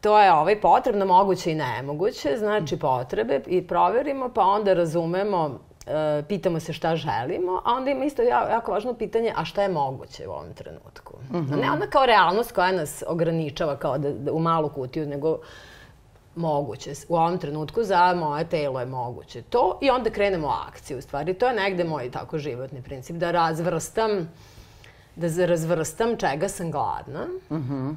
to 0.00 0.20
je 0.20 0.32
ovaj 0.32 0.60
potrebno, 0.60 1.06
moguće 1.06 1.52
i 1.52 1.54
nemoguće, 1.54 2.36
znači 2.38 2.78
potrebe 2.78 3.40
i 3.46 3.66
proverimo, 3.66 4.28
pa 4.28 4.42
onda 4.42 4.74
razumemo 4.74 5.58
e, 5.86 6.22
pitamo 6.28 6.60
se 6.60 6.72
šta 6.72 6.96
želimo, 6.96 7.62
a 7.64 7.72
onda 7.74 7.90
ima 7.90 8.04
isto 8.04 8.22
jako 8.22 8.72
važno 8.72 8.94
pitanje, 8.94 9.32
a 9.36 9.44
šta 9.44 9.62
je 9.62 9.68
moguće 9.68 10.28
u 10.28 10.30
ovom 10.30 10.54
trenutku? 10.54 11.14
Mm 11.30 11.36
-hmm. 11.36 11.60
Ne 11.60 11.70
onda 11.70 11.86
kao 11.86 12.06
realnost 12.06 12.52
koja 12.52 12.72
nas 12.72 13.02
ograničava 13.06 13.76
kao 13.76 13.98
da, 13.98 14.10
da 14.10 14.32
u 14.32 14.38
malu 14.38 14.68
kutiju, 14.68 15.06
nego 15.06 15.38
moguće. 16.36 16.92
U 17.08 17.16
ovom 17.16 17.38
trenutku 17.38 17.82
za 17.82 18.14
moje 18.14 18.44
telo 18.44 18.80
je 18.80 18.86
moguće 18.86 19.42
to 19.42 19.78
i 19.82 19.90
onda 19.90 20.10
krenemo 20.10 20.48
akciju. 20.68 20.98
U 20.98 21.00
stvari, 21.00 21.34
to 21.34 21.46
je 21.46 21.54
negde 21.54 21.84
moj 21.84 22.10
tako 22.10 22.38
životni 22.38 22.82
princip, 22.82 23.16
da 23.16 23.30
razvrstam, 23.30 24.30
da 25.16 25.46
razvrstam 25.46 26.16
čega 26.16 26.48
sam 26.48 26.70
gladna, 26.70 27.26
uh. 27.50 27.58
-huh. 27.58 27.96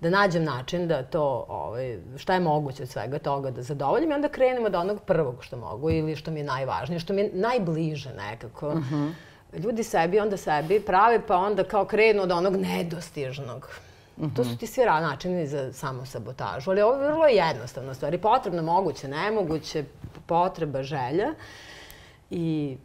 da 0.00 0.10
nađem 0.10 0.44
način 0.44 0.88
da 0.88 1.02
to, 1.02 1.46
ovaj, 1.48 1.98
šta 2.16 2.34
je 2.34 2.40
moguće 2.40 2.82
od 2.82 2.88
svega 2.88 3.18
toga 3.18 3.50
da 3.50 3.62
zadovoljim 3.62 4.10
i 4.10 4.14
onda 4.14 4.28
krenemo 4.28 4.66
od 4.66 4.74
onog 4.74 5.00
prvog 5.06 5.44
što 5.44 5.56
mogu 5.56 5.90
ili 5.90 6.16
što 6.16 6.30
mi 6.30 6.40
je 6.40 6.44
najvažnije, 6.44 6.98
što 6.98 7.12
mi 7.12 7.20
je 7.20 7.30
najbliže 7.32 8.14
nekako. 8.14 8.68
Uh. 8.68 8.74
-huh. 8.74 9.12
Ljudi 9.58 9.82
sebi 9.82 10.20
onda 10.20 10.36
sebi 10.36 10.80
prave 10.80 11.20
pa 11.26 11.36
onda 11.36 11.64
kao 11.64 11.84
krenu 11.84 12.22
od 12.22 12.30
onog 12.30 12.56
nedostižnog. 12.56 13.68
Mm 14.16 14.24
-hmm. 14.24 14.36
To 14.36 14.44
su 14.44 14.56
ti 14.56 14.66
svi 14.66 14.84
načini 14.84 15.46
za 15.46 15.72
samosabotažu. 15.72 16.70
Ali 16.70 16.82
ovo 16.82 16.94
je 16.94 17.08
vrlo 17.08 17.26
jednostavno 17.26 17.94
stvari. 17.94 18.18
Potrebno, 18.18 18.62
moguće, 18.62 19.08
nemoguće, 19.08 19.84
potreba, 20.26 20.82
želja. 20.82 21.34
I 22.30 22.76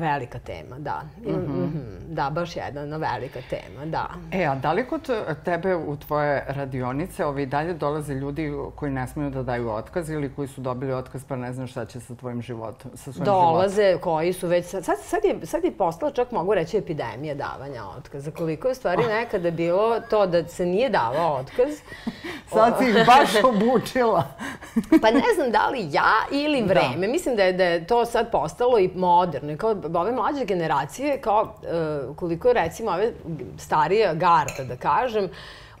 Velika 0.00 0.38
tema, 0.38 0.78
da. 0.78 1.02
Mm 1.22 1.30
-hmm. 1.30 1.96
Da, 2.08 2.30
baš 2.30 2.56
jedna 2.56 2.96
velika 2.96 3.40
tema, 3.50 3.86
da. 3.86 4.08
E, 4.32 4.44
a 4.44 4.54
da 4.54 4.72
li 4.72 4.86
kod 4.86 5.10
tebe 5.44 5.76
u 5.76 5.96
tvoje 5.96 6.44
radionice 6.48 7.24
ovi 7.24 7.46
dalje 7.46 7.74
dolaze 7.74 8.14
ljudi 8.14 8.52
koji 8.74 8.92
ne 8.92 9.06
smiju 9.08 9.30
da 9.30 9.42
daju 9.42 9.70
otkaz 9.70 10.10
ili 10.10 10.34
koji 10.34 10.48
su 10.48 10.60
dobili 10.60 10.92
otkaz 10.92 11.24
pa 11.24 11.36
ne 11.36 11.52
znam 11.52 11.66
šta 11.66 11.84
će 11.84 12.00
sa 12.00 12.14
tvojim 12.14 12.42
životom, 12.42 12.90
sa 12.94 13.12
svojim 13.12 13.24
dolaze, 13.24 13.82
životom? 13.82 14.00
koji 14.00 14.32
su 14.32 14.48
već... 14.48 14.66
Sad, 14.66 14.84
sad, 14.84 15.24
je, 15.24 15.46
sad 15.46 15.64
je 15.64 15.76
postala 15.76 16.12
čak 16.12 16.30
mogu 16.30 16.54
reći 16.54 16.78
epidemija 16.78 17.34
davanja 17.34 17.82
otkaza. 17.98 18.30
Koliko 18.30 18.68
je 18.68 18.74
stvari 18.74 19.02
nekada 19.06 19.50
bilo 19.50 20.00
to 20.00 20.26
da 20.26 20.48
se 20.48 20.66
nije 20.66 20.90
davao 20.90 21.36
otkaz. 21.36 21.70
sad 22.54 22.78
si 22.78 22.88
ih 22.88 23.06
baš 23.06 23.44
obučila. 23.44 24.24
pa 25.02 25.10
ne 25.10 25.34
znam 25.34 25.50
da 25.50 25.68
li 25.68 25.88
ja 25.90 26.12
ili 26.30 26.62
da. 26.62 26.66
vreme. 26.66 27.06
Da. 27.06 27.12
Mislim 27.12 27.36
da 27.36 27.42
je, 27.42 27.52
da 27.52 27.64
je 27.64 27.86
to 27.86 28.04
sad 28.04 28.30
postalo 28.30 28.78
i 28.78 28.90
moderno. 28.94 29.52
I 29.52 29.56
kao 29.56 29.74
ove 29.94 30.12
mlađe 30.12 30.44
generacije, 30.44 31.20
kao 31.20 31.42
uh, 31.42 32.16
koliko 32.16 32.48
je 32.48 32.54
recimo 32.54 32.90
ove 32.90 33.12
starije 33.58 34.14
garda, 34.14 34.64
da 34.68 34.76
kažem, 34.76 35.28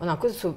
onako 0.00 0.30
su 0.30 0.54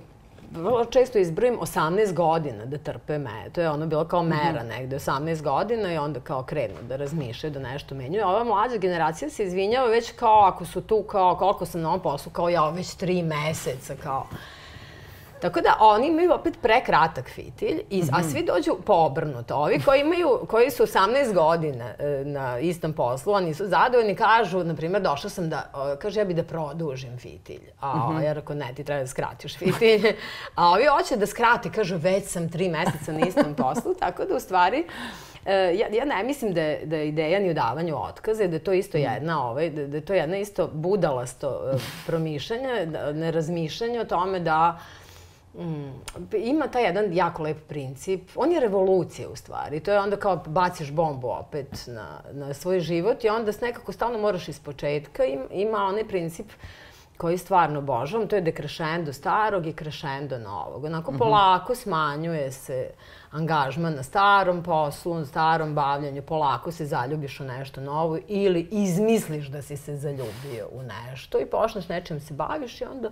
vrlo 0.52 0.86
često 0.86 1.20
izbrojim 1.20 1.60
18 1.60 2.14
godina 2.14 2.66
da 2.66 2.78
trpe 2.78 3.18
me. 3.18 3.50
To 3.54 3.62
je 3.62 3.70
ono 3.70 3.88
bilo 3.88 4.06
kao 4.06 4.24
mera 4.24 4.64
mhm. 4.64 4.68
negde, 4.68 4.96
18 4.96 5.42
godina 5.42 5.94
i 5.94 5.98
onda 5.98 6.20
kao 6.20 6.44
krenu 6.44 6.76
da 6.82 6.96
razmišljaju, 6.96 7.54
da 7.54 7.60
nešto 7.60 7.96
menjuju. 7.96 8.28
Ova 8.28 8.44
mlađa 8.44 8.78
generacija 8.78 9.30
se 9.30 9.44
izvinjava 9.44 9.88
već 9.88 10.12
kao 10.12 10.42
ako 10.42 10.66
su 10.66 10.82
tu, 10.82 11.04
kao 11.04 11.36
koliko 11.36 11.66
sam 11.66 11.82
na 11.82 11.90
ovom 11.90 12.00
poslu, 12.00 12.32
kao 12.32 12.50
ja 12.50 12.70
već 12.70 12.96
tri 12.96 13.24
meseca, 13.24 13.96
kao 14.04 14.28
Tako 15.42 15.62
da 15.62 15.78
oni 15.80 16.08
imaju 16.08 16.34
opet 16.34 16.62
prekratak 16.62 17.30
fitilj, 17.30 17.82
i, 17.90 18.02
-hmm. 18.02 18.10
a 18.14 18.20
mhm. 18.20 18.30
svi 18.30 18.44
dođu 18.44 18.78
poobrnuto. 18.86 19.56
Ovi 19.56 19.80
koji, 19.86 20.02
imaju, 20.02 20.40
koji 20.50 20.72
su 20.72 20.84
18 20.84 21.34
godina 21.34 21.86
e, 22.00 22.24
na 22.26 22.60
istom 22.60 22.94
poslu, 22.94 23.34
oni 23.34 23.54
su 23.54 23.68
zadovoljni, 23.68 24.16
kažu, 24.16 24.64
na 24.64 24.76
primjer, 24.76 25.02
došla 25.02 25.30
sam 25.30 25.50
da, 25.50 25.96
kaže, 26.02 26.20
ja 26.20 26.26
bi 26.26 26.34
da 26.34 26.44
produžim 26.44 27.18
fitilj. 27.18 27.70
A 27.82 27.94
-hmm. 27.94 28.22
ja 28.22 28.34
rekao, 28.34 28.56
ne, 28.56 28.74
ti 28.76 28.84
treba 28.84 29.02
da 29.02 29.08
skratiš 29.08 29.58
fitilj. 29.58 30.16
A 30.56 30.70
ovi 30.70 30.86
hoće 30.86 31.16
da 31.18 31.26
skrati, 31.26 31.70
kažu, 31.70 31.98
već 31.98 32.26
sam 32.26 32.50
tri 32.50 32.70
meseca 32.70 33.12
na 33.12 33.20
istom 33.28 33.56
poslu, 33.56 33.94
tako 33.94 34.26
da 34.26 34.36
u 34.36 34.40
stvari... 34.40 34.86
E, 35.46 35.54
ja, 35.54 35.88
ja 35.92 36.06
ne 36.06 36.24
mislim 36.24 36.54
da 36.54 36.62
je, 36.62 36.86
da 36.86 36.96
je 36.96 37.08
ideja 37.08 37.40
ni 37.40 37.50
u 37.50 37.54
davanju 37.54 38.04
otkaza, 38.04 38.48
da 38.48 38.56
je 38.56 38.64
to 38.64 38.74
isto 38.74 38.98
mhm. 38.98 39.08
jedna, 39.14 39.50
ovaj, 39.50 39.70
da, 39.70 39.88
da 39.88 39.98
je 39.98 40.06
to 40.06 40.14
jedna 40.14 40.38
isto 40.38 40.70
budalasto 40.74 41.62
e, 41.74 41.78
promišljanje, 42.06 42.86
da, 42.86 43.12
nerazmišljanje 43.12 44.00
o 44.00 44.06
tome 44.06 44.40
da 44.40 44.80
Mm. 45.56 45.92
Ima 46.38 46.68
taj 46.68 46.84
jedan 46.84 47.14
jako 47.14 47.44
lep 47.44 47.68
princip. 47.68 48.30
On 48.36 48.52
je 48.52 48.60
revolucija 48.60 49.30
u 49.30 49.36
stvari. 49.36 49.80
To 49.80 49.92
je 49.92 50.00
onda 50.00 50.18
kao 50.18 50.36
baciš 50.36 50.92
bombu 50.92 51.28
opet 51.28 51.84
na, 51.88 52.22
na 52.32 52.54
svoj 52.54 52.80
život 52.80 53.24
i 53.24 53.30
onda 53.30 53.52
nekako 53.62 53.92
stalno 53.92 54.20
moraš 54.20 54.48
iz 54.48 54.60
početka. 54.60 55.24
Ima 55.52 55.78
onaj 55.78 56.08
princip 56.08 56.48
koji 57.20 57.38
stvarno 57.38 57.82
božavam, 57.82 58.28
to 58.28 58.36
je 58.36 58.42
dekrešendo 58.42 59.14
starog 59.14 59.68
i 59.68 59.74
krešendo 59.74 60.38
novog. 60.38 60.84
Onako 60.84 61.12
-hmm. 61.12 61.18
polako 61.18 61.76
smanjuje 61.76 62.52
se 62.52 62.90
angažman 63.32 63.96
na 63.96 64.04
starom 64.04 64.64
poslu, 64.64 65.16
na 65.16 65.26
starom 65.26 65.76
bavljanju, 65.76 66.22
polako 66.22 66.72
se 66.72 66.86
zaljubiš 66.86 67.40
u 67.40 67.44
nešto 67.44 67.82
novo 67.82 68.18
ili 68.28 68.68
izmisliš 68.72 69.48
da 69.48 69.62
si 69.62 69.78
se 69.78 69.96
zaljubio 69.96 70.68
u 70.72 70.84
nešto 70.84 71.40
i 71.40 71.46
počneš 71.46 71.88
nečim 71.88 72.20
se 72.20 72.34
baviš 72.34 72.82
i 72.82 72.86
onda 72.86 73.10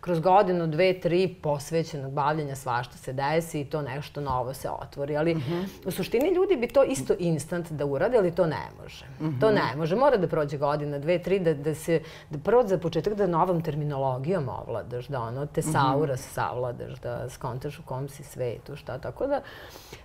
kroz 0.00 0.20
godinu, 0.20 0.66
dve, 0.66 1.00
tri 1.00 1.34
posvećenog 1.42 2.12
bavljanja 2.12 2.56
svašta 2.56 2.96
se 2.96 3.12
desi 3.12 3.60
i 3.60 3.64
to 3.64 3.82
nešto 3.82 4.20
novo 4.20 4.54
se 4.54 4.70
otvori. 4.70 5.16
Ali 5.16 5.34
mm 5.34 5.38
-hmm. 5.38 5.88
u 5.88 5.90
suštini 5.90 6.34
ljudi 6.34 6.56
bi 6.56 6.68
to 6.68 6.84
isto 6.84 7.14
instant 7.18 7.72
da 7.72 7.86
urade, 7.86 8.18
ali 8.18 8.34
to 8.34 8.46
ne 8.46 8.68
može. 8.82 9.04
Mm 9.20 9.24
-hmm. 9.24 9.40
To 9.40 9.50
ne 9.50 9.76
može. 9.76 9.96
Mora 9.96 10.16
da 10.16 10.28
prođe 10.28 10.58
godina, 10.58 10.98
dve, 10.98 11.22
tri, 11.22 11.38
da, 11.38 11.54
da 11.54 11.74
se, 11.74 12.02
da 12.30 12.38
prvo 12.38 12.66
za 12.66 12.78
početak 12.78 13.14
da 13.14 13.26
novom 13.26 13.62
terminologijom 13.62 14.48
ovladaš, 14.48 15.06
da 15.06 15.20
ono 15.20 15.46
tesauras 15.46 16.20
mm 16.20 16.28
-hmm. 16.30 16.34
savladaš, 16.34 17.00
da 17.00 17.28
skontaš 17.28 17.78
u 17.78 17.82
kom 17.82 18.08
si 18.08 18.24
svetu, 18.24 18.76
šta. 18.76 18.98
Tako 18.98 19.26
da 19.26 19.40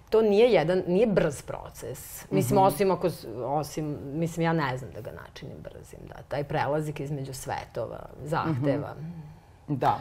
to 0.09 0.21
nije 0.21 0.51
jedan, 0.51 0.83
nije 0.87 1.07
brz 1.07 1.41
proces. 1.41 2.25
Mislim, 2.31 2.59
mm 2.59 2.61
-hmm. 2.61 2.67
osim 2.67 2.91
ako, 2.91 3.09
osim, 3.45 3.97
mislim, 4.03 4.43
ja 4.43 4.53
ne 4.53 4.77
znam 4.77 4.91
da 4.91 5.01
ga 5.01 5.11
načinim 5.11 5.57
brzim, 5.63 5.99
da. 6.07 6.21
Taj 6.27 6.43
prelazik 6.43 6.99
između 6.99 7.33
svetova, 7.33 7.99
zahteva. 8.23 8.95
Mm 8.99 9.03
-hmm 9.03 9.33
Da. 9.77 9.99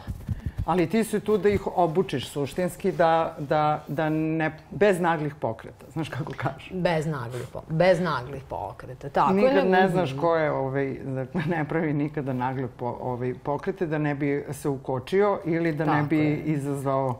Ali 0.65 0.89
ti 0.89 1.03
si 1.03 1.19
tu 1.19 1.37
da 1.37 1.49
ih 1.49 1.67
obučiš 1.75 2.29
suštinski 2.29 2.91
da, 2.91 3.35
da, 3.39 3.83
da 3.87 4.09
ne, 4.09 4.57
bez 4.71 4.99
naglih 4.99 5.35
pokreta, 5.35 5.85
znaš 5.91 6.09
kako 6.09 6.33
kažu? 6.37 6.69
Bez 6.71 7.05
naglih, 7.05 7.47
po, 7.53 7.61
bez 7.69 7.99
naglih 7.99 8.43
pokreta, 8.49 9.09
tako 9.09 9.33
Nikad 9.33 9.55
je. 9.55 9.63
ne 9.65 9.89
znaš 9.89 10.15
ko 10.21 10.35
je, 10.35 10.51
ovaj, 10.51 10.97
da 11.03 11.25
ne 11.49 11.65
pravi 11.69 11.93
nikada 11.93 12.33
nagle 12.33 12.67
po, 12.67 12.97
ovaj, 13.01 13.33
pokrete, 13.43 13.85
da 13.85 13.97
ne 13.97 14.15
bi 14.15 14.45
se 14.51 14.69
ukočio 14.69 15.39
ili 15.45 15.71
da 15.71 15.85
tako 15.85 15.97
ne 15.97 16.03
bi 16.03 16.17
je. 16.17 16.37
izazvao 16.37 17.19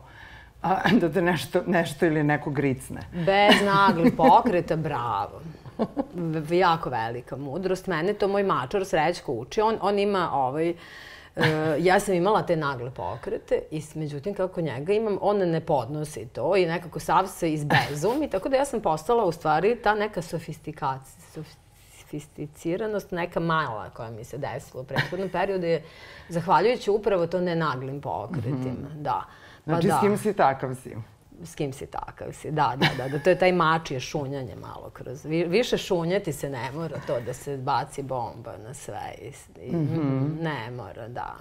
a, 0.62 0.76
da 1.00 1.12
te 1.12 1.22
nešto, 1.22 1.62
nešto 1.68 2.06
ili 2.06 2.24
neko 2.24 2.50
gricne. 2.50 3.02
Bez 3.14 3.62
naglih 3.76 4.14
pokreta, 4.18 4.76
bravo. 4.76 5.42
Jako 6.50 6.90
velika 6.90 7.38
mudrost. 7.38 7.88
Mene 7.88 8.14
to 8.14 8.28
moj 8.28 8.44
mačor 8.44 8.86
Srećko 8.86 9.34
uči. 9.34 9.62
On, 9.62 9.78
on 9.82 10.00
ima 10.00 10.30
ovaj, 10.34 10.70
Uh, 10.70 10.78
ja 11.80 12.00
sam 12.00 12.14
imala 12.14 12.44
te 12.44 12.56
nagle 12.56 12.92
pokrete 12.92 13.62
i 13.72 13.84
međutim 13.96 14.34
kako 14.34 14.62
njega 14.62 14.94
imam, 14.94 15.18
on 15.22 15.38
ne 15.38 15.66
podnosi 15.66 16.26
to 16.26 16.56
i 16.56 16.66
nekako 16.66 17.00
sav 17.00 17.28
se 17.28 17.54
izbezum 17.54 18.24
i 18.24 18.30
tako 18.30 18.50
da 18.50 18.56
ja 18.56 18.66
sam 18.66 18.82
postala 18.82 19.26
u 19.26 19.32
stvari 19.32 19.76
ta 19.84 19.96
neka 19.96 20.22
sofistikacija, 20.22 21.44
sofisticiranost, 22.14 23.12
neka 23.12 23.40
mala 23.40 23.90
koja 23.90 24.10
mi 24.10 24.24
se 24.24 24.38
desila 24.38 24.82
u 24.82 24.86
prethodnom 24.86 25.30
periodu 25.30 25.66
je 25.66 25.84
zahvaljujući 26.30 26.92
upravo 26.92 27.28
to 27.28 27.42
nenaglim 27.42 28.02
pokretima. 28.02 28.54
Mm 28.54 28.92
-hmm. 28.94 29.02
Da. 29.02 29.26
Pa 29.66 29.72
znači, 29.72 29.88
da. 29.88 29.98
s 29.98 30.02
kim 30.02 30.18
si 30.18 30.34
takav 30.34 30.76
si? 30.76 30.96
S 31.44 31.56
kim 31.56 31.74
si 31.74 31.86
takav 31.86 32.32
si. 32.32 32.52
Da, 32.52 32.74
da, 32.78 32.88
da, 32.98 33.08
da, 33.10 33.20
to 33.20 33.30
je 33.30 33.40
taj 33.40 33.52
mačije 33.52 34.00
šunjanje 34.00 34.56
malo 34.56 34.90
kroz. 34.94 35.26
Vi, 35.26 35.44
više 35.44 35.78
šunjati 35.78 36.34
se 36.34 36.50
ne 36.50 36.72
mora 36.76 36.98
to 37.08 37.20
da 37.20 37.34
se 37.34 37.58
baci 37.58 38.04
bomba 38.04 38.58
na 38.58 38.74
sve. 38.74 39.14
I, 39.22 39.32
i, 39.62 39.76
mm 39.76 39.90
-hmm. 39.90 40.44
Ne 40.44 40.72
mora, 40.72 41.08
da. 41.08 41.36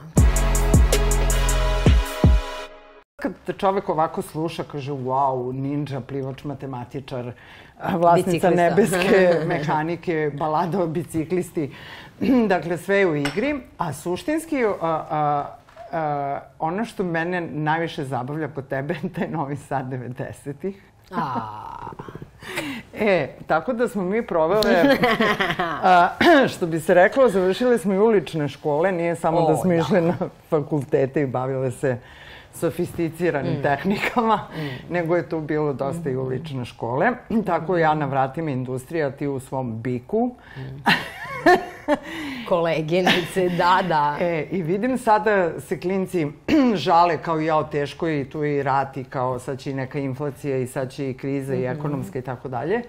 Kad 3.23 3.33
te 3.47 3.53
čovek 3.53 3.89
ovako 3.89 4.23
sluša, 4.23 4.65
kaže 4.65 4.93
wow, 4.93 5.53
ninja, 5.53 6.01
plivač, 6.01 6.45
matematičar, 6.45 7.33
vlasnica 7.99 8.51
Biciklista. 8.51 8.51
nebeske 8.51 9.35
mehanike, 9.49 10.31
balada 10.39 10.83
o 10.83 10.87
biciklisti, 10.87 11.71
dakle 12.49 12.79
sve 12.79 12.97
je 12.97 13.07
u 13.07 13.17
igri, 13.17 13.61
a 13.79 13.93
suštinski 13.93 14.65
a, 14.65 14.73
a, 14.81 15.57
Uh, 15.93 15.99
ono 16.59 16.85
što 16.85 17.05
mene 17.05 17.41
najviše 17.41 18.05
zabavlja 18.05 18.49
kod 18.49 18.69
tebe 18.69 18.95
je 19.03 19.13
taj 19.13 19.29
Novi 19.29 19.57
Sad 19.57 19.87
90-ih. 19.87 20.83
e, 22.95 23.29
tako 23.47 23.73
da 23.73 23.89
smo 23.89 24.03
mi 24.03 24.27
provele, 24.27 24.97
a, 25.83 26.09
što 26.57 26.67
bi 26.67 26.81
se 26.81 26.95
reklo, 26.95 27.29
završile 27.29 27.79
smo 27.79 27.95
i 27.95 27.99
ulične 27.99 28.49
škole, 28.49 28.93
nije 28.93 29.17
samo 29.17 29.39
o, 29.39 29.51
da 29.51 29.57
smo 29.57 29.71
da. 29.71 29.77
išle 29.77 30.01
na 30.01 30.15
fakultete 30.51 31.23
i 31.23 31.27
bavile 31.27 31.71
se 31.71 31.99
sofisticiranim 32.55 33.59
mm. 33.59 33.63
tehnikama, 33.63 34.37
mm. 34.57 34.93
nego 34.93 35.17
je 35.17 35.29
tu 35.29 35.41
bilo 35.41 35.73
dosta 35.73 36.09
mm. 36.09 36.13
i 36.13 36.17
ulične 36.17 36.65
škole. 36.65 37.11
Tako 37.47 37.77
ja 37.77 37.95
na 37.95 38.07
vratima 38.07 38.51
industrija, 38.51 39.11
ti 39.11 39.27
u 39.27 39.41
svom 39.41 39.83
biku. 39.83 40.35
Mm. 40.57 40.83
Koleginice, 42.49 43.49
da, 43.49 43.83
da. 43.89 44.17
E, 44.21 44.47
I 44.51 44.63
vidim 44.63 44.99
sada 44.99 45.61
se 45.61 45.81
klinci 45.81 46.27
žale 46.75 47.19
kao 47.19 47.41
ja, 47.41 47.63
teško 47.63 48.09
i 48.09 48.25
tu 48.25 48.45
i 48.45 48.63
rat 48.63 48.97
i 48.97 49.05
kao 49.05 49.39
sad 49.39 49.59
će 49.59 49.71
i 49.71 49.75
neka 49.75 49.99
inflacija 49.99 50.57
i 50.57 50.67
sad 50.67 50.91
će 50.91 51.11
i 51.11 51.15
kriza 51.15 51.53
mm 51.53 51.57
i 51.57 51.69
mhm. 51.69 51.79
ekonomska 51.79 52.19
i 52.19 52.23
tako 52.23 52.49
dalje. 52.49 52.83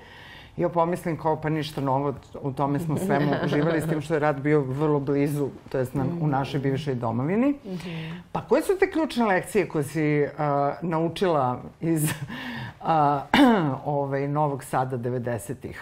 Ja 0.58 0.70
pomislim 0.70 1.18
kao 1.18 1.42
pa 1.42 1.50
ništa 1.50 1.82
novo, 1.82 2.14
u 2.42 2.52
tome 2.52 2.80
smo 2.80 2.98
svemu 2.98 3.32
uživali 3.46 3.82
s 3.82 3.90
tim 3.90 4.02
što 4.02 4.14
je 4.14 4.20
rat 4.20 4.36
bio 4.36 4.62
vrlo 4.62 5.00
blizu, 5.00 5.50
to 5.70 5.78
jest 5.78 5.94
na, 5.94 6.06
u 6.22 6.28
našoj 6.28 6.60
bivšoj 6.60 6.96
domovini. 6.96 7.50
Mm 7.50 7.70
-hmm. 7.70 8.22
Pa 8.32 8.42
koje 8.42 8.62
su 8.62 8.78
te 8.80 8.92
ključne 8.92 9.26
lekcije 9.26 9.68
koje 9.68 9.84
si 9.84 10.24
uh, 10.24 10.30
naučila 10.82 11.62
iz 11.82 12.04
uh, 12.04 12.88
ovaj, 13.86 14.28
Novog 14.28 14.64
Sada 14.64 14.98
90-ih? 14.98 15.82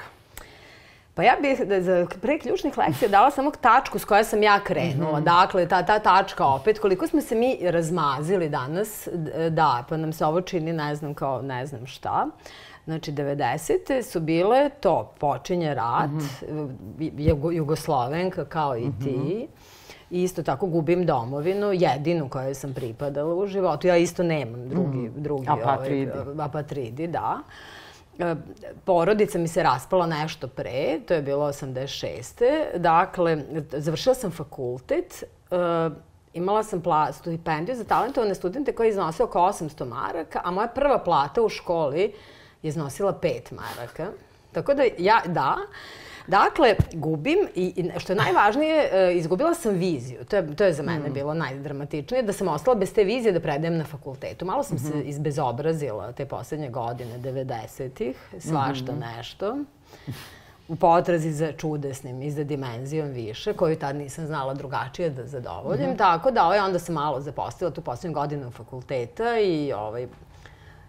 Pa 1.13 1.23
ja 1.23 1.35
bih 1.41 1.59
da 1.67 1.81
za 1.81 2.07
pre 2.21 2.39
ključnih 2.39 2.77
lekcija 2.77 3.09
dala 3.09 3.31
samo 3.31 3.51
tačku 3.51 3.99
s 3.99 4.05
koja 4.05 4.23
sam 4.23 4.43
ja 4.43 4.59
krenula. 4.59 5.19
Mm 5.19 5.21
-hmm. 5.21 5.41
Dakle, 5.41 5.67
ta, 5.67 5.83
ta 5.83 5.99
tačka 5.99 6.45
opet, 6.45 6.79
koliko 6.79 7.07
smo 7.07 7.21
se 7.21 7.35
mi 7.35 7.57
razmazili 7.61 8.49
danas, 8.49 9.07
da, 9.49 9.83
pa 9.89 9.97
nam 9.97 10.13
se 10.13 10.25
ovo 10.25 10.41
čini 10.41 10.73
ne 10.73 10.95
znam 10.95 11.13
kao 11.13 11.41
ne 11.41 11.65
znam 11.65 11.87
šta. 11.87 12.27
Znači, 12.85 13.11
90. 13.11 14.03
su 14.03 14.19
bile 14.19 14.69
to, 14.69 15.13
počinje 15.19 15.73
rat, 15.73 16.09
mm 16.11 16.19
-hmm. 16.19 17.51
Jugoslovenka 17.51 18.45
kao 18.45 18.77
i 18.77 18.89
ti. 19.03 19.17
Mm 19.17 19.27
-hmm. 19.27 19.47
I 20.11 20.23
isto 20.23 20.43
tako 20.43 20.67
gubim 20.67 21.05
domovinu, 21.05 21.73
jedinu 21.73 22.29
kojoj 22.29 22.53
sam 22.53 22.73
pripadala 22.73 23.35
u 23.35 23.47
životu. 23.47 23.87
Ja 23.87 23.97
isto 23.97 24.23
nemam 24.23 24.69
drugi, 24.69 24.97
mm. 24.97 25.13
drugi 25.15 25.47
apatridi. 25.49 26.11
Ovaj, 26.11 26.45
apatridi, 26.45 27.07
da. 27.07 27.39
e, 28.19 28.35
porodica 28.85 29.39
mi 29.39 29.47
se 29.47 29.63
raspala 29.63 30.05
nešto 30.05 30.47
pre, 30.47 30.99
to 31.07 31.13
je 31.13 31.21
bilo 31.21 31.47
86. 31.47 32.77
Dakle, 32.77 33.43
završila 33.71 34.15
sam 34.15 34.31
fakultet, 34.31 35.23
e, 35.23 35.55
imala 36.33 36.63
sam 36.63 36.81
pla, 36.81 37.13
stipendiju 37.13 37.75
za 37.75 37.83
talentovane 37.83 38.35
studente 38.35 38.75
koja 38.75 38.85
je 38.85 38.89
iznosila 38.89 39.27
oko 39.27 39.39
800 39.39 39.85
maraka, 39.85 40.41
a 40.43 40.51
moja 40.51 40.67
prva 40.67 40.99
plata 40.99 41.41
u 41.41 41.49
školi 41.49 42.13
iznosila 42.63 43.13
5 43.13 43.51
maraka. 43.51 44.07
Tako 44.51 44.73
da 44.73 44.83
ja, 44.97 45.21
da, 45.25 45.57
Dakle, 46.27 46.75
gubim 46.93 47.47
i, 47.55 47.91
što 47.97 48.13
je 48.13 48.17
najvažnije, 48.17 48.89
e, 48.91 49.13
izgubila 49.15 49.53
sam 49.53 49.73
viziju. 49.73 50.25
To 50.25 50.35
je, 50.35 50.55
to 50.55 50.63
je 50.63 50.73
za 50.73 50.83
mene 50.83 51.09
mm. 51.09 51.13
bilo 51.13 51.33
najdramatičnije, 51.33 52.23
da 52.23 52.33
sam 52.33 52.47
ostala 52.47 52.75
bez 52.75 52.93
te 52.93 53.03
vizije 53.03 53.31
da 53.31 53.39
predajem 53.39 53.77
na 53.77 53.85
fakultetu. 53.85 54.45
Malo 54.45 54.63
sam 54.63 54.77
mm 54.77 54.79
-hmm. 54.79 54.91
se 54.91 54.97
mhm. 54.97 55.09
izbezobrazila 55.09 56.11
te 56.11 56.25
poslednje 56.25 56.69
godine, 56.69 57.19
90-ih, 57.19 58.17
svašta 58.39 58.91
mm 58.91 58.95
-hmm. 58.95 59.17
nešto 59.17 59.57
u 60.67 60.75
potrazi 60.75 61.31
za 61.31 61.51
čudesnim 61.51 62.21
i 62.21 62.31
za 62.31 62.43
dimenzijom 62.43 63.09
više, 63.09 63.53
koju 63.53 63.75
tad 63.75 63.95
nisam 63.95 64.25
znala 64.25 64.53
drugačije 64.53 65.09
da 65.09 65.25
zadovoljim. 65.25 65.89
Mm 65.89 65.93
-hmm. 65.93 65.97
Tako 65.97 66.31
da 66.31 66.45
ovaj, 66.45 66.59
onda 66.59 66.79
sam 66.79 66.95
malo 66.95 67.21
zapostila 67.21 67.71
tu 67.71 67.81
poslednju 67.81 68.13
godinu 68.13 68.51
fakulteta 68.51 69.39
i, 69.39 69.73
ovaj, 69.73 70.07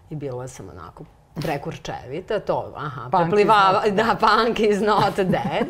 i 0.09 0.15
bila 0.15 0.47
sam 0.47 0.69
onako 0.69 1.03
prekurčevita, 1.41 2.39
to, 2.39 2.73
aha, 2.75 3.09
punk 3.09 3.23
preplivava, 3.23 3.83
da, 3.89 4.15
punk 4.19 4.59
is 4.59 4.81
not 4.81 5.15
dead. 5.15 5.67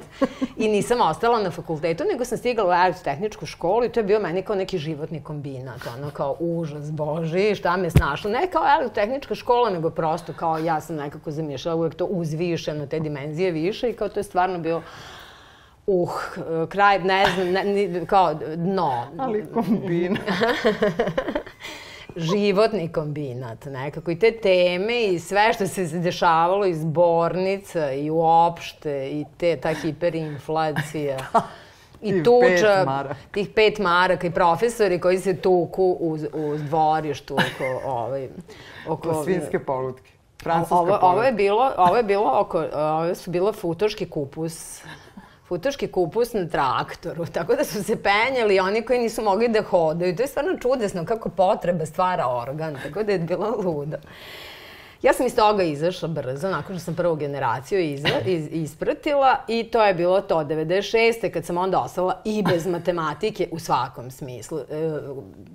I 0.58 0.68
nisam 0.68 1.02
ostala 1.02 1.40
na 1.40 1.52
fakultetu, 1.52 2.04
nego 2.12 2.26
sam 2.26 2.38
stigla 2.38 2.68
u 2.68 2.72
elektrotehničku 2.72 3.46
školu 3.46 3.86
i 3.86 3.90
to 3.90 4.00
je 4.00 4.04
bio 4.04 4.20
meni 4.20 4.42
kao 4.42 4.56
neki 4.56 4.78
životni 4.78 5.24
kombinat, 5.24 5.82
ono 5.98 6.10
kao 6.10 6.36
užas, 6.40 6.92
boži, 6.92 7.56
šta 7.56 7.78
me 7.78 7.90
snašlo. 7.90 8.32
Ne 8.32 8.48
kao 8.52 8.64
elektrotehnička 8.68 9.36
škola, 9.36 9.70
nego 9.70 9.90
prosto 9.90 10.34
kao 10.34 10.58
ja 10.58 10.82
sam 10.82 10.96
nekako 10.96 11.32
zamišljala 11.32 11.76
uvek 11.76 11.96
to 11.96 12.06
uzvišeno, 12.06 12.88
te 12.88 13.00
dimenzije 13.00 13.52
više 13.52 13.90
i 13.90 13.94
kao 13.94 14.10
to 14.10 14.20
je 14.20 14.24
stvarno 14.24 14.60
bio 14.60 14.82
Uh, 15.88 16.12
kraj, 16.70 17.00
ne 17.00 17.26
znam, 17.36 17.48
ne, 17.48 18.06
kao 18.06 18.34
dno. 18.56 19.08
Ali 19.18 19.46
kombina. 19.54 20.20
životni 22.16 22.92
kombinat 22.92 23.66
nekako 23.66 24.12
i 24.12 24.20
te 24.20 24.32
teme 24.32 25.04
i 25.04 25.20
sve 25.20 25.54
što 25.54 25.68
se 25.68 25.84
dešavalo 25.84 26.66
iz 26.66 26.86
bornica 26.86 27.92
i 27.92 28.10
uopšte 28.10 29.10
i 29.12 29.26
te, 29.38 29.58
ta 29.58 29.74
hiperinflacija. 29.74 31.18
I 32.02 32.24
tuča, 32.24 33.16
tih 33.32 33.50
pet 33.56 33.80
maraka 33.80 34.28
i 34.28 34.32
profesori 34.32 35.00
koji 35.00 35.20
se 35.20 35.38
tuku 35.38 35.98
uz, 36.00 36.26
uz 36.34 36.64
dvorištu 36.64 37.34
oko, 37.34 37.90
ovaj, 37.90 38.30
oko 38.88 39.24
svinske 39.24 39.60
polutke. 39.60 40.12
Francuska 40.44 40.76
ovo, 40.76 41.00
ovo 41.02 41.24
je 41.24 41.32
bilo, 41.32 41.72
ovo 41.78 41.98
je 41.98 42.04
bilo 42.04 42.40
oko, 42.40 42.66
ovo 42.74 43.16
su 43.16 43.32
bilo 43.32 43.54
futoški 43.54 44.06
kupus 44.06 44.82
futoški 45.48 45.88
kupus 45.88 46.34
na 46.34 46.48
traktoru, 46.48 47.26
tako 47.26 47.56
da 47.56 47.64
su 47.64 47.84
se 47.84 47.96
penjali 47.96 48.60
oni 48.60 48.82
koji 48.82 49.00
nisu 49.00 49.22
mogli 49.22 49.48
da 49.48 49.62
hodaju. 49.62 50.16
To 50.16 50.24
je 50.24 50.28
stvarno 50.28 50.58
čudesno 50.58 51.06
kako 51.06 51.30
potreba 51.30 51.86
stvara 51.86 52.28
organ, 52.28 52.78
tako 52.84 53.04
da 53.04 53.12
je 53.12 53.20
bilo 53.20 53.56
ludo. 53.64 53.98
Ja 55.04 55.14
sam 55.14 55.26
iz 55.26 55.36
toga 55.36 55.64
izašla 55.64 56.08
brzo, 56.08 56.50
nakon 56.50 56.76
što 56.76 56.86
sam 56.86 56.96
prvu 56.96 57.16
generaciju 57.16 57.80
iza, 57.80 58.10
iz, 58.26 58.48
ispratila 58.52 59.38
i 59.48 59.64
to 59.64 59.84
je 59.84 59.94
bilo 59.94 60.22
to, 60.22 60.36
96. 60.36 61.32
kad 61.34 61.46
sam 61.46 61.58
onda 61.58 61.80
ostala 61.80 62.22
i 62.26 62.44
bez 62.44 62.68
matematike 62.68 63.48
u 63.52 63.60
svakom 63.60 64.12
smislu, 64.12 64.60
e, 64.60 64.64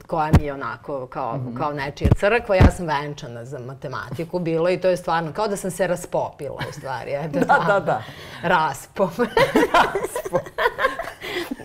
koja 0.07 0.31
mi 0.39 0.47
je 0.47 0.55
onako 0.55 1.07
kao, 1.07 1.35
-hmm. 1.35 1.59
kao 1.59 1.73
nečija 1.73 2.11
crkva, 2.17 2.57
ja 2.57 2.71
sam 2.71 2.87
venčana 2.87 3.45
za 3.45 3.59
matematiku 3.59 4.39
bila 4.39 4.71
i 4.71 4.81
to 4.81 4.89
je 4.89 4.97
stvarno 4.97 5.33
kao 5.33 5.49
da 5.49 5.57
sam 5.57 5.71
se 5.71 5.87
raspopila 5.87 6.59
u 6.71 6.73
stvari. 6.73 7.11
Eto, 7.13 7.39
da, 7.39 7.65
da, 7.67 7.81
da. 7.81 8.03
Raspom. 8.43 9.11
Raspom. 9.75 10.41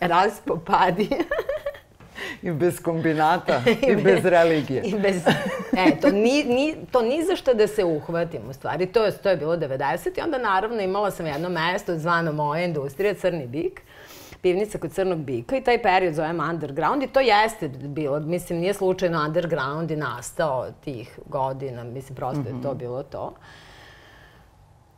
Raspopadi. 0.02 1.10
I 2.44 2.52
bez 2.52 2.80
kombinata, 2.80 3.62
i, 3.92 3.96
bez 3.96 4.26
religije. 4.26 4.82
I 4.84 4.96
bez, 5.00 5.16
e, 5.78 6.00
to 6.02 6.12
ni, 6.12 6.44
ni, 6.44 6.76
to 6.92 7.02
ni 7.02 7.24
za 7.24 7.36
što 7.36 7.54
da 7.54 7.68
se 7.68 7.84
uhvatim, 7.84 8.42
u 8.50 8.54
stvari. 8.54 8.86
To 8.86 9.06
je, 9.06 9.12
to 9.12 9.30
je 9.30 9.38
bilo 9.38 9.58
90. 9.58 10.20
I 10.20 10.22
onda, 10.22 10.38
naravno, 10.38 10.82
imala 10.82 11.12
sam 11.12 11.26
jedno 11.26 11.50
mesto 11.50 11.98
zvano 11.98 12.32
Moja 12.32 12.64
industrija, 12.64 13.14
Crni 13.14 13.48
bik 13.48 13.82
pivnica 14.42 14.78
kod 14.78 14.92
Crnog 14.92 15.20
bika 15.20 15.58
i 15.58 15.64
taj 15.64 15.82
period 15.82 16.14
zovem 16.14 16.40
underground 16.40 17.04
i 17.04 17.08
to 17.08 17.20
jeste 17.20 17.68
bilo, 17.68 18.20
mislim, 18.20 18.60
nije 18.60 18.74
slučajno 18.74 19.26
underground 19.26 19.92
i 19.92 19.96
nastao 19.96 20.68
tih 20.84 21.20
godina, 21.26 21.84
mislim, 21.84 22.16
prosto 22.16 22.40
mm 22.40 22.44
-hmm. 22.44 22.58
je 22.58 22.64
to 22.64 22.70
mhm. 22.70 22.78
bilo 22.78 23.04
to. 23.04 23.24
Uh, 23.26 23.63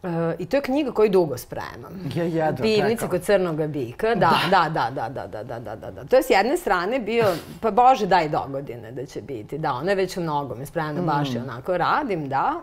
Uh, 0.03 0.11
I 0.39 0.45
to 0.45 0.57
je 0.57 0.61
knjiga 0.61 0.91
koju 0.91 1.09
dugo 1.09 1.37
spremam. 1.37 2.11
Ja 2.15 2.23
jedva 2.23 2.63
Pivnica 2.63 3.07
kod 3.07 3.21
crnog 3.21 3.67
bika. 3.67 4.15
Da, 4.15 4.39
da, 4.51 4.69
da, 4.69 4.89
da, 4.89 5.09
da, 5.09 5.27
da, 5.27 5.43
da, 5.43 5.59
da, 5.59 5.75
da, 5.75 5.91
da. 5.91 6.05
To 6.05 6.15
je 6.15 6.23
s 6.23 6.29
jedne 6.29 6.57
strane 6.57 6.99
bio, 6.99 7.25
pa 7.61 7.71
bože 7.71 8.05
daj 8.05 8.29
do 8.29 8.41
godine 8.47 8.91
da 8.91 9.05
će 9.05 9.21
biti. 9.21 9.57
Da, 9.57 9.73
ona 9.73 9.91
je 9.91 9.95
već 9.95 10.17
u 10.17 10.21
mnogome 10.21 10.65
spremna, 10.65 11.01
mm. 11.01 11.05
baš 11.05 11.33
i 11.33 11.37
onako 11.37 11.77
radim, 11.77 12.29
da. 12.29 12.61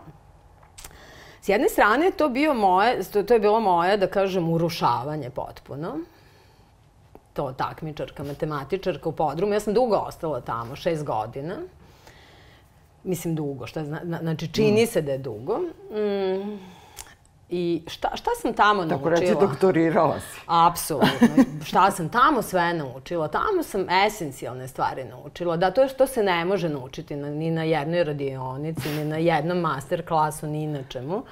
S 1.41 1.49
jedne 1.49 1.69
strane 1.69 2.11
to 2.11 2.29
bio 2.29 2.53
moje, 2.53 3.03
to, 3.03 3.23
to 3.23 3.33
je 3.33 3.39
bilo 3.39 3.59
moje, 3.59 3.97
da 3.97 4.07
kažem, 4.07 4.49
urušavanje 4.49 5.29
potpuno. 5.29 5.97
To 7.33 7.51
takmičarka, 7.51 8.23
matematičarka 8.23 9.09
u 9.09 9.11
podrumu. 9.11 9.53
Ja 9.53 9.59
sam 9.59 9.73
dugo 9.73 9.95
ostala 9.95 10.41
tamo, 10.41 10.75
šest 10.75 11.03
godina. 11.03 11.55
Mislim 13.03 13.35
dugo, 13.35 13.67
šta 13.67 13.83
zna, 13.85 14.01
znači 14.21 14.47
čini 14.47 14.83
mm. 14.83 14.87
se 14.87 15.01
da 15.01 15.11
je 15.11 15.17
dugo. 15.17 15.57
Mm 15.91 16.82
I 17.55 17.81
šta, 17.87 18.09
šta 18.15 18.31
sam 18.41 18.53
tamo 18.53 18.83
Tako 18.85 19.09
naučila? 19.09 19.15
Tako 19.15 19.21
reći, 19.21 19.35
doktorirala 19.39 20.19
si. 20.19 20.39
Apsolutno. 20.47 21.27
šta 21.65 21.91
sam 21.91 22.09
tamo 22.09 22.41
sve 22.41 22.73
naučila? 22.73 23.27
Tamo 23.27 23.63
sam 23.63 23.89
esencijalne 23.89 24.67
stvari 24.67 25.03
naučila. 25.03 25.57
Da, 25.57 25.71
to 25.71 25.81
je 25.81 25.89
što 25.89 26.07
se 26.07 26.23
ne 26.23 26.45
može 26.45 26.69
naučiti 26.69 27.15
na, 27.15 27.29
ni 27.29 27.51
na 27.51 27.63
jednoj 27.63 28.03
radionici, 28.03 28.89
ni 28.89 29.05
na 29.05 29.17
jednom 29.17 29.57
master 29.57 30.07
klasu, 30.07 30.47
ni 30.47 30.67
na 30.67 30.83
čemu. 30.89 31.15
Uh, 31.15 31.23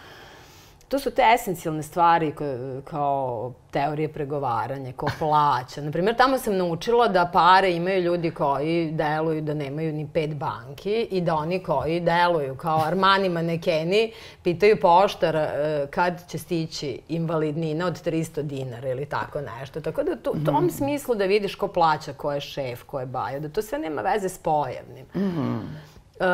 to 0.92 1.00
su 1.00 1.12
te 1.12 1.22
esencijalne 1.36 1.84
stvari 1.84 2.32
koje, 2.32 2.82
kao 2.82 3.54
teorije 3.72 4.14
pregovaranja, 4.14 4.94
ko 4.94 5.08
plaća. 5.20 5.82
Naprimjer, 5.86 6.16
tamo 6.16 6.38
sam 6.38 6.58
naučila 6.58 7.08
da 7.08 7.30
pare 7.34 7.72
imaju 7.72 8.02
ljudi 8.02 8.32
koji 8.32 8.92
deluju 8.92 9.42
da 9.42 9.54
nemaju 9.54 9.94
ni 9.94 10.10
pet 10.14 10.36
banki 10.36 11.08
i 11.12 11.22
da 11.22 11.36
oni 11.36 11.60
koji 11.60 12.00
deluju 12.00 12.56
kao 12.56 12.84
Armani 12.86 13.30
manekeni 13.30 14.12
pitaju 14.44 14.80
poštar 14.82 15.36
e, 15.36 15.88
kad 15.92 16.30
će 16.30 16.38
stići 16.38 17.00
invalidnina 17.08 17.88
od 17.88 18.06
300 18.06 18.42
dinara 18.42 18.90
ili 18.90 19.06
tako 19.06 19.42
nešto. 19.42 19.82
Tako 19.82 20.04
da 20.04 20.12
u 20.12 20.16
tom 20.16 20.70
-hmm. 20.70 20.72
smislu 20.72 21.16
da 21.16 21.26
vidiš 21.26 21.56
ko 21.56 21.68
plaća, 21.68 22.14
ko 22.14 22.34
je 22.34 22.42
šef, 22.42 22.84
ko 22.84 23.00
je 23.00 23.06
bajo, 23.06 23.40
da 23.40 23.50
to 23.50 23.62
sve 23.62 23.80
nema 23.80 24.02
veze 24.02 24.30
s 24.30 24.38
pojavnim. 24.38 25.06
Mm 25.16 25.20
-hmm. 25.20 25.91
Uh, 26.22 26.28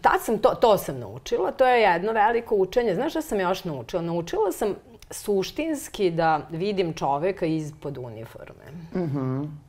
tad 0.00 0.20
sam 0.22 0.38
to, 0.38 0.48
to 0.48 0.78
sam 0.78 0.98
naučila, 0.98 1.52
to 1.52 1.66
je 1.66 1.82
jedno 1.82 2.12
veliko 2.12 2.54
učenje. 2.56 2.94
Znaš 2.94 3.12
šta 3.12 3.22
sam 3.22 3.40
još 3.40 3.64
naučila? 3.64 4.02
Naučila 4.02 4.52
sam 4.52 4.74
suštinski 5.10 6.10
da 6.10 6.40
vidim 6.50 6.92
čoveka 6.92 7.46
ispod 7.46 7.98
uniforme. 7.98 8.64
Mhm. 8.94 9.18
Mm 9.18 9.60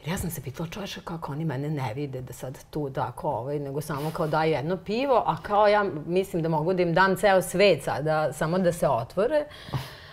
Jer 0.00 0.08
ja 0.08 0.18
sam 0.18 0.30
se 0.30 0.42
pitala 0.42 0.68
čoveče 0.68 1.00
kako 1.04 1.32
oni 1.32 1.44
mene 1.44 1.70
ne 1.70 1.94
vide 1.94 2.20
da 2.20 2.32
sad 2.32 2.58
tu 2.70 2.88
da 2.88 3.12
ko 3.12 3.28
ovaj, 3.28 3.58
nego 3.58 3.80
samo 3.80 4.10
kao 4.10 4.26
daju 4.26 4.52
jedno 4.52 4.76
pivo, 4.76 5.22
a 5.26 5.36
kao 5.42 5.68
ja 5.68 5.84
mislim 6.06 6.42
da 6.42 6.48
mogu 6.48 6.74
da 6.74 6.82
im 6.82 6.94
dam 6.94 7.16
ceo 7.16 7.42
svet 7.42 7.84
sada, 7.84 8.32
samo 8.32 8.58
da 8.58 8.72
se 8.72 8.88
otvore. 8.88 9.44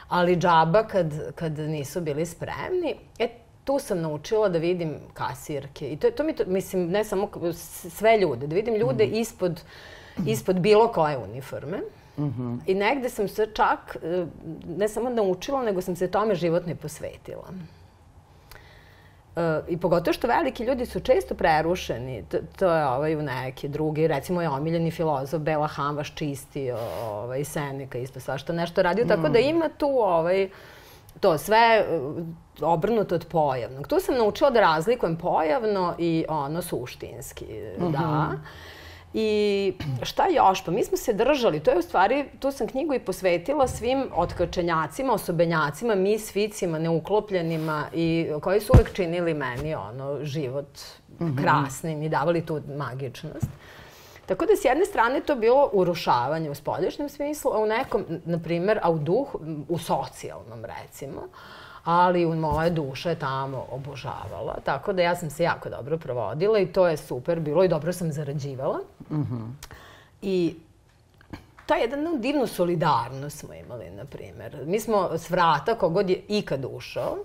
Ali 0.08 0.36
džaba 0.36 0.84
kad, 0.84 1.34
kad 1.36 1.60
nisu 1.60 2.02
bili 2.02 2.26
spremni. 2.26 2.96
E, 3.20 3.30
tu 3.68 3.80
sam 3.80 4.02
naučila 4.02 4.50
da 4.50 4.60
vidim 4.60 4.94
kasirke. 5.14 5.90
I 5.92 5.98
to, 5.98 6.12
to 6.12 6.24
mi, 6.24 6.34
to, 6.36 6.44
mislim, 6.48 6.88
ne 6.88 7.04
samo 7.04 7.30
sve 7.90 8.18
ljude, 8.18 8.48
da 8.48 8.56
vidim 8.56 8.76
ljude 8.76 9.06
mm. 9.06 9.14
ispod, 9.14 9.62
ispod 10.26 10.60
bilo 10.60 10.88
koje 10.88 11.18
uniforme. 11.18 11.78
Mm 12.18 12.24
-hmm. 12.24 12.60
I 12.66 12.76
negde 12.76 13.10
sam 13.10 13.28
se 13.28 13.48
čak, 13.54 13.98
e, 14.04 14.26
ne 14.78 14.88
samo 14.88 15.10
naučila, 15.10 15.64
nego 15.64 15.82
sam 15.82 15.96
se 15.96 16.12
tome 16.12 16.36
životno 16.36 16.72
i 16.72 16.76
posvetila. 16.76 17.48
Uh, 19.36 19.44
I 19.68 19.78
pogotovo 19.78 20.14
što 20.14 20.28
veliki 20.28 20.64
ljudi 20.64 20.86
su 20.86 21.00
često 21.00 21.36
prerušeni, 21.36 22.24
to, 22.30 22.38
to 22.60 22.72
je 22.72 22.86
ovaj, 22.86 23.16
u 23.16 23.22
neke 23.22 23.68
drugi, 23.68 24.08
recimo 24.08 24.42
je 24.42 24.50
omiljeni 24.50 24.92
filozof 24.92 25.42
Bela 25.42 25.68
Hamvaš 25.68 26.16
čistio, 26.16 26.78
ovaj, 27.02 27.44
Seneca 27.44 27.98
isto 27.98 28.20
svašta 28.20 28.54
nešto 28.54 28.82
radio, 28.82 29.06
mm. 29.06 29.08
tako 29.08 29.30
da 29.30 29.40
ima 29.40 29.70
tu 29.78 29.88
ovaj, 29.88 30.50
to 31.20 31.38
sve 31.38 31.86
obrnuto 32.62 33.16
od 33.16 33.26
pojavnog. 33.26 33.88
Tu 33.88 34.00
sam 34.00 34.16
naučila 34.16 34.50
da 34.50 34.62
razlikujem 34.62 35.18
pojavno 35.18 35.96
i 35.98 36.26
ono 36.30 36.62
suštinski, 36.62 37.46
uh 37.78 37.84
-huh. 37.84 37.92
da. 37.92 38.32
I 39.14 39.74
šta 40.02 40.28
još? 40.28 40.66
Pa 40.66 40.72
mi 40.72 40.84
smo 40.84 40.98
se 40.98 41.14
držali, 41.14 41.60
to 41.60 41.72
je 41.72 41.78
u 41.78 41.82
stvari, 41.82 42.26
tu 42.40 42.52
sam 42.52 42.68
knjigu 42.68 42.94
i 42.94 43.00
posvetila 43.00 43.68
svim 43.68 44.04
otkačenjacima, 44.16 45.14
osobenjacima, 45.14 45.96
misficima, 45.96 46.80
neuklopljenima 46.80 47.86
i 47.94 48.30
koji 48.42 48.62
su 48.62 48.74
uvek 48.74 48.94
činili 48.94 49.34
meni 49.34 49.76
ono, 49.76 50.24
život 50.24 50.80
uh 51.20 51.28
mhm. 51.28 51.38
krasnim 51.44 52.04
i 52.04 52.10
davali 52.10 52.46
tu 52.46 52.62
magičnost. 52.78 53.48
Tako 54.28 54.46
da 54.46 54.56
s 54.56 54.66
jedne 54.66 54.86
strane 54.86 55.22
to 55.22 55.36
bilo 55.36 55.70
urušavanje 55.74 56.50
u 56.50 56.56
spolješnjem 56.56 57.10
smislu, 57.10 57.52
a 57.52 57.60
u 57.60 57.66
nekom, 57.66 58.06
na 58.26 58.40
primer, 58.40 58.80
a 58.84 58.92
u 58.92 59.00
duh, 59.00 59.36
u 59.70 59.78
socijalnom 59.78 60.66
recimo, 60.66 61.22
ali 61.84 62.26
u 62.26 62.36
moja 62.36 62.70
duša 62.70 63.10
je 63.10 63.20
tamo 63.20 63.66
obožavala. 63.72 64.58
Tako 64.64 64.94
da 64.94 65.02
ja 65.02 65.16
sam 65.16 65.30
se 65.30 65.44
jako 65.44 65.70
dobro 65.70 65.98
provodila 65.98 66.60
i 66.60 66.68
to 66.68 66.88
je 66.88 66.98
super 66.98 67.40
bilo 67.40 67.64
i 67.64 67.68
dobro 67.68 67.94
sam 67.94 68.12
zarađivala. 68.12 68.80
Mm 69.10 69.16
-hmm. 69.16 69.52
I 70.22 70.56
ta 71.66 71.76
jedna 71.76 72.12
divnu 72.18 72.48
solidarnost 72.48 73.38
smo 73.40 73.54
imali, 73.54 73.90
na 73.90 74.06
primer. 74.06 74.58
Mi 74.66 74.80
smo 74.80 75.18
s 75.18 75.30
vrata, 75.30 75.76
kogod 75.76 76.10
je 76.10 76.22
ikad 76.28 76.66
ušao, 76.72 77.18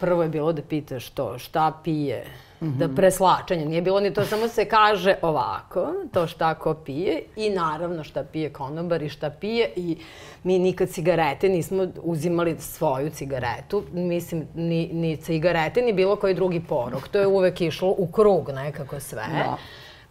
prvo 0.00 0.22
je 0.22 0.28
bilo 0.28 0.52
da 0.52 0.62
pitaš 0.62 1.10
to 1.10 1.38
šta 1.38 1.72
pije, 1.84 2.24
-hmm. 2.60 2.78
da 2.78 2.88
preslačanje. 2.88 3.66
Nije 3.66 3.82
bilo 3.82 4.00
ni 4.00 4.14
to, 4.14 4.24
samo 4.24 4.48
se 4.48 4.64
kaže 4.64 5.14
ovako, 5.22 5.92
to 6.12 6.26
šta 6.26 6.54
ko 6.54 6.74
pije 6.74 7.22
i 7.36 7.50
naravno 7.50 8.04
šta 8.04 8.24
pije 8.24 8.52
konobar 8.52 9.02
i 9.02 9.08
šta 9.08 9.30
pije 9.30 9.70
i 9.76 9.96
mi 10.42 10.58
nikad 10.58 10.88
cigarete 10.88 11.48
nismo 11.48 11.86
uzimali 12.02 12.56
svoju 12.58 13.10
cigaretu, 13.10 13.82
mislim, 13.92 14.48
ni, 14.54 14.90
ni 14.92 15.16
cigarete, 15.16 15.82
ni 15.82 15.92
bilo 15.92 16.16
koji 16.16 16.34
drugi 16.34 16.60
porok. 16.68 17.08
To 17.08 17.18
je 17.18 17.26
uvek 17.26 17.60
išlo 17.60 17.94
u 17.98 18.06
krug 18.06 18.50
nekako 18.50 19.00
sve. 19.00 19.26
Da 19.32 19.56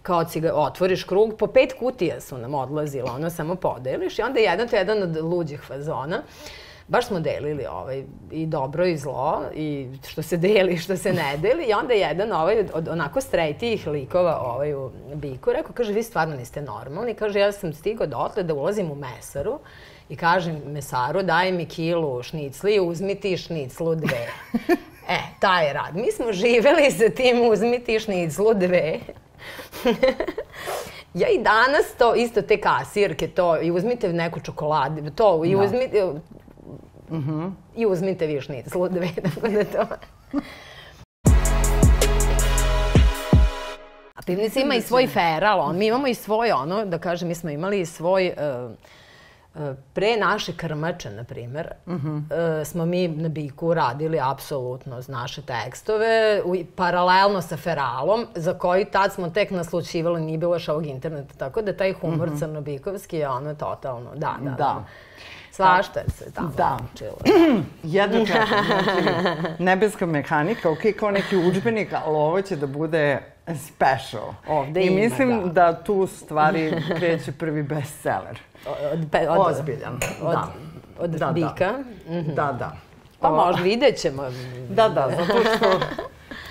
kao 0.04 0.24
ciga, 0.24 0.54
otvoriš 0.56 1.04
krug, 1.04 1.36
po 1.40 1.48
pet 1.48 1.74
kutija 1.80 2.22
su 2.22 2.38
nam 2.38 2.54
odlazila, 2.54 3.12
ono 3.16 3.30
samo 3.30 3.56
podeliš 3.56 4.20
i 4.20 4.22
onda 4.22 4.40
jedan 4.40 4.68
to 4.68 4.76
je 4.76 4.80
jedan 4.80 5.04
od 5.04 5.18
luđih 5.18 5.62
fazona. 5.62 6.22
Baš 6.88 7.08
smo 7.08 7.20
delili 7.20 7.66
ovaj, 7.66 8.04
i 8.32 8.46
dobro 8.46 8.86
i 8.86 8.98
zlo, 8.98 9.44
i 9.56 9.88
što 10.08 10.22
se 10.22 10.38
deli, 10.38 10.78
što 10.78 10.98
se 10.98 11.14
ne 11.14 11.38
deli. 11.38 11.66
I 11.66 11.74
onda 11.74 11.94
jedan 11.94 12.32
ovaj, 12.32 12.66
od 12.74 12.88
onako 12.88 13.22
strejtijih 13.22 13.88
likova 13.88 14.42
ovaj, 14.42 14.74
u 14.74 14.92
Biku 15.16 15.54
rekao, 15.54 15.74
kaže, 15.74 15.94
vi 15.94 16.04
stvarno 16.04 16.36
niste 16.36 16.62
normalni. 16.62 17.14
Kaže, 17.14 17.40
ja 17.40 17.52
sam 17.52 17.74
stigao 17.74 18.08
dotle 18.08 18.44
da 18.44 18.54
ulazim 18.54 18.92
u 18.92 18.96
mesaru 18.96 19.60
i 20.10 20.16
kažem 20.16 20.62
mesaru, 20.66 21.24
daj 21.24 21.52
mi 21.52 21.66
kilu 21.66 22.24
šnicli, 22.24 22.80
uzmi 22.80 23.16
ti 23.16 23.38
šniclu 23.38 23.96
dve. 23.96 24.28
E, 25.10 25.20
taj 25.40 25.74
rad. 25.74 25.96
Mi 25.96 26.12
smo 26.12 26.34
živeli 26.34 26.92
sa 26.92 27.10
tim 27.10 27.50
uzmi 27.52 27.84
ti 27.84 28.00
šniclu 28.00 28.54
dve. 28.54 29.00
ja 31.22 31.28
i 31.30 31.38
danas 31.38 31.96
to, 31.98 32.16
isto 32.16 32.42
te 32.42 32.62
kasirke, 32.62 33.28
to, 33.28 33.62
i 33.62 33.72
uzmite 33.72 34.14
neku 34.14 34.40
čokoladu, 34.40 35.12
to, 35.16 35.46
i 35.46 35.52
da. 35.52 35.62
uzmite, 35.62 36.14
mm 37.10 37.16
-hmm. 37.16 37.52
i 37.76 37.86
uzmite 37.86 38.28
višnice, 38.28 38.70
dve, 38.90 39.10
tako 39.24 39.48
da 39.48 39.64
to... 39.64 39.96
A 44.16 44.22
pivnica 44.26 44.60
ima 44.60 44.76
i 44.76 44.82
svoj 44.82 45.08
feral, 45.08 45.60
on, 45.60 45.78
mi 45.78 45.88
imamo 45.88 46.08
i 46.08 46.14
svoj 46.14 46.52
ono, 46.52 46.86
da 46.86 46.98
kažem, 46.98 47.28
mi 47.28 47.36
smo 47.36 47.50
imali 47.50 47.80
i 47.80 47.86
svoj... 47.86 48.34
Uh, 48.68 48.72
Pre 49.94 50.18
naše 50.18 50.58
krmače, 50.58 51.10
na 51.10 51.24
primer, 51.24 51.68
uh. 51.86 51.94
-huh. 51.94 52.66
smo 52.66 52.86
mi 52.86 53.08
na 53.08 53.30
Biku 53.30 53.74
radili 53.74 54.20
apsolutno 54.22 55.02
naše 55.08 55.42
tekstove, 55.42 56.42
paralelno 56.76 57.42
sa 57.42 57.58
Feralom, 57.58 58.26
za 58.36 58.54
koji 58.54 58.86
tad 58.86 59.14
smo 59.14 59.30
tek 59.30 59.52
naslučivali, 59.52 60.22
nije 60.22 60.38
bilo 60.38 60.56
još 60.56 60.70
ovog 60.70 60.86
interneta, 60.86 61.34
tako 61.38 61.62
da 61.62 61.78
taj 61.78 61.94
humor 61.94 62.28
uh. 62.28 62.34
-huh. 62.34 62.40
crnobikovski 62.40 63.18
je 63.18 63.30
ono 63.30 63.56
totalno, 63.56 64.10
da, 64.16 64.36
da. 64.42 64.50
da. 64.50 64.56
da. 64.56 64.84
Svašta 65.56 66.00
se 66.18 66.32
tamo 66.32 66.52
da. 66.58 66.78
učilo. 66.94 67.18
Jedno 67.84 68.26
čekam, 68.26 68.48
znači, 68.66 69.64
nebeska 69.64 70.06
mehanika, 70.06 70.72
ok, 70.72 70.80
kao 71.00 71.12
neki 71.12 71.38
učbenik, 71.38 71.94
ali 71.94 72.16
ovo 72.16 72.42
će 72.42 72.56
da 72.56 72.68
bude 72.68 73.20
special. 73.58 74.34
Ovde 74.48 74.82
I 74.82 74.88
ima, 74.88 74.96
mislim 74.96 75.42
da. 75.44 75.72
da 75.72 75.84
tu 75.84 76.08
stvari 76.08 76.84
kreće 76.98 77.32
prvi 77.32 77.64
bestseller. 77.64 78.40
Od, 78.94 79.16
od, 79.30 79.48
Ozbiljan, 79.48 80.00
od, 80.22 80.32
da. 80.32 80.48
Od 81.00 81.10
da, 81.10 81.18
da. 81.26 81.32
bika? 81.32 81.72
Da. 81.72 81.78
Mm 82.14 82.26
-hmm. 82.26 82.34
da, 82.36 82.56
da. 82.60 82.72
Pa 83.20 83.30
o... 83.30 83.36
možda 83.36 83.62
vidjet 83.62 83.98
ćemo. 83.98 84.24
Da, 84.70 84.90
da, 84.90 85.10
zato 85.18 85.40
što 85.58 85.80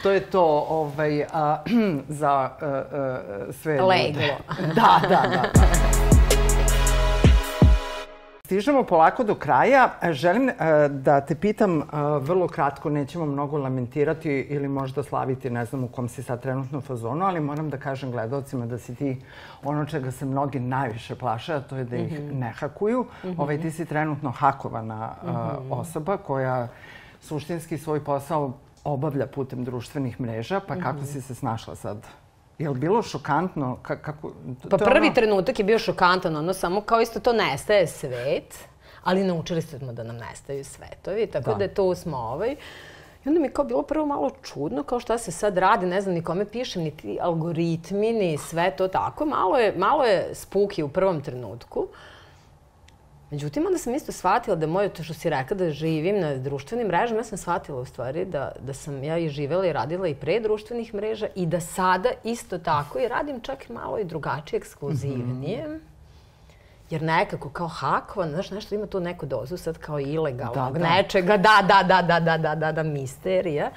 to 0.03 0.11
je 0.11 0.21
to 0.21 0.67
ovaj, 0.69 1.25
a, 1.33 1.63
za 2.21 2.31
a, 2.31 2.51
a, 2.61 3.23
sve 3.53 3.81
Leglo. 3.81 4.07
ljude. 4.07 4.37
da, 4.75 5.01
da, 5.03 5.09
da. 5.09 5.51
da. 5.55 6.12
Stižemo 8.53 8.83
polako 8.85 9.25
do 9.25 9.35
kraja. 9.35 9.91
Želim 10.11 10.49
uh, 10.49 10.55
da 10.91 11.21
te 11.21 11.35
pitam 11.35 11.79
uh, 11.79 11.85
vrlo 12.21 12.49
kratko, 12.49 12.91
nećemo 12.91 13.27
mnogo 13.27 13.59
lamentirati 13.59 14.31
ili 14.31 14.69
možda 14.69 15.03
slaviti, 15.03 15.51
ne 15.51 15.65
znam 15.65 15.85
u 15.85 15.89
kom 15.89 16.09
si 16.09 16.23
sad 16.23 16.43
trenutno 16.43 16.81
fazonu, 16.81 17.25
ali 17.25 17.41
moram 17.41 17.71
da 17.71 17.79
kažem 17.79 18.11
gledalcima 18.11 18.67
da 18.67 18.79
si 18.79 18.95
ti 18.95 19.23
ono 19.65 19.85
čega 19.85 20.11
se 20.11 20.25
mnogi 20.25 20.61
najviše 20.61 21.15
plaše, 21.15 21.55
a 21.55 21.61
to 21.61 21.77
je 21.77 21.85
da 21.85 21.97
ih 21.97 22.13
mm 22.13 22.17
-hmm. 22.17 22.39
ne 22.39 22.51
hakuju. 22.51 23.03
Mm 23.03 23.29
-hmm. 23.29 23.35
ovaj, 23.39 23.61
ti 23.61 23.71
si 23.71 23.85
trenutno 23.85 24.31
hakovana 24.31 25.07
mm 25.23 25.29
-hmm. 25.29 25.57
osoba 25.71 26.17
koja 26.17 26.69
suštinski 27.21 27.79
svoj 27.79 28.05
posao 28.05 28.53
obavlja 28.85 29.27
putem 29.27 29.65
društvenih 29.65 30.21
mreža, 30.21 30.61
pa 30.61 30.77
kako 30.77 30.99
-hmm. 30.99 31.13
si 31.13 31.21
se 31.21 31.35
snašla 31.35 31.75
sad 31.75 32.07
Je 32.63 32.71
li 32.71 32.79
bilo 32.79 33.03
šokantno? 33.03 33.79
Ka, 33.83 33.97
kako, 33.97 34.31
to, 34.63 34.69
pa 34.69 34.77
prvi 34.77 35.07
ono... 35.07 35.15
trenutak 35.15 35.59
je 35.59 35.65
bio 35.65 35.79
šokantan, 35.79 36.37
ono 36.37 36.53
samo 36.53 36.81
kao 36.81 37.01
isto 37.01 37.21
to 37.21 37.33
nestaje 37.33 37.87
svet, 37.87 38.59
ali 39.03 39.25
naučili 39.25 39.63
smo 39.63 39.93
da 39.93 40.03
nam 40.03 40.17
nestaju 40.17 40.65
svetovi, 40.65 41.27
tako 41.27 41.51
da, 41.51 41.57
da 41.57 41.65
je 41.65 41.75
to 41.75 41.95
smo 41.95 42.17
ovaj. 42.17 42.57
I 43.25 43.29
onda 43.29 43.41
mi 43.41 43.49
kao 43.49 43.65
bilo 43.65 43.83
prvo 43.83 44.07
malo 44.07 44.31
čudno, 44.43 44.83
kao 44.83 45.01
šta 45.01 45.19
se 45.19 45.33
sad 45.33 45.59
radi, 45.59 45.87
ne 45.87 46.01
znam 46.01 46.15
ni 46.15 46.25
kome 46.25 46.45
pišem, 46.45 46.83
ni 46.83 46.91
ti 46.91 47.19
algoritmi, 47.21 48.13
ni 48.13 48.39
sve 48.39 48.71
to 48.77 48.89
tako. 48.89 49.27
Malo 49.27 49.59
je, 49.59 49.75
malo 49.77 50.05
je 50.05 50.35
spuki 50.35 50.83
u 50.83 50.89
prvom 50.89 51.21
trenutku. 51.21 51.81
Uh, 51.81 51.89
Međutim, 53.33 53.67
onda 53.67 53.79
sam 53.79 53.95
isto 53.95 54.13
shvatila 54.13 54.57
da 54.57 54.67
moje, 54.67 54.89
to 54.89 55.03
što 55.03 55.15
si 55.15 55.31
rekla, 55.31 55.57
da 55.57 55.71
živim 55.71 56.21
na 56.21 56.37
društvenim 56.37 56.87
mrežama, 56.87 57.21
ja 57.21 57.25
sam 57.25 57.39
shvatila 57.39 57.81
u 57.81 57.85
stvari 57.85 58.25
da, 58.25 58.53
da 58.61 58.75
sam 58.75 59.05
ja 59.05 59.19
i 59.19 59.29
živela 59.29 59.67
i 59.67 59.73
radila 59.73 60.09
i 60.09 60.15
pre 60.15 60.41
društvenih 60.41 60.95
mreža 60.95 61.27
i 61.35 61.47
da 61.47 61.61
sada 61.61 62.09
isto 62.25 62.59
tako 62.59 62.99
i 62.99 63.09
radim 63.09 63.41
čak 63.41 63.69
malo 63.69 63.99
i 63.99 64.05
drugačije, 64.05 64.59
ekskluzivnije. 64.59 65.69
Mm 65.69 65.71
-hmm. 65.71 65.79
Jer 66.91 67.03
nekako 67.03 67.49
kao 67.49 67.69
hakovan, 67.69 68.31
znaš, 68.31 68.51
nešto 68.51 68.75
ima 68.75 68.87
tu 68.87 69.01
neku 69.01 69.27
dozu 69.27 69.57
sad 69.57 69.79
kao 69.79 70.01
ilegalnog 70.01 70.73
da, 70.73 70.79
da. 70.79 70.89
nečega, 70.89 71.37
da, 71.37 71.65
da, 71.69 71.83
da, 71.83 72.03
da, 72.03 72.21
da, 72.21 72.39
da, 72.39 72.55
da, 72.55 72.73
da, 72.73 72.83
misterija. 72.83 73.71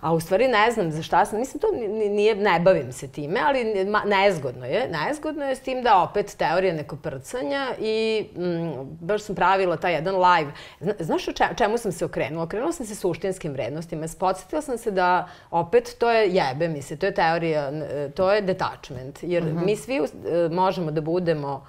A 0.00 0.12
u 0.12 0.20
stvari 0.20 0.48
ne 0.48 0.70
znam 0.70 0.90
za 0.90 1.02
šta 1.02 1.24
sam, 1.24 1.38
mislim 1.38 1.60
to 1.60 1.66
nije, 2.10 2.34
ne 2.34 2.60
bavim 2.60 2.92
se 2.92 3.08
time, 3.08 3.40
ali 3.46 3.86
nezgodno 4.06 4.66
je. 4.66 4.88
Nezgodno 4.88 5.44
je 5.44 5.56
s 5.56 5.60
tim 5.60 5.82
da 5.82 6.02
opet 6.02 6.36
teorija 6.36 6.74
neko 6.74 6.96
prcanja 6.96 7.66
i 7.80 8.26
mm, 8.36 8.96
baš 9.00 9.22
sam 9.22 9.36
pravila 9.36 9.76
taj 9.76 9.94
jedan 9.94 10.14
live. 10.14 10.52
Znaš 10.98 11.28
o 11.28 11.32
čemu 11.56 11.78
sam 11.78 11.92
se 11.92 12.04
okrenula? 12.04 12.44
Okrenula 12.44 12.72
sam 12.72 12.86
se 12.86 12.94
suštinskim 12.94 13.52
vrednostima. 13.52 14.06
Podsjetila 14.18 14.62
sam 14.62 14.78
se 14.78 14.90
da 14.90 15.28
opet 15.50 15.96
to 15.98 16.10
je 16.10 16.28
jebe 16.30 16.68
mi 16.68 16.82
se, 16.82 16.96
to 16.96 17.06
je 17.06 17.14
teorija, 17.14 17.70
to 18.14 18.32
je 18.32 18.40
detachment. 18.40 19.18
Jer 19.22 19.44
mm 19.44 19.46
-hmm. 19.46 19.64
mi 19.64 19.76
svi 19.76 20.00
uh, 20.00 20.08
možemo 20.50 20.90
da 20.90 21.00
budemo 21.00 21.66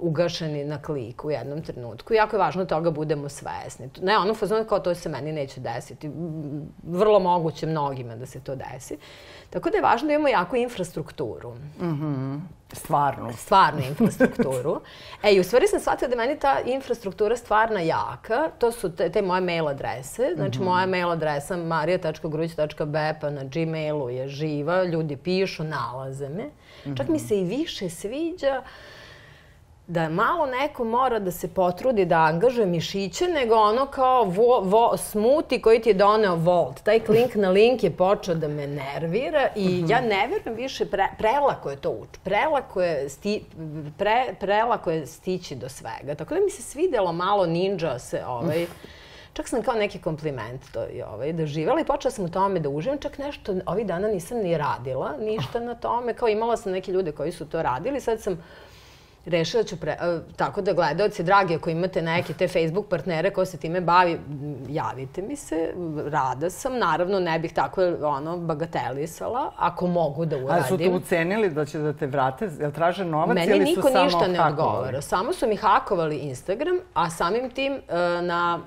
ugašeni 0.00 0.64
na 0.64 0.82
klik 0.82 1.24
u 1.24 1.30
jednom 1.30 1.62
trenutku. 1.62 2.14
Jako 2.14 2.36
je 2.36 2.40
važno 2.40 2.64
da 2.64 2.68
toga 2.68 2.90
budemo 2.90 3.28
svesni. 3.28 3.90
Ne, 4.02 4.18
ono 4.18 4.34
fazon 4.34 4.64
kao 4.64 4.78
to 4.78 4.94
se 4.94 5.08
meni 5.08 5.32
neće 5.32 5.60
desiti. 5.60 6.10
Vrlo 6.82 7.18
moguće 7.18 7.66
mnogima 7.66 8.16
da 8.16 8.26
se 8.26 8.40
to 8.40 8.56
desi. 8.56 8.98
Tako 9.50 9.70
da 9.70 9.76
je 9.76 9.82
važno 9.82 10.06
da 10.06 10.14
imamo 10.14 10.28
jako 10.28 10.56
infrastrukturu. 10.56 11.54
Mm 11.80 11.84
-hmm. 11.84 12.40
Stvarnu. 12.72 13.32
Stvarnu 13.32 13.80
infrastrukturu. 13.88 14.80
e, 15.22 15.34
i 15.34 15.40
u 15.40 15.44
stvari 15.44 15.66
sam 15.66 15.80
shvatila 15.80 16.08
da 16.08 16.16
meni 16.16 16.38
ta 16.38 16.60
infrastruktura 16.66 17.36
stvarna 17.36 17.80
jaka. 17.80 18.50
To 18.58 18.72
su 18.72 18.96
te, 18.96 19.10
te 19.10 19.22
moje 19.22 19.40
mail 19.40 19.68
adrese. 19.68 20.32
Znači, 20.34 20.58
mm 20.58 20.62
-hmm. 20.62 20.66
moja 20.66 20.86
mail 20.86 21.10
adresa 21.10 21.56
marija.gruć.bepa 21.56 23.30
na 23.30 23.44
Gmailu 23.44 24.10
je 24.10 24.28
živa. 24.28 24.84
Ljudi 24.84 25.16
pišu, 25.16 25.64
nalaze 25.64 26.28
me. 26.28 26.44
Mm 26.44 26.50
-hmm. 26.84 26.96
Čak 26.96 27.08
mi 27.08 27.18
se 27.18 27.40
i 27.40 27.44
više 27.44 27.88
sviđa 27.88 28.62
uh, 28.62 28.68
da 29.90 30.08
malo 30.08 30.46
neko 30.46 30.84
mora 30.84 31.18
da 31.18 31.30
se 31.30 31.48
potrudi 31.48 32.04
da 32.04 32.16
angažuje 32.16 32.66
mišiće, 32.66 33.28
nego 33.28 33.54
ono 33.54 33.86
kao 33.86 34.24
vo, 34.24 34.60
vo, 34.60 34.96
smuti 34.96 35.62
koji 35.62 35.80
ti 35.80 35.90
je 35.90 35.94
doneo 35.94 36.36
Volt. 36.36 36.80
Taj 36.82 37.00
klink 37.00 37.34
na 37.34 37.50
link 37.50 37.82
je 37.82 37.90
počeo 37.90 38.34
da 38.34 38.48
me 38.48 38.66
nervira 38.66 39.48
i 39.56 39.68
mhm. 39.68 39.86
-huh. 39.86 39.90
ja 39.90 40.00
ne 40.00 40.28
verujem 40.28 40.54
više, 40.54 40.86
pre, 40.86 41.08
prelako 41.18 41.70
je 41.70 41.76
to 41.76 41.90
uč. 41.90 42.08
Prelako 42.24 42.82
je, 42.82 43.08
sti, 43.08 43.44
pre, 43.98 44.34
prelako 44.40 44.90
je 44.90 45.06
stići 45.06 45.54
do 45.54 45.68
svega. 45.68 46.14
Tako 46.14 46.34
da 46.34 46.40
mi 46.40 46.50
se 46.50 46.62
svidelo 46.62 47.12
malo 47.12 47.46
ninja 47.46 47.98
se 47.98 48.24
ovaj... 48.26 48.66
Čak 49.32 49.48
sam 49.48 49.62
kao 49.62 49.74
neki 49.74 49.98
kompliment 49.98 50.60
to 50.72 50.86
i 50.92 51.02
ovaj, 51.02 51.32
doživjela 51.32 51.80
i 51.80 51.84
počela 51.84 52.12
sam 52.12 52.24
u 52.24 52.30
tome 52.30 52.60
da 52.60 52.68
uživam. 52.68 52.98
Čak 52.98 53.18
nešto 53.18 53.54
ovih 53.66 53.86
dana 53.86 54.08
nisam 54.08 54.38
ni 54.38 54.58
radila, 54.58 55.16
ništa 55.20 55.60
na 55.60 55.74
tome. 55.74 56.14
Kao 56.14 56.28
imala 56.28 56.56
sam 56.56 56.72
neke 56.72 56.92
ljude 56.92 57.12
koji 57.12 57.32
su 57.32 57.48
to 57.48 57.62
radili. 57.62 58.00
Sad 58.00 58.20
sam 58.20 58.42
rešila 59.26 59.62
ću, 59.62 59.76
pre, 59.76 59.96
tako 60.36 60.60
da 60.60 60.72
gledalci, 60.72 61.22
dragi, 61.22 61.54
ako 61.54 61.70
imate 61.70 62.02
neke 62.02 62.32
te 62.32 62.48
Facebook 62.48 62.88
partnere 62.88 63.30
ko 63.30 63.44
se 63.44 63.56
time 63.56 63.80
bavi, 63.80 64.20
javite 64.68 65.22
mi 65.22 65.36
se, 65.36 65.74
rada 66.06 66.50
sam, 66.50 66.78
naravno 66.78 67.20
ne 67.20 67.38
bih 67.38 67.52
tako 67.52 67.82
ono, 68.02 68.36
bagatelisala, 68.36 69.52
ako 69.56 69.86
mogu 69.86 70.24
da 70.26 70.36
uradim. 70.36 70.64
A 70.64 70.68
su 70.68 70.78
te 70.78 70.90
ucenili 70.90 71.50
da 71.50 71.64
će 71.64 71.78
da 71.78 71.92
te 71.92 72.06
vrate? 72.06 72.50
Jel 72.60 72.72
traže 72.72 73.04
novac 73.04 73.34
Meni 73.34 73.56
ili 73.56 73.66
su 73.66 73.70
niko 73.70 73.88
samo 73.88 74.04
ništa 74.04 74.26
ne 74.26 74.44
odgovara. 74.44 75.00
Samo 75.00 75.32
su 75.32 75.46
mi 75.46 75.56
hakovali 75.56 76.16
Instagram, 76.16 76.78
a 76.94 77.10
samim 77.10 77.50
tim 77.50 77.72
uh, 77.72 77.80
na 78.24 78.60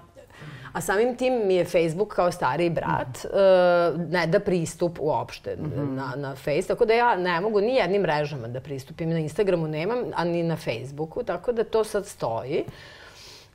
A 0.74 0.82
samim 0.82 1.16
tim 1.18 1.48
mi 1.48 1.56
je 1.56 1.66
Facebook 1.66 2.16
kao 2.16 2.32
stariji 2.32 2.70
brat 2.70 3.26
uh, 3.26 4.00
ne 4.10 4.28
da 4.28 4.40
pristup 4.40 4.98
uopšte 5.00 5.56
na, 5.96 6.14
na 6.16 6.36
Face, 6.36 6.68
tako 6.68 6.86
da 6.86 6.94
ja 6.94 7.16
ne 7.16 7.42
mogu 7.42 7.62
ni 7.62 7.76
jednim 7.76 8.02
mrežama 8.02 8.48
da 8.48 8.60
pristupim. 8.60 9.10
Na 9.10 9.20
Instagramu 9.20 9.68
nemam, 9.68 9.98
a 10.16 10.24
ni 10.24 10.44
na 10.44 10.58
Facebooku, 10.58 11.24
tako 11.24 11.52
da 11.52 11.64
to 11.64 11.84
sad 11.84 12.06
stoji. 12.06 12.64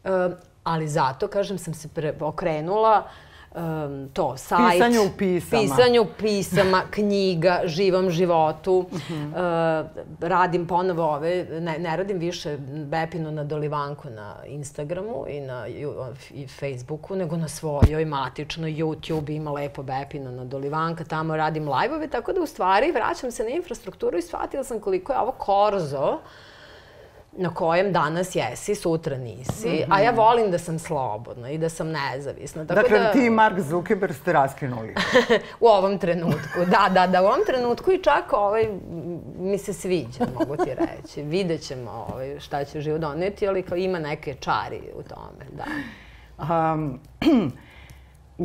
Uh, 0.05 0.11
ali 0.65 0.89
zato, 0.89 1.29
kažem, 1.29 1.59
sam 1.59 1.75
se 1.75 1.89
pre, 1.89 2.15
okrenula 2.21 3.09
um, 3.59 4.09
to, 4.13 4.37
sajt. 4.37 4.73
Pisanju 4.73 5.11
pisama. 5.19 5.63
Pisanju 5.63 6.07
pisama, 6.19 6.83
knjiga, 6.95 7.61
živom 7.65 8.11
životu. 8.11 8.79
uh, 8.79 8.89
radim 10.21 10.67
ponovo 10.67 11.05
ove, 11.05 11.47
ne, 11.61 11.79
ne 11.79 11.97
radim 11.97 12.19
više 12.19 12.57
Bepinu 12.87 13.31
na 13.31 13.45
Dolivanku 13.45 14.11
na 14.11 14.37
Instagramu 14.47 15.25
i 15.29 15.41
na 15.41 15.67
i 16.31 16.47
Facebooku, 16.47 17.17
nego 17.17 17.37
na 17.37 17.49
svojoj 17.49 18.05
matičnoj 18.05 18.73
YouTube 18.73 19.37
ima 19.37 19.51
lepo 19.51 19.83
Bepina 19.83 20.31
na 20.31 20.45
Dolivanka, 20.45 21.05
tamo 21.05 21.37
radim 21.37 21.69
live-ove, 21.69 22.09
tako 22.09 22.33
da 22.33 22.41
u 22.41 22.47
stvari 22.47 22.93
vraćam 22.93 23.31
se 23.31 23.45
na 23.45 23.51
infrastrukturu 23.51 24.19
i 24.19 24.23
shvatila 24.23 24.65
sam 24.65 24.81
koliko 24.81 25.13
je 25.13 25.19
ovo 25.19 25.33
korzo 25.33 26.19
na 27.39 27.55
kojem 27.55 27.93
danas 27.93 28.35
jesi, 28.35 28.75
sutra 28.75 29.17
nisi, 29.19 29.69
mm 29.69 29.73
-hmm. 29.73 29.87
a 29.91 30.01
ja 30.01 30.11
volim 30.11 30.51
da 30.51 30.59
sam 30.59 30.79
slobodna 30.79 31.51
i 31.51 31.59
da 31.59 31.69
sam 31.69 31.89
nezavisna. 31.89 32.67
Tako 32.67 32.81
Dakle, 32.81 32.99
da, 32.99 33.13
ti 33.13 33.27
i 33.27 33.31
Mark 33.31 33.61
Zuckerberg 33.61 34.15
ste 34.15 34.33
raskinuli. 34.33 34.95
u 35.61 35.67
ovom 35.67 35.99
trenutku, 35.99 36.65
da, 36.67 36.89
da, 36.95 37.07
da, 37.07 37.23
u 37.23 37.27
ovom 37.27 37.41
trenutku 37.47 37.93
i 37.93 38.03
čak 38.03 38.33
ovaj, 38.33 38.69
mi 39.39 39.59
se 39.59 39.73
sviđa, 39.73 40.27
mogu 40.39 40.57
ti 40.57 40.71
reći. 40.75 41.23
Vidjet 41.35 41.61
ćemo 41.61 42.07
ovaj, 42.13 42.41
šta 42.41 42.65
će 42.65 42.81
život 42.81 43.01
doneti, 43.01 43.49
ali 43.49 43.63
kao 43.63 43.77
ima 43.77 43.99
neke 43.99 44.35
čari 44.35 44.81
u 44.95 45.03
tome, 45.03 45.45
da. 45.53 45.65
Um, 46.55 47.01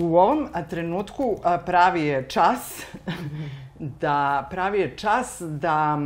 u 0.04 0.18
ovom 0.18 0.50
trenutku 0.70 1.40
pravi 1.66 2.02
je 2.02 2.30
čas 2.30 2.86
da 4.02 4.48
pravi 4.52 4.80
je 4.80 4.98
čas 4.98 5.42
da 5.42 5.98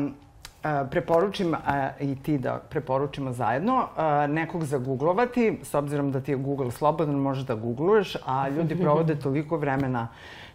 preporučim 0.91 1.53
a, 1.53 1.89
i 1.99 2.15
ti 2.15 2.37
da 2.37 2.59
preporučimo 2.69 3.31
zajedno 3.31 3.87
nekog 4.29 4.63
zaguglovati, 4.63 5.59
s 5.63 5.73
obzirom 5.73 6.11
da 6.11 6.21
ti 6.21 6.31
je 6.31 6.35
Google 6.35 6.71
slobodan, 6.71 7.15
možeš 7.15 7.43
da 7.43 7.55
googluješ, 7.55 8.15
a 8.25 8.49
ljudi 8.49 8.75
provode 8.83 9.15
toliko 9.15 9.57
vremena 9.57 10.07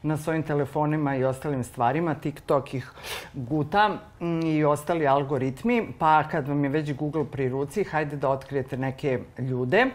na 0.02 0.16
svojim 0.16 0.42
telefonima 0.42 1.16
i 1.16 1.24
ostalim 1.24 1.64
stvarima, 1.64 2.14
TikTok 2.14 2.74
ih 2.74 2.92
guta 3.34 3.98
i 4.44 4.64
ostali 4.64 5.06
algoritmi, 5.06 5.88
pa 5.98 6.28
kad 6.28 6.48
vam 6.48 6.64
je 6.64 6.70
već 6.70 6.94
Google 6.94 7.24
pri 7.24 7.48
ruci, 7.48 7.84
hajde 7.84 8.16
da 8.16 8.28
otkrijete 8.28 8.76
neke 8.76 9.18
ljude. 9.38 9.86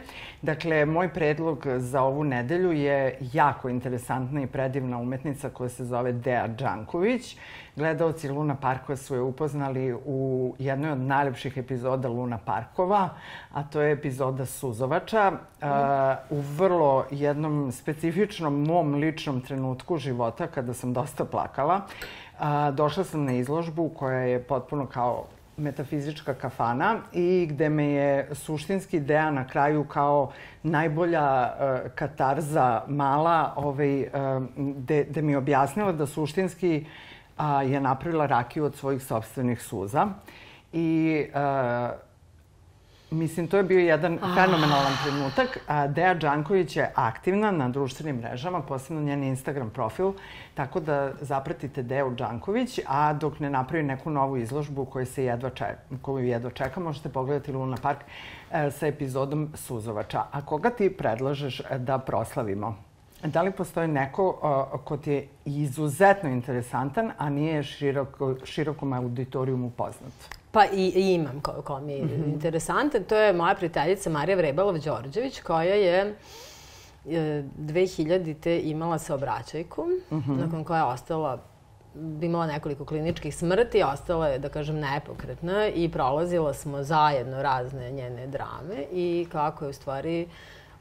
Dakle, 0.42 0.86
moj 0.86 1.10
predlog 1.14 1.66
za 1.78 2.02
ovu 2.02 2.24
nedelju 2.24 2.72
je 2.72 3.18
jako 3.34 3.70
interesantna 3.70 4.42
i 4.42 4.48
predivna 4.48 4.98
umetnica 4.98 5.50
koja 5.50 5.70
se 5.70 5.86
zove 5.86 6.12
Dea 6.12 6.48
Đanković. 6.48 7.38
Gledalci 7.76 8.30
Luna 8.30 8.56
Parkova 8.56 8.96
su 8.96 9.16
je 9.16 9.22
upoznali 9.22 9.94
u 10.06 10.56
jednoj 10.60 10.92
od 10.92 11.00
najlepših 11.00 11.58
epizoda 11.58 12.10
Luna 12.10 12.38
Parkova, 12.38 13.10
a 13.54 13.64
to 13.64 13.82
je 13.82 13.92
epizoda 13.92 14.46
Suzovača. 14.46 15.32
Uh, 15.32 15.68
u 16.38 16.42
vrlo 16.42 17.06
jednom 17.12 17.72
specifičnom 17.72 18.64
mom 18.64 18.96
ličnom 18.96 19.42
trenutku 19.42 19.98
života, 19.98 20.48
kada 20.48 20.74
sam 20.74 20.94
dosta 20.94 21.26
plakala, 21.26 21.82
uh, 22.40 22.76
došla 22.76 23.04
sam 23.04 23.26
na 23.26 23.34
izložbu 23.34 23.90
koja 23.90 24.20
je 24.20 24.44
potpuno 24.44 24.86
kao 24.86 25.26
metafizička 25.58 26.34
kafana 26.34 27.00
i 27.14 27.48
gde 27.50 27.70
me 27.70 27.86
je 27.86 28.30
suštinski 28.32 28.98
ideja 28.98 29.32
na 29.32 29.48
kraju 29.48 29.84
kao 29.84 30.32
najbolja 30.64 31.54
uh, 31.54 31.92
katarza 31.96 32.84
mala 32.88 33.54
ovaj, 33.56 34.02
uh, 34.02 34.08
gde, 34.58 35.04
gde 35.04 35.22
mi 35.22 35.36
objasnila 35.36 35.92
da 35.92 36.06
suštinski 36.06 36.86
a, 37.38 37.62
je 37.64 37.80
napravila 37.80 38.26
rakiju 38.26 38.66
od 38.66 38.76
svojih 38.76 39.04
sobstvenih 39.04 39.62
suza. 39.62 40.08
I 40.74 41.26
a, 41.34 41.92
Mislim, 43.12 43.48
to 43.48 43.58
je 43.58 43.64
bio 43.64 43.80
jedan 43.80 44.20
fenomenalan 44.36 44.94
trenutak. 45.04 45.60
Deja 45.94 46.14
Đanković 46.14 46.76
je 46.76 46.92
aktivna 46.96 47.52
na 47.52 47.70
društvenim 47.70 48.16
mrežama, 48.16 48.62
posebno 48.62 49.02
njen 49.02 49.24
Instagram 49.24 49.70
profil, 49.70 50.12
tako 50.54 50.80
da 50.80 51.12
zapratite 51.22 51.84
Deju 51.84 52.10
Đanković, 52.10 52.80
a 52.88 53.14
dok 53.14 53.40
ne 53.40 53.50
napravi 53.50 53.84
neku 53.84 54.10
novu 54.10 54.38
izložbu 54.38 54.86
koju, 54.86 55.06
se 55.06 55.24
jedva 55.24 55.50
čeka, 55.50 55.78
koju 56.02 56.26
jedva 56.26 56.52
čeka, 56.52 56.80
možete 56.80 57.10
pogledati 57.10 57.52
Luna 57.52 57.78
Park 57.82 58.00
e, 58.52 58.72
sa 58.72 58.88
epizodom 58.88 59.50
Suzovača. 59.56 60.24
A 60.32 60.46
koga 60.46 60.70
ti 60.70 60.90
predlažeš 60.90 61.62
da 61.78 61.98
proslavimo? 61.98 62.87
Da 63.24 63.42
li 63.42 63.52
postoji 63.52 63.88
neko 63.88 64.28
uh, 64.74 64.80
ko 64.84 64.98
ti 64.98 65.12
je 65.12 65.28
izuzetno 65.46 66.30
interesantan, 66.30 67.12
a 67.18 67.30
nije 67.30 67.64
široko, 67.64 68.36
širokom 68.44 68.94
auditorijumu 68.94 69.70
poznat? 69.70 70.14
Pa 70.52 70.66
i, 70.66 70.92
i 70.96 71.14
imam 71.14 71.42
ko, 71.42 71.52
ko 71.52 71.80
mi 71.80 71.94
je 71.94 72.06
mm 72.06 72.10
-hmm. 72.10 72.34
interesantan. 72.34 73.04
To 73.04 73.16
je 73.16 73.34
moja 73.34 73.56
prijateljica 73.56 74.10
Marija 74.10 74.38
Vrebalov-Đorđević 74.38 75.42
koja 75.42 75.74
je 75.74 76.16
e, 77.06 77.44
2000-te 77.60 78.60
imala 78.60 79.00
saobraćajku, 79.00 79.86
mm 80.12 80.16
-hmm. 80.16 80.38
nakon 80.40 80.64
koja 80.64 80.78
je 80.78 80.94
ostala 80.94 81.40
imala 82.22 82.48
nekoliko 82.48 82.86
kliničkih 82.86 83.36
smrti, 83.36 83.84
ostala 83.84 84.28
je, 84.28 84.40
da 84.40 84.50
kažem, 84.50 84.80
nepokretna 84.80 85.68
i 85.68 85.90
prolazila 85.92 86.54
smo 86.54 86.84
zajedno 86.84 87.42
razne 87.42 87.92
njene 87.92 88.28
drame 88.28 88.86
i 88.92 89.28
kako 89.32 89.66
je 89.66 89.70
u 89.70 89.74
stvari 89.74 90.28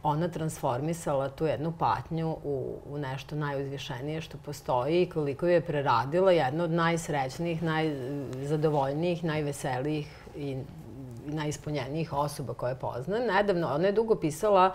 ona 0.07 0.29
transformisala 0.29 1.29
tu 1.29 1.47
jednu 1.47 1.73
patnju 1.79 2.37
u, 2.45 2.79
u 2.91 2.99
nešto 2.99 3.37
najuzvišenije 3.37 4.21
što 4.21 4.39
postoji 4.39 5.03
i 5.03 5.09
koliko 5.09 5.47
je 5.47 5.61
preradila 5.61 6.33
jedna 6.33 6.65
od 6.65 6.71
najsrećnijih, 6.71 7.63
najzadovoljnijih, 7.63 9.25
najveselijih 9.25 10.09
i 10.37 10.57
najispunjenijih 11.27 12.13
osoba 12.13 12.55
koje 12.55 12.75
poznam. 12.75 13.27
Nedavno, 13.27 13.75
ona 13.75 13.87
je 13.87 13.93
dugo 13.93 14.15
pisala 14.15 14.75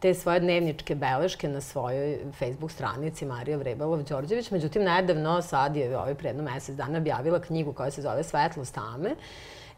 te 0.00 0.14
svoje 0.14 0.40
dnevničke 0.40 0.94
beleške 0.94 1.48
na 1.48 1.60
svojoj 1.60 2.18
Facebook 2.38 2.70
stranici 2.70 3.26
Marija 3.26 3.58
Vrebalov-Đorđević. 3.58 4.52
Međutim, 4.52 4.84
nedavno, 4.84 5.42
sad 5.42 5.76
je 5.76 5.98
ovaj 5.98 6.14
predno 6.14 6.42
mesec 6.42 6.76
dana 6.76 6.98
objavila 6.98 7.40
knjigu 7.40 7.72
koja 7.72 7.90
se 7.90 8.02
zove 8.02 8.22
Svetlost 8.22 8.74
tame. 8.74 9.14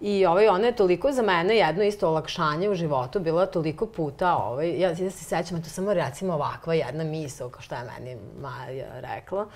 I 0.00 0.26
ovaj, 0.26 0.48
ona 0.48 0.66
je 0.66 0.76
toliko 0.76 1.12
za 1.12 1.22
mene 1.22 1.56
jedno 1.56 1.84
isto 1.84 2.08
olakšanje 2.08 2.68
u 2.68 2.74
životu 2.74 3.20
bila 3.20 3.46
toliko 3.46 3.86
puta. 3.86 4.36
Ovaj, 4.36 4.80
ja, 4.80 4.88
ja 4.88 5.10
se 5.10 5.24
sećam, 5.24 5.62
to 5.62 5.68
samo 5.68 5.94
recimo 5.94 6.34
ovakva 6.34 6.74
jedna 6.74 7.04
misla, 7.04 7.50
kao 7.50 7.62
što 7.62 7.74
je 7.74 7.84
meni 7.84 8.16
Maja 8.40 9.00
rekla. 9.00 9.46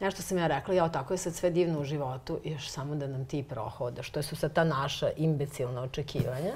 Nešto 0.00 0.22
sam 0.22 0.38
ja 0.38 0.46
rekla, 0.46 0.74
ja, 0.74 0.88
tako 0.88 1.14
je 1.14 1.18
sad 1.18 1.34
sve 1.34 1.50
divno 1.50 1.80
u 1.80 1.84
životu, 1.84 2.38
još 2.44 2.68
samo 2.68 2.94
da 2.94 3.06
nam 3.06 3.24
ti 3.24 3.42
prohodaš. 3.42 4.10
To 4.10 4.22
su 4.22 4.36
sad 4.36 4.52
ta 4.52 4.64
naša 4.64 5.10
imbecilna 5.16 5.82
očekivanja. 5.82 6.54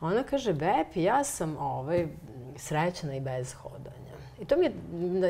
Ona 0.00 0.22
kaže, 0.22 0.52
Bepi, 0.52 1.02
ja 1.02 1.24
sam 1.24 1.56
ovaj, 1.56 2.08
srećna 2.56 3.14
i 3.14 3.20
bez 3.20 3.54
hodanja. 3.54 4.01
I 4.42 4.44
to 4.44 4.56
mi 4.56 4.64
je 4.64 4.72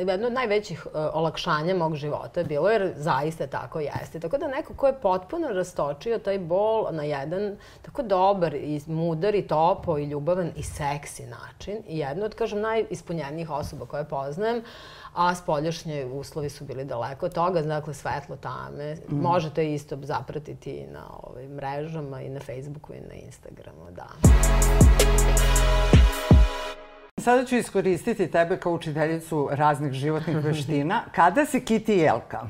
jedno 0.07 0.27
od 0.27 0.33
najvećih 0.33 0.85
uh, 0.85 0.91
olakšanja 1.13 1.75
mog 1.75 1.95
života 1.95 2.43
bilo, 2.43 2.69
jer 2.69 2.93
zaista 2.95 3.47
tako 3.47 3.79
jeste. 3.79 4.19
Tako 4.19 4.37
da 4.37 4.47
neko 4.47 4.73
ko 4.73 4.87
je 4.87 4.99
potpuno 5.01 5.47
rastočio 5.47 6.19
taj 6.19 6.39
bol 6.39 6.87
na 6.91 7.03
jedan 7.03 7.57
tako 7.81 8.03
dobar 8.03 8.55
i 8.55 8.81
mudar 8.87 9.35
i 9.35 9.47
topo 9.47 9.97
i 9.97 10.05
ljubavan 10.05 10.51
i 10.55 10.63
seksi 10.63 11.25
način. 11.25 11.77
I 11.87 11.99
jedna 11.99 12.25
od, 12.25 12.35
kažem, 12.35 12.61
najispunjenijih 12.61 13.49
osoba 13.49 13.85
koje 13.85 14.05
poznajem, 14.05 14.63
a 15.13 15.35
spoljašnje 15.35 16.05
uslovi 16.05 16.49
su 16.49 16.65
bili 16.65 16.85
daleko 16.85 17.25
od 17.25 17.33
toga, 17.33 17.61
dakle 17.61 17.93
svetlo 17.93 18.35
tame. 18.35 18.95
Mm. 18.95 19.15
Možete 19.15 19.73
isto 19.73 19.97
zapratiti 20.01 20.85
na 20.91 21.03
ovaj, 21.23 21.47
mrežama 21.47 22.21
i 22.21 22.29
na 22.29 22.39
Facebooku 22.39 22.93
i 22.93 23.01
na 23.01 23.13
Instagramu, 23.13 23.91
da. 23.91 24.07
Sada 27.23 27.45
ću 27.45 27.55
iskoristiti 27.55 28.31
tebe 28.31 28.57
kao 28.57 28.73
učiteljicu 28.73 29.49
raznih 29.51 29.91
životnih 29.93 30.37
veština. 30.45 31.01
Kada 31.11 31.45
si 31.45 31.65
Kiti 31.65 31.93
Jelka? 31.93 32.41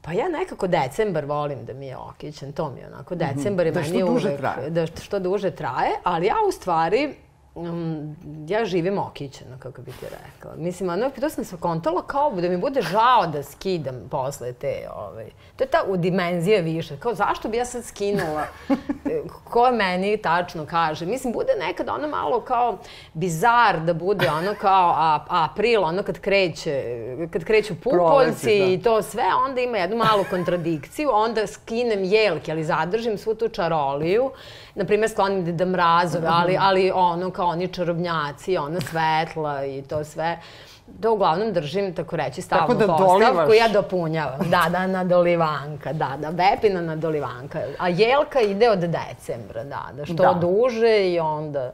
Pa 0.00 0.12
ja 0.12 0.28
nekako 0.28 0.66
decembar 0.66 1.24
volim 1.24 1.64
da 1.64 1.72
mi 1.74 1.86
je 1.86 1.96
okićen, 1.96 2.52
to 2.52 2.70
mi 2.70 2.80
je 2.80 2.86
onako, 2.86 3.14
decembar 3.14 3.66
je 3.66 3.72
Da 3.72 3.80
meni 3.80 3.98
što 3.98 4.06
duže 4.06 4.28
uvek, 4.28 4.40
traje. 4.40 4.70
da 4.70 4.86
što 4.86 5.18
duže 5.18 5.50
traje, 5.50 5.90
ali 6.04 6.26
ja 6.26 6.34
u 6.48 6.52
stvari 6.52 7.14
um, 7.54 8.16
ja 8.48 8.64
živim 8.64 8.98
okićeno, 8.98 9.56
kako 9.58 9.82
bi 9.82 9.90
ti 9.90 10.06
rekla. 10.06 10.56
Mislim, 10.56 10.90
ono, 10.90 11.10
to 11.20 11.30
sam 11.30 11.44
se 11.44 11.56
kontala 11.56 12.02
kao 12.02 12.30
da 12.30 12.48
mi 12.48 12.56
bude 12.56 12.82
žao 12.82 13.26
da 13.26 13.42
skidam 13.42 13.94
posle 14.10 14.52
te, 14.52 14.88
ovaj. 14.96 15.26
To 15.56 15.64
je 15.64 15.68
ta 15.68 15.84
u 15.88 15.96
dimenzije 15.96 16.62
više. 16.62 16.96
Kao, 16.96 17.14
zašto 17.14 17.48
bi 17.48 17.56
ja 17.56 17.64
sad 17.64 17.84
skinula? 17.84 18.46
Ko 19.50 19.72
meni 19.72 20.16
tačno 20.16 20.66
kaže? 20.66 21.06
Mislim, 21.06 21.32
bude 21.32 21.52
nekad 21.60 21.88
ono 21.88 22.08
malo 22.08 22.40
kao 22.40 22.78
bizar 23.12 23.80
da 23.80 23.94
bude 23.94 24.30
ono 24.30 24.54
kao 24.60 24.94
a, 24.96 25.24
april, 25.28 25.84
ono 25.84 26.02
kad 26.02 26.18
kreće, 26.18 26.82
kad 27.30 27.44
kreću 27.44 27.74
pupoljci 27.80 28.58
da. 28.58 28.64
i 28.64 28.80
to 28.82 29.02
sve, 29.02 29.24
onda 29.46 29.60
ima 29.60 29.78
jednu 29.78 29.96
malu 29.96 30.24
kontradikciju, 30.30 31.10
onda 31.12 31.46
skinem 31.46 32.04
jelke, 32.04 32.52
ali 32.52 32.64
zadržim 32.64 33.18
svu 33.18 33.34
tu 33.34 33.48
čaroliju, 33.48 34.30
na 34.74 34.84
primjer 34.84 35.10
sklonim 35.10 35.44
Deda 35.44 35.64
Mrazove, 35.64 36.28
ali, 36.30 36.56
ali 36.60 36.90
ono 36.94 37.30
kao 37.30 37.43
oni 37.44 37.68
čarobnjaci, 37.68 38.56
ona 38.56 38.80
svetla 38.80 39.64
i 39.64 39.82
to 39.82 40.04
sve 40.04 40.38
da 40.86 41.10
uglavnom 41.10 41.52
držim, 41.52 41.94
tako 41.94 42.16
reći, 42.16 42.42
stavnu 42.42 42.66
tako 42.66 42.78
da 42.78 42.86
postavku, 42.86 43.34
dolivaš. 43.34 43.58
ja 43.58 43.68
dopunjavam. 43.68 44.50
Da, 44.50 44.66
da, 44.70 44.86
na 44.86 45.04
dolivanka, 45.04 45.92
da, 45.92 46.16
da, 46.18 46.30
Bepina 46.30 46.80
na 46.80 46.96
dolivanka. 46.96 47.60
A 47.78 47.88
jelka 47.88 48.40
ide 48.40 48.70
od 48.70 48.78
decembra, 48.78 49.64
da, 49.64 49.88
da, 49.92 50.06
što 50.06 50.14
da. 50.14 50.32
duže 50.40 51.12
i 51.12 51.20
onda 51.20 51.72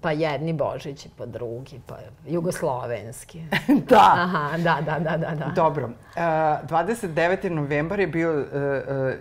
pa 0.00 0.10
jedni 0.10 0.52
Božići, 0.52 1.08
pa 1.18 1.26
drugi, 1.26 1.80
pa 1.86 1.96
jugoslovenski. 2.26 3.42
da. 3.90 4.12
Aha, 4.14 4.56
da, 4.56 4.78
da, 4.84 4.98
da, 4.98 5.16
da, 5.16 5.34
da. 5.34 5.52
Dobro. 5.54 5.84
Uh, 5.84 5.92
29. 6.16 7.48
novembar 7.48 8.00
je 8.00 8.06
bio 8.06 8.40
uh, 8.40 8.44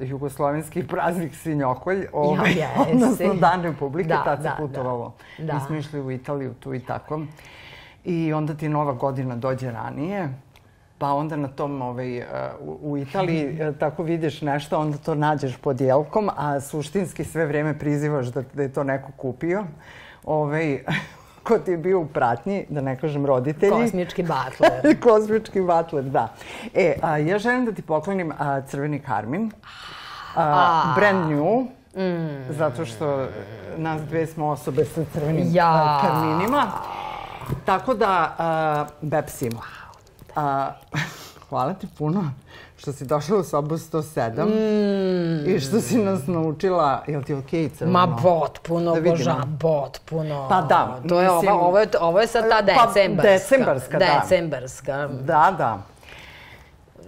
uh, 0.01 0.10
jugoslovenski 0.10 0.88
praznik 0.88 1.36
Svinjokolj, 1.36 2.07
ovaj, 2.14 2.53
ja, 2.60 2.70
odnosno 2.91 3.34
Dan 3.34 3.64
Republike, 3.64 4.10
da, 4.10 4.24
tad 4.24 4.38
se 4.38 4.43
da, 4.43 4.55
putovalo. 4.57 5.14
Da. 5.38 5.53
Mi 5.53 5.60
smo 5.60 5.76
išli 5.76 6.01
u 6.01 6.12
Italiju 6.12 6.53
tu 6.53 6.74
i 6.74 6.80
tako. 6.80 7.22
I 8.05 8.34
onda 8.34 8.53
ti 8.53 8.70
nova 8.70 8.93
godina 8.93 9.36
dođe 9.36 9.72
ranije, 9.72 10.30
pa 10.97 11.14
onda 11.14 11.36
na 11.36 11.47
tom 11.47 11.82
ovaj, 11.82 12.22
u, 12.60 12.78
u 12.82 12.97
Italiji 12.97 13.60
tako 13.80 14.03
vidiš 14.03 14.41
nešto, 14.41 14.80
onda 14.80 14.97
to 14.97 15.16
nađeš 15.16 15.57
pod 15.57 15.82
jelkom, 15.82 16.30
a 16.38 16.60
suštinski 16.60 17.24
sve 17.24 17.45
vreme 17.45 17.80
prizivaš 17.80 18.28
da, 18.28 18.43
da 18.53 18.62
je 18.62 18.74
to 18.74 18.84
neko 18.84 19.12
kupio 19.18 19.66
ovaj, 20.30 20.84
ko 21.48 21.60
ti 21.60 21.72
je 21.72 21.78
bio 21.78 22.00
u 22.00 22.06
pratnji, 22.06 22.66
da 22.70 22.82
ne 22.82 22.96
kažem 22.96 23.26
roditelji. 23.26 23.72
Kosmički 23.72 24.24
batler. 24.24 24.72
Kosmički 25.04 25.62
batler, 25.62 26.04
da. 26.04 26.28
E, 26.74 26.96
a, 27.02 27.18
ja 27.18 27.40
želim 27.40 27.66
da 27.66 27.72
ti 27.72 27.82
poklonim 27.82 28.34
a, 28.40 28.62
crveni 28.62 29.00
karmin. 29.00 29.52
A. 30.36 30.94
Brand 30.96 31.32
new. 31.32 31.68
Mm. 31.96 32.54
Zato 32.54 32.86
što 32.86 33.28
nas 33.78 34.02
dve 34.02 34.28
smo 34.28 34.48
osobe 34.48 34.86
sa 34.86 35.02
crvenim 35.14 35.48
ja. 35.52 36.00
karminima. 36.02 36.68
Tako 37.66 37.94
da, 37.94 38.36
a, 38.38 38.86
Bepsi, 39.02 39.50
a, 40.36 40.72
hvala 41.50 41.74
ti 41.74 41.88
puno 41.98 42.32
što 42.80 42.94
si 42.94 43.06
došla 43.06 43.38
u 43.38 43.44
sobu 43.44 43.76
107 43.78 44.46
mm. 44.46 45.50
i 45.50 45.60
što 45.60 45.82
si 45.82 45.98
nas 45.98 46.28
naučila, 46.28 47.04
je 47.08 47.18
li 47.18 47.24
ti 47.24 47.34
okej 47.34 47.64
okay, 47.64 47.78
crveno? 47.78 48.00
Ma 48.00 48.16
potpuno, 48.24 48.96
da 48.96 49.02
boža, 49.02 49.36
potpuno. 49.62 50.48
Pa 50.50 50.62
da. 50.62 51.02
To 51.10 51.22
je 51.22 51.30
mislim, 51.34 51.52
ovo, 51.52 51.68
ovo, 51.68 51.80
je, 51.80 51.88
ovo 52.02 52.20
je 52.20 52.28
sad 52.28 52.50
ta 52.50 52.62
decembarska. 52.62 53.22
Pa, 53.22 53.34
decembarska, 53.34 54.00
da. 54.00 54.22
Decembarska. 54.22 55.08
Da, 55.08 55.56
da. 55.58 55.82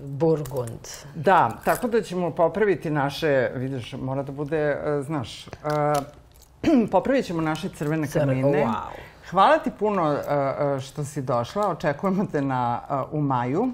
Burgund. 0.01 0.87
Da, 1.15 1.51
tako 1.65 1.87
da 1.87 2.01
ćemo 2.01 2.31
popraviti 2.31 2.89
naše, 2.89 3.49
vidiš, 3.55 3.93
mora 3.93 4.23
da 4.23 4.31
bude, 4.31 4.77
uh, 4.77 5.05
znaš, 5.05 5.47
uh, 5.47 6.83
popravit 6.91 7.25
ćemo 7.25 7.41
naše 7.41 7.69
crvene 7.69 8.07
Crve, 8.07 8.25
kamine. 8.25 8.65
Wow. 8.65 8.75
Hvala 9.29 9.57
ti 9.57 9.71
puno 9.79 10.11
uh, 10.13 10.81
što 10.81 11.05
si 11.05 11.21
došla. 11.21 11.69
Očekujemo 11.69 12.25
te 12.31 12.41
na, 12.41 12.81
uh, 12.89 13.19
u 13.19 13.21
maju. 13.21 13.71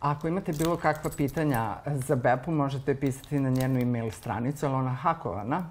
Ako 0.00 0.28
imate 0.28 0.52
bilo 0.52 0.76
kakva 0.76 1.10
pitanja 1.16 1.76
za 1.84 2.16
Bepu, 2.16 2.50
možete 2.50 2.94
pisati 2.94 3.40
na 3.40 3.50
njenu 3.50 3.80
e-mail 3.80 4.10
stranicu, 4.10 4.66
ali 4.66 4.74
ona 4.74 4.90
hakovana. 4.90 5.62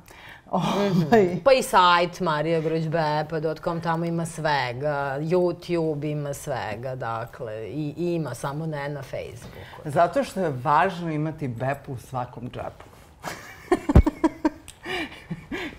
Oh, 0.52 0.64
mm 0.64 1.08
-hmm. 1.12 1.44
Pa 1.44 1.54
i 1.54 1.64
sajt 1.64 2.20
Marija 2.20 2.62
Gruđbepa.com, 2.62 3.82
tamo 3.82 4.06
ima 4.06 4.26
svega. 4.26 5.18
YouTube 5.20 6.12
ima 6.12 6.34
svega, 6.34 6.96
dakle. 6.96 7.70
I, 7.70 7.94
I 7.98 8.14
ima, 8.14 8.34
samo 8.34 8.66
ne 8.66 8.90
na 8.90 9.02
Facebooku. 9.02 9.82
Zato 9.86 10.24
što 10.24 10.40
je 10.40 10.54
važno 10.64 11.12
imati 11.12 11.48
Bepu 11.48 11.94
u 11.94 11.98
svakom 11.98 12.50
džepu. 12.50 12.97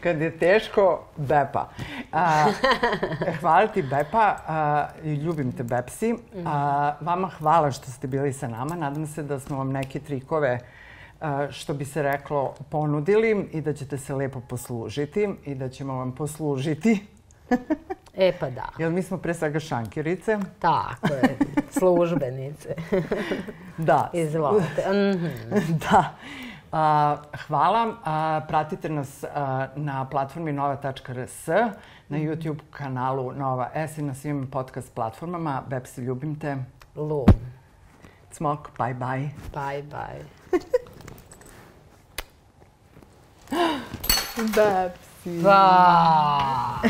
Kad 0.01 0.21
je 0.21 0.39
teško, 0.39 1.05
Bepa. 1.17 1.69
A, 2.13 2.47
hvala 3.41 3.67
ti, 3.67 3.83
Bepa. 3.83 4.37
A, 4.47 4.89
ljubim 5.05 5.53
te, 5.53 5.63
Bepsi. 5.63 6.15
A, 6.47 6.95
vama 7.01 7.29
hvala 7.29 7.71
što 7.71 7.91
ste 7.91 8.07
bili 8.07 8.33
sa 8.33 8.49
nama. 8.49 8.75
Nadam 8.75 9.07
se 9.07 9.23
da 9.23 9.41
smo 9.41 9.59
vam 9.59 9.73
neke 9.73 10.01
trikove 10.01 10.61
što 11.51 11.75
bi 11.75 11.85
se 11.85 12.03
reklo, 12.03 12.55
ponudili 12.71 13.49
i 13.53 13.61
da 13.61 13.73
ćete 13.73 13.99
se 13.99 14.15
lepo 14.15 14.41
poslužiti 14.41 15.29
i 15.45 15.55
da 15.55 15.69
ćemo 15.69 15.95
vam 15.95 16.15
poslužiti. 16.15 17.07
E 18.15 18.33
pa 18.41 18.51
da. 18.51 18.69
Jer 18.79 18.91
mi 18.91 19.03
smo 19.03 19.19
pre 19.19 19.35
svega 19.35 19.61
šankirice. 19.61 20.39
Tako 20.59 21.07
je, 21.15 21.39
službenice. 21.79 22.75
da. 23.79 24.11
Izvolite. 24.13 24.83
Mm 24.89 24.95
-hmm. 24.95 25.79
da. 25.91 26.15
Hvala. 27.47 27.97
Pratite 28.49 28.89
nas 28.89 29.25
na 29.77 30.05
platformi 30.05 30.53
nova.rs, 30.53 31.47
na 32.09 32.17
mhm. 32.17 32.27
YouTube 32.27 32.61
kanalu 32.71 33.33
Nova 33.33 33.71
S 33.75 33.99
i 33.99 34.03
na 34.03 34.15
svim 34.15 34.47
podcast 34.51 34.95
platformama. 34.95 35.63
Bepsi, 35.69 36.01
ljubim 36.01 36.39
te. 36.39 36.57
Lum. 36.97 37.27
Cmok, 38.33 38.71
bye 38.79 38.95
bye. 38.95 39.31
Bye 39.55 39.83
bye. 39.83 40.25
Bepsi. 44.57 45.43
Pa. 45.43 46.83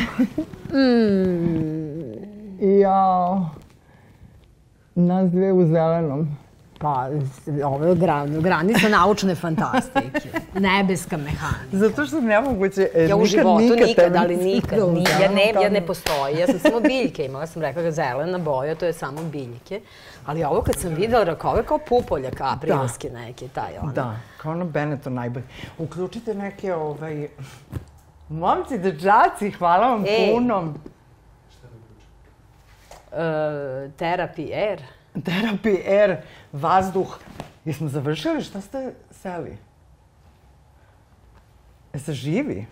mm. 0.73 1.99
Jao. 2.81 3.51
Nas 4.95 5.31
dve 5.31 5.53
u 5.53 5.67
zelenom. 5.67 6.39
Pa, 6.79 7.09
ovo 7.65 7.85
je 7.85 7.95
gran, 7.95 8.41
granica 8.41 8.89
naučne 8.89 9.35
fantastike. 9.35 10.29
Nebeska 10.55 11.17
mehanika. 11.17 11.77
Zato 11.77 12.07
što 12.07 12.21
nemoguće, 12.21 12.89
e, 12.95 13.07
ja 13.09 13.17
u 13.17 13.25
životu 13.25 13.59
nikad, 13.59 13.89
nikad 13.89 14.17
ali 14.17 14.37
nikad, 14.37 14.79
nikad. 14.93 15.21
Ja 15.21 15.31
ne, 15.31 15.63
ja 15.63 15.71
ne 15.71 15.87
postoji. 15.87 16.39
Ja 16.39 16.47
sam 16.47 16.59
samo 16.59 16.81
biljke 16.81 17.25
imala, 17.25 17.47
sam 17.47 17.63
rekla 17.63 17.83
ga 17.83 17.91
zelena 17.91 18.39
boja, 18.39 18.75
to 18.75 18.87
je 18.87 18.93
samo 18.93 19.23
biljke. 19.23 19.81
Ali 20.27 20.45
ovo 20.45 20.63
kad 20.63 20.77
sam 20.77 20.95
videla, 20.95 21.25
rekao, 21.25 21.51
ovo 21.51 21.59
je 21.59 21.65
kao 21.65 21.79
pupoljak 21.79 22.41
aprilski 22.41 23.11
da. 23.11 23.19
neki, 23.19 23.49
taj 23.49 23.79
ono. 23.83 23.93
Da, 23.93 24.17
kao 24.37 24.53
ono 24.53 24.65
Benetton 24.65 25.15
najbolji. 25.15 25.47
Uključite 25.79 26.35
neke, 26.35 26.75
ovaj... 26.75 27.29
Momci, 28.29 28.79
dečaci, 28.79 29.51
hvala 29.51 29.89
vam 29.89 30.05
e, 30.09 30.31
puno. 30.33 30.75
Šta 31.51 31.67
da 31.67 31.75
uključim? 31.77 32.11
Uh, 33.13 33.19
therapy 33.99 34.69
Air. 34.69 34.83
Therapy 35.15 35.83
Air, 35.87 36.17
vazduh. 36.53 37.19
Jesmo 37.65 37.89
završili? 37.89 38.43
Šta 38.43 38.61
ste 38.61 38.95
seli? 39.11 39.59
Jeste 41.95 42.13
živi? 42.13 42.67